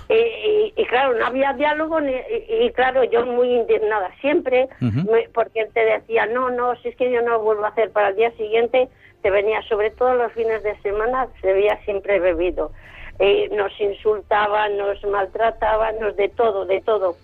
Y, 0.09 0.13
y- 0.15 0.73
y 0.75 0.85
claro, 0.87 1.13
no 1.13 1.27
había 1.27 1.53
diálogo 1.53 2.01
ni- 2.01 2.11
y, 2.11 2.65
y 2.65 2.71
claro, 2.71 3.03
yo 3.03 3.23
muy 3.27 3.53
indignada 3.53 4.09
siempre, 4.19 4.67
me- 4.79 5.29
porque 5.33 5.61
él 5.61 5.69
te 5.73 5.85
decía, 5.85 6.25
no, 6.25 6.49
no, 6.49 6.75
si 6.77 6.89
es 6.89 6.95
que 6.95 7.11
yo 7.11 7.21
no 7.21 7.33
lo 7.33 7.39
vuelvo 7.43 7.65
a 7.65 7.69
hacer 7.69 7.91
para 7.91 8.09
el 8.09 8.15
día 8.15 8.31
siguiente, 8.31 8.89
te 9.21 9.29
venía 9.29 9.61
sobre 9.63 9.91
todo 9.91 10.15
los 10.15 10.31
fines 10.33 10.63
de 10.63 10.75
semana, 10.81 11.27
se 11.41 11.53
veía 11.53 11.77
siempre 11.83 12.19
bebido. 12.19 12.71
Eh, 13.19 13.49
nos 13.51 13.71
insultaban, 13.79 14.77
nos 14.77 15.03
maltrataban, 15.05 15.99
nos 15.99 16.15
de 16.15 16.29
todo, 16.29 16.65
de 16.65 16.81
todo. 16.81 17.15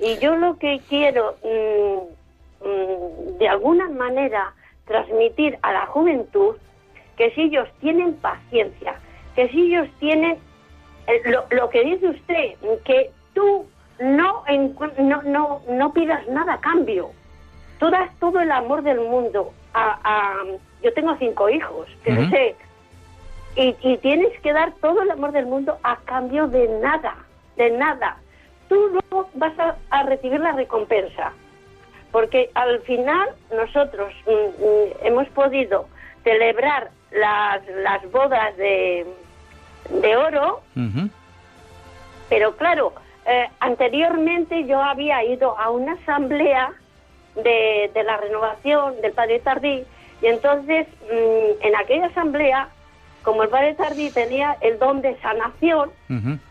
Y 0.00 0.18
yo 0.18 0.36
lo 0.36 0.58
que 0.58 0.80
quiero, 0.88 1.36
mm, 1.42 2.66
mm, 2.68 3.38
de 3.38 3.48
alguna 3.48 3.88
manera, 3.88 4.54
transmitir 4.86 5.58
a 5.62 5.72
la 5.72 5.86
juventud, 5.86 6.56
que 7.16 7.30
si 7.30 7.42
ellos 7.42 7.68
tienen 7.80 8.14
paciencia, 8.14 8.96
que 9.34 9.48
si 9.48 9.72
ellos 9.72 9.88
tienen 9.98 10.38
eh, 11.06 11.22
lo, 11.24 11.44
lo 11.50 11.68
que 11.70 11.84
dice 11.84 12.08
usted, 12.08 12.54
que 12.84 13.10
tú 13.34 13.66
no, 13.98 14.42
no, 14.98 15.22
no, 15.22 15.62
no 15.68 15.92
pidas 15.92 16.26
nada 16.28 16.54
a 16.54 16.60
cambio. 16.60 17.10
Tú 17.78 17.90
das 17.90 18.10
todo 18.18 18.40
el 18.40 18.50
amor 18.50 18.82
del 18.82 19.00
mundo. 19.00 19.52
A, 19.74 19.98
a- 20.04 20.44
yo 20.82 20.92
tengo 20.94 21.16
cinco 21.18 21.48
hijos, 21.48 21.88
que 22.04 22.12
Ujú. 22.12 22.30
sé, 22.30 22.56
y, 23.56 23.76
y 23.82 23.98
tienes 23.98 24.38
que 24.40 24.52
dar 24.52 24.72
todo 24.80 25.02
el 25.02 25.10
amor 25.10 25.32
del 25.32 25.46
mundo 25.46 25.78
a 25.82 25.96
cambio 26.04 26.46
de 26.48 26.68
nada, 26.80 27.16
de 27.56 27.70
nada. 27.70 28.16
Tú 28.68 28.74
luego 28.88 29.30
vas 29.34 29.58
a, 29.58 29.76
a 29.90 30.02
recibir 30.04 30.40
la 30.40 30.52
recompensa, 30.52 31.32
porque 32.12 32.50
al 32.54 32.80
final 32.82 33.28
nosotros 33.52 34.12
mm, 34.26 34.30
mm, 34.30 35.06
hemos 35.06 35.28
podido 35.30 35.88
celebrar 36.22 36.90
las, 37.10 37.66
las 37.68 38.10
bodas 38.10 38.56
de, 38.56 39.06
de 39.90 40.16
oro, 40.16 40.60
pero 42.28 42.56
claro, 42.56 42.94
eh, 43.26 43.48
anteriormente 43.60 44.64
yo 44.66 44.80
había 44.82 45.22
ido 45.24 45.58
a 45.58 45.70
una 45.70 45.92
asamblea 45.94 46.72
de, 47.36 47.90
de 47.92 48.04
la 48.04 48.16
renovación 48.16 49.00
del 49.00 49.12
Padre 49.12 49.40
Tardí 49.40 49.84
y 50.24 50.26
entonces 50.26 50.86
mm, 51.10 51.66
en 51.66 51.76
aquella 51.76 52.06
asamblea, 52.06 52.68
como 53.22 53.42
el 53.42 53.48
Padre 53.48 53.74
Tardí 53.74 54.10
tenía 54.10 54.56
el 54.60 54.78
don 54.78 55.02
de 55.02 55.16
sanación, 55.20 55.90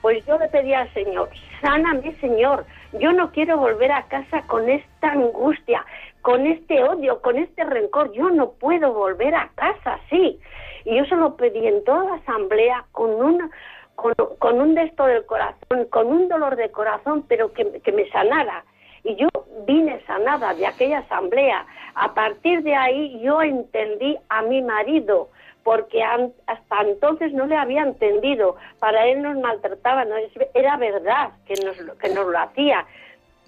pues 0.02 0.26
yo 0.26 0.38
le 0.38 0.48
pedía 0.50 0.82
al 0.82 0.94
Señor, 0.94 1.30
sáname 1.62 2.14
Señor, 2.16 2.66
yo 2.94 3.12
no 3.14 3.32
quiero 3.32 3.58
volver 3.58 3.92
a 3.92 4.04
casa 4.04 4.44
con 4.48 4.70
esta 4.70 5.12
angustia, 5.12 5.86
con 6.22 6.46
este 6.46 6.84
odio, 6.84 7.22
con 7.22 7.38
este 7.38 7.64
rencor, 7.64 8.12
yo 8.14 8.30
no 8.30 8.52
puedo 8.52 8.94
volver 8.94 9.34
a 9.36 9.50
casa 9.56 10.00
así. 10.06 10.40
Y 10.86 10.98
yo 10.98 11.06
se 11.06 11.16
lo 11.16 11.36
pedí 11.36 11.66
en 11.66 11.84
toda 11.84 12.04
la 12.04 12.16
asamblea 12.16 12.86
con 12.92 13.10
una 13.10 13.50
con, 13.96 14.14
con 14.40 14.60
un 14.60 14.76
desto 14.76 15.06
del 15.06 15.26
corazón, 15.26 15.86
con 15.90 16.08
un 16.08 16.28
dolor 16.28 16.56
de 16.56 16.72
corazón, 16.72 17.24
pero 17.28 17.54
que, 17.54 17.82
que 17.82 17.92
me 17.92 18.10
sanara. 18.10 18.64
Y 19.04 19.16
yo 19.16 19.28
vine 19.68 20.00
sanada 20.08 20.54
de 20.54 20.66
aquella 20.66 21.00
asamblea. 21.00 21.66
A 21.96 22.14
partir 22.14 22.64
de 22.64 22.76
ahí 22.76 23.20
yo 23.22 23.42
entendí 23.42 24.18
a 24.30 24.42
mi 24.44 24.62
marido, 24.62 25.30
porque 25.64 26.02
hasta 26.04 26.82
entonces 26.82 27.34
no 27.34 27.46
le 27.46 27.56
había 27.58 27.84
entendido. 27.84 28.56
Para 28.80 29.06
él 29.08 29.22
nos 29.22 29.38
maltrataba, 29.38 30.06
no, 30.06 30.16
es- 30.18 30.32
era 30.54 30.78
verdad 30.78 31.32
que 31.46 31.54
nos, 31.66 31.78
lo- 31.80 31.98
que 31.98 32.10
nos 32.10 32.26
lo 32.28 32.40
hacía. 32.40 32.86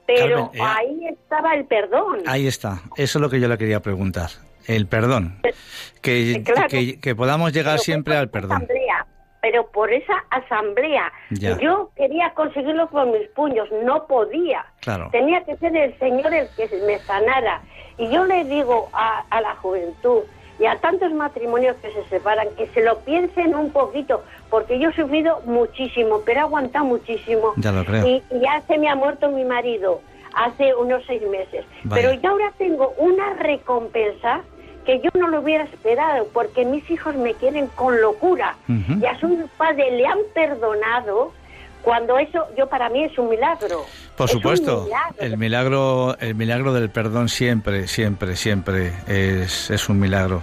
Pero 0.06 0.52
Carmen, 0.52 0.62
eh, 0.62 0.64
ahí 0.64 1.08
estaba 1.08 1.54
el 1.56 1.66
perdón. 1.66 2.20
Ahí 2.28 2.46
está. 2.48 2.82
Eso 2.96 3.18
es 3.18 3.22
lo 3.22 3.30
que 3.30 3.40
yo 3.40 3.48
le 3.48 3.58
quería 3.58 3.80
preguntar. 3.80 4.30
El 4.68 4.88
perdón. 4.88 5.42
Que, 6.02 6.32
Eh, 6.34 6.44
claro. 6.44 6.68
que, 6.70 7.00
que 7.00 7.16
podamos 7.16 7.52
llegar 7.54 7.80
siempre 7.80 8.16
al 8.16 8.30
perdón. 8.30 8.58
asamblea, 8.58 8.85
pero 9.46 9.68
por 9.68 9.94
esa 9.94 10.26
asamblea. 10.32 11.14
Ya. 11.30 11.56
Yo 11.60 11.92
quería 11.96 12.32
conseguirlo 12.32 12.88
con 12.88 13.12
mis 13.12 13.28
puños, 13.30 13.70
no 13.84 14.08
podía. 14.08 14.66
Claro. 14.80 15.10
Tenía 15.12 15.44
que 15.46 15.56
ser 15.58 15.78
el 15.78 15.96
Señor 16.00 16.34
el 16.34 16.48
que 16.56 16.68
me 16.88 16.98
sanara. 16.98 17.62
Y 18.00 18.10
yo 18.10 18.26
le 18.26 18.44
digo 18.46 18.90
a, 18.92 19.24
a 19.30 19.42
la 19.42 19.56
juventud 19.58 20.24
y 20.58 20.66
a 20.66 20.78
tantos 20.78 21.14
matrimonios 21.14 21.76
que 21.76 21.92
se 21.92 22.04
separan 22.06 22.48
que 22.58 22.66
se 22.70 22.82
lo 22.82 22.98
piensen 23.02 23.54
un 23.54 23.70
poquito, 23.70 24.24
porque 24.50 24.80
yo 24.80 24.90
he 24.90 24.96
sufrido 24.96 25.40
muchísimo, 25.46 26.22
pero 26.26 26.40
he 26.40 26.42
aguantado 26.42 26.86
muchísimo. 26.86 27.54
Ya 27.58 27.72
lo 27.72 27.86
creo. 27.86 28.04
Y, 28.08 28.24
y 28.32 28.40
ya 28.40 28.64
se 28.66 28.80
me 28.80 28.90
ha 28.90 28.96
muerto 28.96 29.30
mi 29.30 29.46
marido 29.46 30.02
hace 30.34 30.74
unos 30.74 31.04
seis 31.06 31.22
meses. 31.30 31.66
Vaya. 31.84 32.02
Pero 32.02 32.20
yo 32.20 32.32
ahora 32.32 32.52
tengo 32.58 32.96
una 32.98 33.36
recompensa 33.36 34.42
que 34.86 35.02
yo 35.02 35.10
no 35.20 35.28
lo 35.28 35.42
hubiera 35.42 35.64
esperado, 35.66 36.28
porque 36.34 36.64
mis 36.66 36.90
hijos 36.90 37.16
me 37.16 37.34
quieren 37.34 37.68
con 37.76 38.00
locura. 38.02 38.56
Y 38.68 39.06
a 39.06 39.20
su 39.20 39.50
padre 39.58 39.92
le 39.92 40.06
han 40.08 40.20
perdonado, 40.34 41.34
cuando 41.82 42.18
eso, 42.18 42.48
yo 42.58 42.68
para 42.68 42.90
mí 42.90 43.04
es 43.04 43.16
un 43.20 43.30
milagro. 43.30 43.86
Por 44.18 44.26
Es 44.26 44.32
supuesto, 44.32 44.86
milagro. 44.86 45.16
el 45.20 45.38
milagro, 45.38 46.18
el 46.20 46.34
milagro 46.34 46.74
del 46.74 46.90
perdón 46.90 47.30
siempre, 47.30 47.88
siempre, 47.88 48.36
siempre 48.36 48.92
es, 49.08 49.70
es 49.70 49.88
un 49.90 50.00
milagro. 50.00 50.42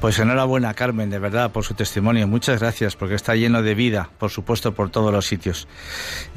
Pues 0.00 0.18
enhorabuena, 0.18 0.74
Carmen, 0.74 1.08
de 1.10 1.20
verdad, 1.20 1.52
por 1.52 1.62
su 1.64 1.74
testimonio. 1.74 2.26
Muchas 2.26 2.58
gracias, 2.60 2.96
porque 2.96 3.14
está 3.14 3.36
lleno 3.36 3.62
de 3.62 3.74
vida, 3.76 4.08
por 4.18 4.30
supuesto, 4.30 4.72
por 4.72 4.90
todos 4.90 5.12
los 5.12 5.24
sitios. 5.26 5.68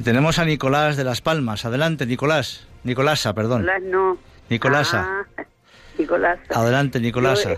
Tenemos 0.04 0.38
a 0.38 0.44
Nicolás 0.44 0.96
de 0.96 1.02
Las 1.04 1.20
Palmas. 1.22 1.64
Adelante, 1.64 2.06
Nicolás. 2.06 2.68
Nicolasa, 2.84 3.32
perdón. 3.34 3.62
Nicolás 3.62 3.82
no. 3.82 4.16
Nicolasa. 4.48 5.08
Ah, 5.38 5.42
Nicolás. 5.98 6.38
Adelante, 6.50 7.00
Nicolasa. 7.00 7.54
Yo, 7.54 7.56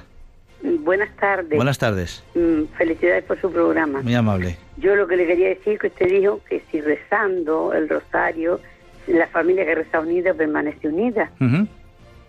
eh, 0.71 0.77
buenas 0.81 1.15
tardes. 1.17 1.57
Buenas 1.57 1.79
tardes. 1.79 2.23
Mm, 2.35 2.65
Felicidades 2.77 3.25
por 3.25 3.41
su 3.41 3.51
programa. 3.53 4.03
Muy 4.03 4.15
amable. 4.15 4.57
Yo 4.77 4.95
lo 4.97 5.07
que 5.07 5.17
le 5.17 5.27
quería 5.27 5.49
decir 5.49 5.79
que 5.79 5.89
usted 5.89 6.09
dijo 6.09 6.41
que 6.49 6.63
si 6.71 6.81
rezando 6.81 7.73
el 7.73 7.89
rosario, 7.89 8.61
la 9.07 9.27
familia 9.29 9.65
que 9.65 9.75
reza 9.77 10.01
unida 10.01 10.35
permanece 10.35 10.89
unida. 10.89 11.31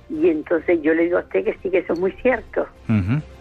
Y 0.09 0.27
entonces 0.29 0.81
yo 0.81 0.93
le 0.95 1.03
digo 1.03 1.17
a 1.17 1.21
usted 1.21 1.43
que 1.45 1.55
sí, 1.61 1.69
que 1.69 1.79
eso 1.79 1.93
es 1.93 1.99
muy 1.99 2.11
cierto. 2.13 2.67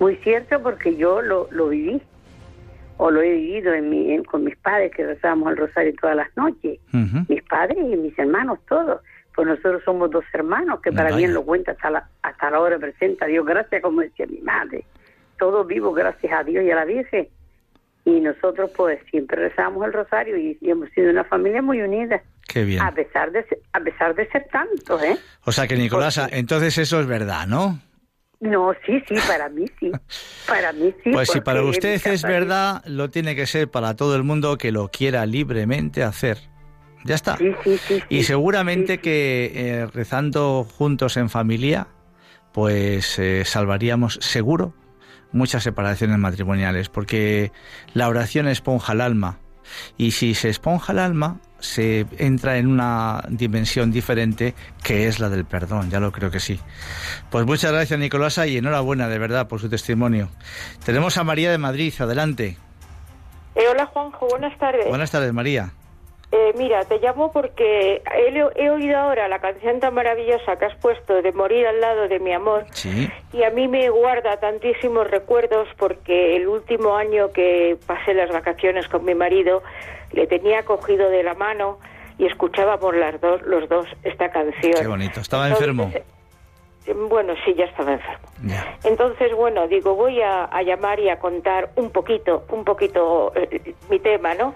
Muy 0.01 0.17
cierto 0.17 0.63
porque 0.63 0.97
yo 0.97 1.23
lo, 1.23 1.49
lo 1.51 1.69
viví. 1.69 2.01
O 3.01 3.11
lo 3.13 3.23
he 3.23 3.31
vivido 3.33 3.73
en 3.75 3.89
mi, 3.91 4.13
en- 4.13 4.25
con 4.25 4.43
mis 4.43 4.57
padres 4.57 4.91
que 4.95 5.07
rezábamos 5.07 5.53
el 5.53 5.57
rosario 5.57 5.95
todas 6.01 6.17
las 6.17 6.29
noches. 6.37 6.81
Mis 7.29 7.43
padres 7.45 7.79
y 7.79 7.97
mis 7.97 8.19
hermanos, 8.19 8.59
todos. 8.69 9.01
Pues 9.39 9.47
nosotros 9.47 9.81
somos 9.85 10.11
dos 10.11 10.25
hermanos, 10.33 10.81
que 10.81 10.91
para 10.91 11.11
Vaya. 11.11 11.17
bien 11.19 11.33
lo 11.33 11.45
cuenta 11.45 11.71
hasta 11.71 11.91
la, 11.91 12.09
hasta 12.23 12.51
la 12.51 12.59
hora 12.59 12.77
presenta 12.77 13.25
a 13.25 13.29
Dios. 13.29 13.47
Gracias, 13.47 13.81
como 13.81 14.01
decía 14.01 14.27
mi 14.27 14.41
madre. 14.41 14.85
Todos 15.39 15.65
vivos 15.65 15.95
gracias 15.95 16.33
a 16.33 16.43
Dios 16.43 16.65
y 16.65 16.73
a 16.73 16.75
la 16.75 16.85
Virgen. 16.85 17.29
Y 18.05 18.19
nosotros 18.19 18.73
pues 18.77 18.99
siempre 19.13 19.41
rezamos 19.49 19.87
el 19.87 19.93
rosario 19.93 20.37
y, 20.37 20.59
y 20.61 20.71
hemos 20.71 20.91
sido 20.91 21.11
una 21.11 21.23
familia 21.23 21.63
muy 21.63 21.81
unida. 21.81 22.21
Qué 22.49 22.65
bien. 22.65 22.83
A 22.83 22.91
pesar 22.91 23.31
de 23.31 23.45
ser, 23.45 23.61
a 23.73 23.79
pesar 23.79 24.17
de 24.17 24.29
ser 24.29 24.49
tantos, 24.51 25.01
¿eh? 25.05 25.17
O 25.45 25.53
sea 25.53 25.69
que, 25.69 25.77
Nicolasa, 25.77 26.29
entonces 26.33 26.77
eso 26.77 26.99
es 26.99 27.07
verdad, 27.07 27.47
¿no? 27.47 27.79
No, 28.41 28.73
sí, 28.85 29.01
sí, 29.07 29.15
para 29.29 29.49
mí 29.51 29.67
sí. 29.79 29.93
Para 30.49 30.73
mí 30.73 30.93
sí. 31.05 31.13
Pues 31.13 31.29
si 31.29 31.41
para 31.43 31.61
porque 31.61 31.77
usted 31.77 32.13
es 32.13 32.23
verdad, 32.25 32.83
lo 32.87 33.09
tiene 33.09 33.37
que 33.37 33.47
ser 33.47 33.71
para 33.71 33.95
todo 33.95 34.17
el 34.17 34.25
mundo 34.25 34.59
que 34.59 34.73
lo 34.73 34.89
quiera 34.89 35.25
libremente 35.27 36.03
hacer. 36.03 36.39
Ya 37.09 37.15
está. 37.15 37.37
Sí, 37.37 37.53
sí, 37.65 37.79
sí. 37.79 38.03
Y 38.09 38.23
seguramente 38.25 38.99
que 38.99 39.53
eh, 39.55 39.87
rezando 39.87 40.65
juntos 40.65 41.17
en 41.17 41.31
familia, 41.31 41.89
pues 42.53 43.19
eh, 43.19 43.45
salvaríamos 43.45 44.19
seguro 44.21 44.75
muchas 45.33 45.63
separaciones 45.63 46.19
matrimoniales, 46.19 46.89
porque 46.89 47.53
la 47.95 48.09
oración 48.09 48.49
esponja 48.49 48.93
el 48.93 49.01
alma. 49.01 49.39
Y 49.99 50.13
si 50.13 50.35
se 50.35 50.49
esponja 50.49 50.93
el 50.93 50.99
alma, 50.99 51.41
se 51.59 52.07
entra 52.19 52.57
en 52.57 52.69
una 52.69 53.23
dimensión 53.29 53.91
diferente 53.91 54.55
que 54.83 55.09
es 55.09 55.21
la 55.21 55.29
del 55.29 55.45
perdón, 55.45 55.91
ya 55.91 56.01
lo 56.01 56.13
creo 56.13 56.31
que 56.31 56.41
sí. 56.41 56.59
Pues 57.31 57.45
muchas 57.45 57.73
gracias 57.73 57.99
Nicolasa 57.99 58.47
y 58.47 58.57
enhorabuena 58.57 59.09
de 59.09 59.19
verdad 59.19 59.49
por 59.49 59.61
su 59.61 59.69
testimonio. 59.69 60.31
Tenemos 60.85 61.19
a 61.19 61.25
María 61.25 61.51
de 61.51 61.59
Madrid, 61.59 61.93
adelante. 61.99 62.57
Eh, 63.55 63.65
hola 63.71 63.87
Juanjo, 63.87 64.27
buenas 64.29 64.57
tardes. 64.59 64.89
Buenas 64.89 65.11
tardes 65.11 65.33
María. 65.35 65.73
Eh, 66.31 66.53
mira, 66.59 66.85
te 66.85 66.99
llamo 66.99 67.33
porque 67.33 68.03
he, 68.15 68.63
he, 68.63 68.71
oído 68.71 68.99
ahora 68.99 69.29
la 69.29 69.39
canción 69.39 69.81
tan 69.81 69.95
maravillosa 69.95 70.57
que 70.57 70.67
has 70.67 70.75
puesto 70.77 71.23
de 71.23 71.33
Morir 71.33 71.67
al 71.67 71.81
lado 71.81 72.07
de 72.07 72.21
mi 72.21 72.33
amor. 72.33 72.67
Sí. 72.73 73.11
Y 73.33 73.45
a 73.45 73.51
mí 73.51 73.67
me 73.67 73.89
guarda 73.89 74.39
tantísimos 74.39 75.11
recuerdos 75.11 75.69
porque 75.79 76.37
el 76.37 76.47
último 76.47 76.97
año 76.97 77.33
que 77.33 77.79
pasé 77.87 78.13
las 78.13 78.31
vacaciones 78.31 78.89
con 78.89 79.07
mi 79.07 79.15
marido 79.15 79.63
le 80.13 80.27
tenía 80.27 80.65
cogido 80.65 81.09
de 81.09 81.23
la 81.23 81.33
mano 81.33 81.79
y 82.19 82.27
escuchábamos 82.27 82.95
las 82.95 83.19
dos, 83.23 83.41
los 83.43 83.67
dos 83.69 83.87
esta 84.03 84.31
canción. 84.31 84.75
Qué 84.79 84.87
bonito. 84.87 85.21
¿Estaba 85.21 85.49
Entonces, 85.49 85.69
enfermo? 85.69 85.91
Eh, 85.95 86.93
bueno, 87.09 87.35
sí, 87.45 87.55
ya 87.55 87.65
estaba 87.65 87.93
enfermo. 87.93 88.29
Ya. 88.45 88.77
Entonces, 88.85 89.35
bueno, 89.35 89.67
digo, 89.67 89.95
voy 89.95 90.21
a, 90.21 90.45
a, 90.45 90.63
llamar 90.63 91.01
y 91.01 91.09
a 91.09 91.19
contar 91.19 91.71
un 91.77 91.91
poquito, 91.91 92.45
un 92.51 92.65
poquito 92.65 93.33
eh, 93.35 93.75
mi 93.89 93.99
tema, 93.99 94.35
¿no? 94.35 94.55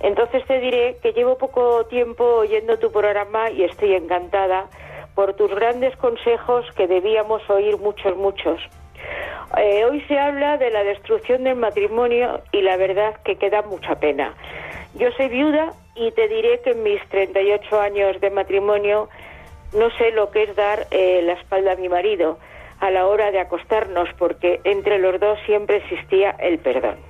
Entonces 0.00 0.44
te 0.46 0.60
diré 0.60 0.96
que 1.02 1.12
llevo 1.12 1.38
poco 1.38 1.86
tiempo 1.86 2.24
oyendo 2.24 2.78
tu 2.78 2.92
programa 2.92 3.50
y 3.50 3.64
estoy 3.64 3.94
encantada 3.94 4.66
por 5.14 5.34
tus 5.34 5.52
grandes 5.52 5.96
consejos 5.96 6.64
que 6.76 6.86
debíamos 6.86 7.48
oír 7.50 7.76
muchos, 7.78 8.16
muchos. 8.16 8.60
Eh, 9.56 9.84
hoy 9.84 10.00
se 10.02 10.18
habla 10.18 10.56
de 10.58 10.70
la 10.70 10.84
destrucción 10.84 11.44
del 11.44 11.56
matrimonio 11.56 12.42
y 12.52 12.62
la 12.62 12.76
verdad 12.76 13.16
que 13.24 13.36
queda 13.36 13.62
mucha 13.62 13.98
pena. 13.98 14.34
Yo 14.94 15.10
soy 15.12 15.28
viuda 15.28 15.72
y 15.94 16.12
te 16.12 16.28
diré 16.28 16.60
que 16.60 16.70
en 16.70 16.82
mis 16.82 17.02
38 17.08 17.80
años 17.80 18.20
de 18.20 18.30
matrimonio 18.30 19.08
no 19.72 19.90
sé 19.98 20.12
lo 20.12 20.30
que 20.30 20.44
es 20.44 20.54
dar 20.54 20.86
eh, 20.90 21.22
la 21.22 21.32
espalda 21.32 21.72
a 21.72 21.76
mi 21.76 21.88
marido 21.88 22.38
a 22.80 22.90
la 22.90 23.06
hora 23.06 23.30
de 23.32 23.40
acostarnos 23.40 24.08
porque 24.18 24.60
entre 24.64 24.98
los 24.98 25.18
dos 25.18 25.38
siempre 25.46 25.78
existía 25.78 26.30
el 26.38 26.58
perdón. 26.58 27.07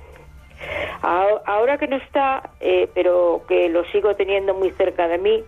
Ahora 1.01 1.77
que 1.77 1.87
no 1.87 1.95
está, 1.97 2.49
eh, 2.59 2.89
pero 2.93 3.43
que 3.47 3.69
lo 3.69 3.85
sigo 3.85 4.15
teniendo 4.15 4.53
muy 4.53 4.71
cerca 4.71 5.07
de 5.07 5.17
mí, 5.17 5.43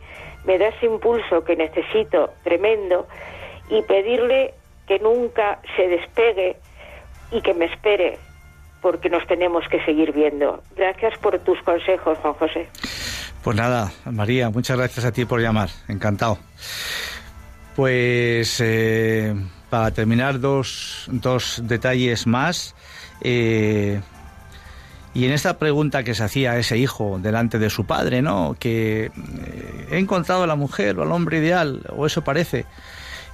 me 0.46 0.58
da 0.58 0.70
ese 0.70 0.86
impulso 0.86 1.44
que 1.44 1.56
necesito 1.56 2.32
tremendo 2.44 3.08
y 3.70 3.82
pedirle 3.84 4.54
que 4.88 5.00
nunca 5.00 5.60
se 5.76 5.88
despegue 5.88 6.56
y 7.32 7.42
que 7.42 7.54
me 7.54 7.66
espere 7.66 8.18
porque 8.82 9.10
nos 9.10 9.26
tenemos 9.28 9.68
que 9.70 9.84
seguir 9.86 10.12
viendo. 10.12 10.64
Gracias 10.76 11.18
por 11.20 11.38
tus 11.40 11.62
consejos, 11.62 12.18
Juan 12.20 12.34
José. 12.34 12.68
Pues 13.44 13.56
nada, 13.56 13.92
María, 14.06 14.50
muchas 14.50 14.78
gracias 14.78 15.06
a 15.06 15.12
ti 15.12 15.26
por 15.26 15.40
llamar. 15.40 15.70
Encantado. 15.88 16.38
Pues 17.76 18.60
eh, 18.64 19.34
para 19.70 19.92
terminar, 19.92 20.40
dos, 20.40 21.08
dos 21.12 21.62
detalles 21.64 22.28
más. 22.28 22.76
Eh, 23.22 24.02
y 25.14 25.26
en 25.26 25.32
esta 25.32 25.58
pregunta 25.58 26.04
que 26.04 26.16
se 26.16 26.24
hacía 26.24 26.58
ese 26.58 26.78
hijo 26.78 27.20
delante 27.22 27.60
de 27.60 27.70
su 27.70 27.86
padre, 27.86 28.22
¿no? 28.22 28.56
Que 28.58 29.06
eh, 29.06 29.88
he 29.92 29.98
encontrado 29.98 30.44
a 30.44 30.48
la 30.48 30.56
mujer 30.56 30.98
o 31.00 31.04
al 31.04 31.12
hombre 31.12 31.40
ideal, 31.40 31.82
o 31.96 32.06
eso 32.06 32.24
parece, 32.24 32.66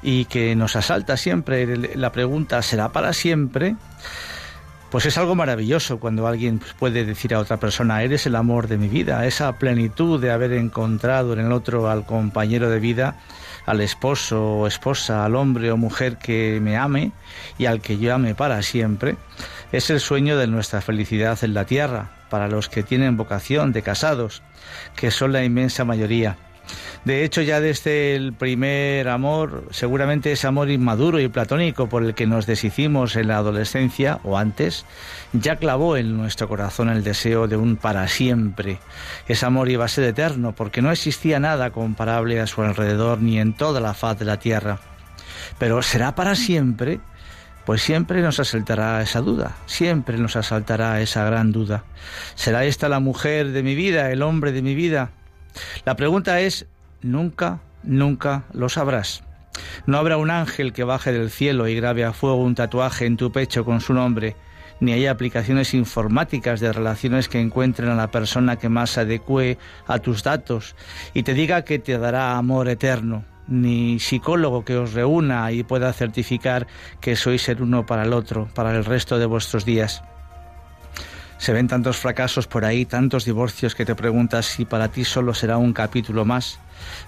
y 0.01 0.25
que 0.25 0.55
nos 0.55 0.75
asalta 0.75 1.17
siempre 1.17 1.95
la 1.95 2.11
pregunta, 2.11 2.61
¿será 2.61 2.89
para 2.89 3.13
siempre? 3.13 3.75
Pues 4.89 5.05
es 5.05 5.17
algo 5.17 5.35
maravilloso 5.35 5.99
cuando 5.99 6.27
alguien 6.27 6.61
puede 6.79 7.03
decir 7.03 7.35
a 7.35 7.39
otra 7.39 7.57
persona, 7.57 8.01
eres 8.03 8.25
el 8.25 8.35
amor 8.35 8.67
de 8.67 8.77
mi 8.77 8.87
vida, 8.87 9.25
esa 9.25 9.53
plenitud 9.57 10.19
de 10.19 10.31
haber 10.31 10.53
encontrado 10.53 11.33
en 11.33 11.39
el 11.39 11.51
otro 11.51 11.89
al 11.89 12.05
compañero 12.05 12.69
de 12.69 12.79
vida, 12.79 13.17
al 13.65 13.81
esposo 13.81 14.59
o 14.59 14.67
esposa, 14.67 15.25
al 15.25 15.35
hombre 15.35 15.71
o 15.71 15.77
mujer 15.77 16.17
que 16.17 16.59
me 16.61 16.77
ame 16.77 17.11
y 17.57 17.65
al 17.65 17.81
que 17.81 17.97
yo 17.97 18.15
ame 18.15 18.33
para 18.33 18.61
siempre, 18.63 19.17
es 19.71 19.89
el 19.89 19.99
sueño 19.99 20.37
de 20.37 20.47
nuestra 20.47 20.81
felicidad 20.81 21.37
en 21.43 21.53
la 21.53 21.65
tierra, 21.65 22.11
para 22.29 22.47
los 22.47 22.69
que 22.69 22.83
tienen 22.83 23.17
vocación 23.17 23.71
de 23.71 23.81
casados, 23.81 24.41
que 24.95 25.11
son 25.11 25.33
la 25.33 25.43
inmensa 25.43 25.85
mayoría. 25.85 26.37
De 27.05 27.23
hecho, 27.23 27.41
ya 27.41 27.61
desde 27.61 28.15
el 28.15 28.33
primer 28.33 29.07
amor, 29.07 29.63
seguramente 29.71 30.33
ese 30.33 30.47
amor 30.47 30.69
inmaduro 30.69 31.19
y 31.19 31.29
platónico 31.29 31.87
por 31.87 32.03
el 32.03 32.13
que 32.13 32.27
nos 32.27 32.45
deshicimos 32.45 33.15
en 33.15 33.29
la 33.29 33.37
adolescencia 33.37 34.19
o 34.23 34.37
antes, 34.37 34.85
ya 35.31 35.55
clavó 35.55 35.95
en 35.95 36.17
nuestro 36.17 36.49
corazón 36.49 36.89
el 36.89 37.03
deseo 37.03 37.47
de 37.47 37.55
un 37.55 37.77
para 37.77 38.07
siempre. 38.09 38.79
Ese 39.27 39.45
amor 39.45 39.69
iba 39.69 39.85
a 39.85 39.89
ser 39.89 40.03
eterno 40.03 40.53
porque 40.53 40.81
no 40.81 40.91
existía 40.91 41.39
nada 41.39 41.71
comparable 41.71 42.41
a 42.41 42.47
su 42.47 42.61
alrededor 42.61 43.21
ni 43.21 43.39
en 43.39 43.53
toda 43.53 43.79
la 43.79 43.93
faz 43.93 44.19
de 44.19 44.25
la 44.25 44.37
tierra. 44.37 44.79
Pero 45.59 45.81
¿será 45.81 46.15
para 46.15 46.35
siempre? 46.35 46.99
Pues 47.67 47.81
siempre 47.81 48.21
nos 48.21 48.39
asaltará 48.39 49.01
esa 49.01 49.19
duda, 49.19 49.57
siempre 49.65 50.17
nos 50.17 50.37
asaltará 50.37 51.01
esa 51.01 51.25
gran 51.25 51.51
duda. 51.51 51.83
¿Será 52.33 52.63
esta 52.63 52.87
la 52.87 53.01
mujer 53.01 53.51
de 53.51 53.61
mi 53.61 53.75
vida, 53.75 54.09
el 54.09 54.21
hombre 54.21 54.53
de 54.53 54.61
mi 54.61 54.73
vida? 54.73 55.09
La 55.83 55.97
pregunta 55.97 56.39
es, 56.39 56.65
nunca, 57.01 57.59
nunca 57.83 58.45
lo 58.53 58.69
sabrás. 58.69 59.21
No 59.85 59.97
habrá 59.97 60.15
un 60.15 60.31
ángel 60.31 60.71
que 60.71 60.85
baje 60.85 61.11
del 61.11 61.29
cielo 61.29 61.67
y 61.67 61.75
grabe 61.75 62.05
a 62.05 62.13
fuego 62.13 62.41
un 62.41 62.55
tatuaje 62.55 63.05
en 63.05 63.17
tu 63.17 63.33
pecho 63.33 63.65
con 63.65 63.81
su 63.81 63.93
nombre, 63.93 64.37
ni 64.79 64.93
hay 64.93 65.05
aplicaciones 65.05 65.73
informáticas 65.73 66.61
de 66.61 66.71
relaciones 66.71 67.27
que 67.27 67.41
encuentren 67.41 67.89
a 67.89 67.95
la 67.95 68.11
persona 68.11 68.55
que 68.55 68.69
más 68.69 68.97
adecue 68.97 69.57
a 69.87 69.99
tus 69.99 70.23
datos 70.23 70.77
y 71.13 71.23
te 71.23 71.33
diga 71.33 71.63
que 71.63 71.79
te 71.79 71.97
dará 71.97 72.37
amor 72.37 72.69
eterno, 72.69 73.25
ni 73.47 73.99
psicólogo 73.99 74.65
que 74.65 74.77
os 74.77 74.93
reúna 74.93 75.51
y 75.51 75.63
pueda 75.63 75.93
certificar 75.93 76.67
que 77.01 77.15
sois 77.15 77.47
el 77.49 77.61
uno 77.61 77.85
para 77.85 78.03
el 78.03 78.13
otro, 78.13 78.47
para 78.53 78.75
el 78.75 78.85
resto 78.85 79.17
de 79.17 79.25
vuestros 79.25 79.65
días. 79.65 80.03
Se 81.37 81.53
ven 81.53 81.67
tantos 81.67 81.97
fracasos 81.97 82.47
por 82.47 82.65
ahí, 82.65 82.85
tantos 82.85 83.25
divorcios 83.25 83.75
que 83.75 83.85
te 83.85 83.95
preguntas 83.95 84.45
si 84.47 84.65
para 84.65 84.87
ti 84.87 85.05
solo 85.05 85.33
será 85.33 85.57
un 85.57 85.71
capítulo 85.71 86.25
más, 86.25 86.59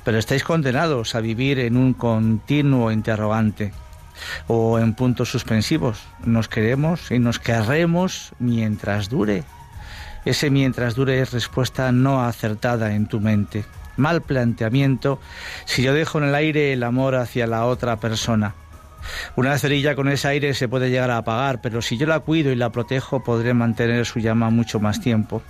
pero 0.03 0.19
estáis 0.19 0.43
condenados 0.43 1.15
a 1.15 1.21
vivir 1.21 1.59
en 1.59 1.77
un 1.77 1.93
continuo 1.93 2.91
interrogante 2.91 3.73
o 4.47 4.77
en 4.77 4.93
puntos 4.93 5.29
suspensivos. 5.29 6.01
Nos 6.23 6.47
queremos 6.47 7.11
y 7.11 7.19
nos 7.19 7.39
querremos 7.39 8.33
mientras 8.37 9.09
dure. 9.09 9.43
Ese 10.25 10.49
mientras 10.49 10.95
dure 10.95 11.21
es 11.21 11.31
respuesta 11.31 11.91
no 11.91 12.23
acertada 12.23 12.93
en 12.93 13.07
tu 13.07 13.19
mente. 13.19 13.65
Mal 13.99 14.21
planteamiento 14.21 15.19
si 15.65 15.83
yo 15.83 15.93
dejo 15.93 16.17
en 16.17 16.25
el 16.25 16.35
aire 16.35 16.73
el 16.73 16.83
amor 16.83 17.15
hacia 17.15 17.45
la 17.45 17.65
otra 17.65 17.97
persona. 17.97 18.55
Una 19.35 19.57
cerilla 19.57 19.95
con 19.95 20.09
ese 20.09 20.27
aire 20.27 20.53
se 20.53 20.67
puede 20.67 20.89
llegar 20.89 21.11
a 21.11 21.17
apagar, 21.17 21.61
pero 21.61 21.81
si 21.81 21.97
yo 21.97 22.07
la 22.07 22.19
cuido 22.19 22.51
y 22.51 22.55
la 22.55 22.71
protejo 22.71 23.23
podré 23.23 23.53
mantener 23.53 24.05
su 24.05 24.19
llama 24.19 24.49
mucho 24.49 24.79
más 24.79 24.99
tiempo. 24.99 25.41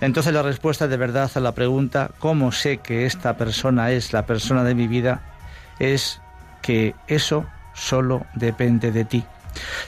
Entonces 0.00 0.32
la 0.32 0.42
respuesta 0.42 0.88
de 0.88 0.96
verdad 0.96 1.30
a 1.34 1.40
la 1.40 1.52
pregunta 1.52 2.10
¿cómo 2.18 2.52
sé 2.52 2.78
que 2.78 3.06
esta 3.06 3.36
persona 3.36 3.90
es 3.90 4.12
la 4.12 4.26
persona 4.26 4.64
de 4.64 4.74
mi 4.74 4.88
vida? 4.88 5.20
es 5.78 6.20
que 6.62 6.94
eso 7.06 7.46
solo 7.74 8.26
depende 8.34 8.90
de 8.92 9.04
ti. 9.04 9.24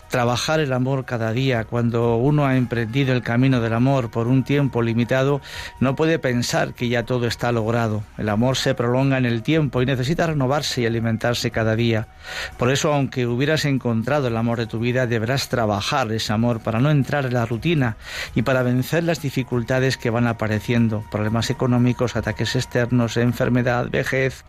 Trabajar 0.09 0.61
el 0.61 0.73
amor 0.73 1.05
cada 1.05 1.33
día 1.33 1.64
cuando 1.64 2.16
uno 2.16 2.47
ha 2.47 2.57
emprendido 2.57 3.12
el 3.12 3.23
camino 3.23 3.61
del 3.61 3.75
amor 3.75 4.11
por 4.11 4.27
un 4.27 4.45
tiempo 4.45 4.83
limitado 4.83 5.41
no 5.81 5.97
puede 5.97 6.19
pensar 6.19 6.75
que 6.75 6.89
ya 6.89 7.05
todo 7.05 7.27
está 7.27 7.53
logrado. 7.53 8.03
El 8.16 8.29
amor 8.29 8.57
se 8.57 8.75
prolonga 8.75 9.19
en 9.19 9.27
el 9.27 9.43
tiempo 9.43 9.83
y 9.83 9.87
necesita 9.87 10.27
renovarse 10.27 10.81
y 10.81 10.87
alimentarse 10.87 11.51
cada 11.51 11.77
día. 11.77 12.09
Por 12.57 12.71
eso, 12.71 12.93
aunque 12.93 13.27
hubieras 13.27 13.64
encontrado 13.64 14.29
el 14.29 14.37
amor 14.37 14.59
de 14.59 14.66
tu 14.66 14.79
vida, 14.79 15.07
deberás 15.07 15.49
trabajar 15.49 16.11
ese 16.12 16.33
amor 16.33 16.61
para 16.61 16.81
no 16.81 16.91
entrar 16.91 17.27
en 17.27 17.35
la 17.35 17.47
rutina 17.47 17.97
y 18.35 18.43
para 18.43 18.62
vencer 18.62 19.05
las 19.05 19.21
dificultades 19.21 19.97
que 19.97 20.11
van 20.11 20.27
apareciendo, 20.27 21.05
problemas 21.11 21.51
económicos, 21.51 22.16
ataques 22.16 22.57
externos, 22.57 23.16
enfermedad, 23.16 23.89
vejez 23.91 24.45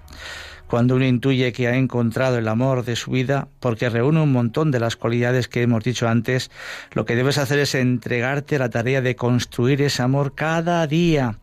cuando 0.70 0.95
uno 0.95 1.05
intuye 1.05 1.51
que 1.51 1.67
ha 1.67 1.76
encontrado 1.76 2.38
el 2.38 2.47
amor 2.47 2.86
de 2.86 2.95
su 2.95 3.09
vida, 3.09 3.47
porque 3.59 3.89
reúne 3.89 4.22
un 4.22 4.32
montón 4.32 4.70
de 4.70 4.80
las 4.80 4.95
cualidades 4.95 5.47
que 5.47 5.63
hemos 5.63 5.84
dicho 5.84 6.07
antes, 6.07 6.51
lo 6.93 7.05
que 7.05 7.15
debes 7.15 7.39
hacer 7.39 7.57
es 7.57 7.74
entregarte 7.74 8.59
la 8.59 8.70
tarea 8.70 9.01
de 9.01 9.15
construir 9.15 9.82
ese 9.82 10.03
amor 10.03 10.36
cada 10.36 10.86
día, 10.86 11.39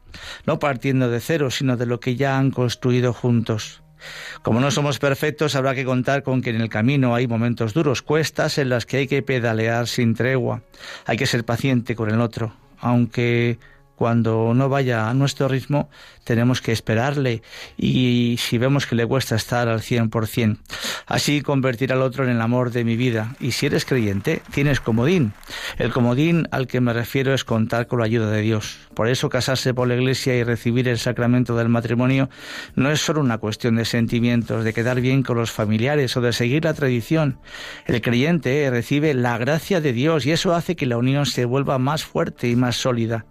no 0.46 0.60
partiendo 0.60 1.10
de 1.10 1.18
cero, 1.18 1.50
sino 1.50 1.76
de 1.76 1.86
lo 1.86 1.98
que 1.98 2.14
ya 2.14 2.38
han 2.38 2.52
construido 2.52 3.12
juntos. 3.12 3.82
Como 4.42 4.60
no 4.60 4.70
somos 4.70 5.00
perfectos, 5.00 5.56
habrá 5.56 5.74
que 5.74 5.84
contar 5.84 6.22
con 6.22 6.40
que 6.40 6.50
en 6.50 6.60
el 6.60 6.68
camino 6.68 7.16
hay 7.16 7.26
momentos 7.26 7.74
duros, 7.74 8.02
cuestas 8.02 8.58
en 8.58 8.68
las 8.68 8.86
que 8.86 8.98
hay 8.98 9.06
que 9.08 9.22
pedalear 9.22 9.88
sin 9.88 10.14
tregua. 10.14 10.62
Hay 11.04 11.16
que 11.16 11.26
ser 11.26 11.44
paciente 11.44 11.96
con 11.96 12.10
el 12.10 12.20
otro, 12.20 12.54
aunque 12.78 13.58
cuando 13.96 14.52
no 14.54 14.68
vaya 14.68 15.08
a 15.08 15.14
nuestro 15.14 15.48
ritmo, 15.48 15.88
tenemos 16.24 16.60
que 16.60 16.72
esperarle 16.72 17.42
y 17.76 18.36
si 18.38 18.58
vemos 18.58 18.86
que 18.86 18.94
le 18.94 19.06
cuesta 19.06 19.36
estar 19.36 19.68
al 19.68 19.80
100%. 19.80 20.58
Así 21.06 21.40
convertir 21.40 21.92
al 21.92 22.02
otro 22.02 22.24
en 22.24 22.30
el 22.30 22.40
amor 22.40 22.72
de 22.72 22.84
mi 22.84 22.96
vida. 22.96 23.34
Y 23.40 23.52
si 23.52 23.66
eres 23.66 23.84
creyente, 23.84 24.42
tienes 24.52 24.80
comodín. 24.80 25.32
El 25.78 25.92
comodín 25.92 26.46
al 26.50 26.66
que 26.66 26.80
me 26.80 26.92
refiero 26.92 27.32
es 27.32 27.44
contar 27.44 27.86
con 27.86 28.00
la 28.00 28.04
ayuda 28.04 28.30
de 28.30 28.42
Dios. 28.42 28.78
Por 28.94 29.08
eso 29.08 29.28
casarse 29.28 29.72
por 29.72 29.88
la 29.88 29.94
iglesia 29.94 30.36
y 30.36 30.42
recibir 30.42 30.88
el 30.88 30.98
sacramento 30.98 31.56
del 31.56 31.68
matrimonio 31.68 32.28
no 32.74 32.90
es 32.90 33.00
solo 33.00 33.20
una 33.20 33.38
cuestión 33.38 33.76
de 33.76 33.84
sentimientos, 33.84 34.64
de 34.64 34.72
quedar 34.74 35.00
bien 35.00 35.22
con 35.22 35.36
los 35.36 35.50
familiares 35.50 36.16
o 36.16 36.20
de 36.20 36.32
seguir 36.32 36.64
la 36.64 36.74
tradición. 36.74 37.38
El 37.86 38.00
creyente 38.00 38.68
recibe 38.70 39.14
la 39.14 39.38
gracia 39.38 39.80
de 39.80 39.92
Dios 39.92 40.26
y 40.26 40.32
eso 40.32 40.54
hace 40.54 40.76
que 40.76 40.86
la 40.86 40.98
unión 40.98 41.24
se 41.26 41.44
vuelva 41.44 41.78
más 41.78 42.04
fuerte 42.04 42.48
y 42.48 42.56
más 42.56 42.76
sólida. 42.76 43.26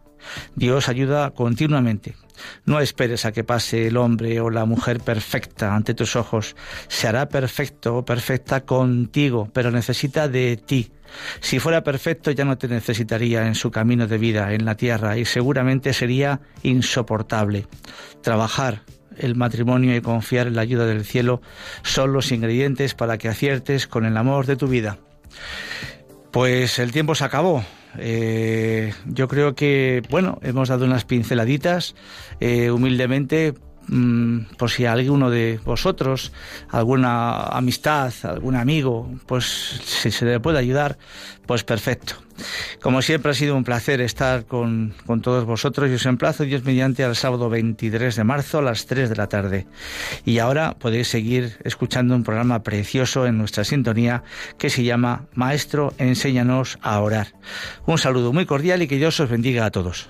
Dios 0.55 0.89
ayuda 0.89 1.32
continuamente. 1.32 2.16
No 2.66 2.80
esperes 2.80 3.26
a 3.26 3.32
que 3.32 3.43
pase 3.43 3.88
el 3.88 3.97
hombre 3.97 4.39
o 4.41 4.49
la 4.49 4.66
mujer 4.66 4.99
perfecta 4.99 5.76
ante 5.76 5.93
tus 5.93 6.16
ojos. 6.16 6.55
Se 6.88 7.07
hará 7.07 7.30
perfecto 7.30 7.97
o 7.97 8.05
perfecta 8.05 8.66
contigo, 8.66 9.49
pero 9.53 9.72
necesita 9.72 10.28
de 10.28 10.57
ti. 10.57 10.91
Si 11.39 11.59
fuera 11.59 11.84
perfecto 11.84 12.32
ya 12.32 12.45
no 12.45 12.57
te 12.57 12.68
necesitaría 12.68 13.47
en 13.47 13.55
su 13.55 13.72
camino 13.72 14.07
de 14.07 14.18
vida 14.18 14.53
en 14.53 14.66
la 14.66 14.76
tierra 14.76 15.18
y 15.18 15.26
seguramente 15.26 15.93
sería 15.93 16.41
insoportable. 16.63 17.68
Trabajar 18.22 18.84
el 19.18 19.36
matrimonio 19.36 19.95
y 19.95 20.01
confiar 20.01 20.47
en 20.47 20.55
la 20.55 20.61
ayuda 20.61 20.86
del 20.86 21.05
cielo 21.05 21.41
son 21.84 22.11
los 22.11 22.32
ingredientes 22.32 22.95
para 22.95 23.18
que 23.18 23.30
aciertes 23.30 23.88
con 23.88 24.05
el 24.05 24.18
amor 24.18 24.45
de 24.45 24.57
tu 24.57 24.68
vida. 24.68 24.97
Pues 26.32 26.80
el 26.80 26.91
tiempo 26.91 27.16
se 27.16 27.24
acabó. 27.24 27.63
Eh, 28.00 28.93
yo 29.06 29.28
creo 29.28 29.56
que, 29.56 30.04
bueno, 30.10 30.39
hemos 30.41 30.70
dado 30.70 30.86
unas 30.86 31.06
pinceladitas 31.06 31.96
eh, 32.39 32.72
humildemente 32.72 33.54
mm, 33.88 34.56
por 34.58 34.70
si 34.70 34.86
alguno 34.86 35.30
de 35.30 35.60
vosotros, 35.64 36.32
alguna 36.70 37.43
amistad, 37.43 38.14
algún 38.24 38.56
amigo, 38.56 39.10
pues 39.26 39.46
si 39.84 40.12
se 40.12 40.26
le 40.26 40.39
puede 40.39 40.60
ayudar, 40.60 40.98
pues 41.46 41.64
perfecto. 41.64 42.24
Como 42.82 43.02
siempre 43.02 43.32
ha 43.32 43.34
sido 43.34 43.56
un 43.56 43.64
placer 43.64 44.02
estar 44.02 44.46
con, 44.46 44.94
con, 45.06 45.22
todos 45.22 45.46
vosotros 45.46 45.90
y 45.90 45.94
os 45.96 46.06
emplazo 46.06 46.44
Dios 46.44 46.64
mediante 46.64 47.04
al 47.04 47.16
sábado 47.16 47.50
23 47.50 48.16
de 48.16 48.24
marzo 48.24 48.60
a 48.60 48.62
las 48.62 48.86
3 48.86 49.10
de 49.10 49.16
la 49.16 49.28
tarde. 49.28 49.68
Y 50.26 50.40
ahora 50.40 50.76
podéis 50.78 51.08
seguir 51.08 51.58
escuchando 51.64 52.16
un 52.16 52.24
programa 52.24 52.64
precioso 52.64 53.26
en 53.26 53.38
nuestra 53.38 53.64
sintonía 53.64 54.24
que 54.58 54.70
se 54.70 54.84
llama 54.84 55.26
Maestro, 55.34 55.94
enséñanos 55.98 56.78
a 56.82 57.00
orar. 57.00 57.34
Un 57.86 57.98
saludo 57.98 58.34
muy 58.34 58.46
cordial 58.46 58.82
y 58.82 58.88
que 58.88 58.98
Dios 58.98 59.20
os 59.20 59.30
bendiga 59.30 59.66
a 59.66 59.72
todos. 59.72 60.10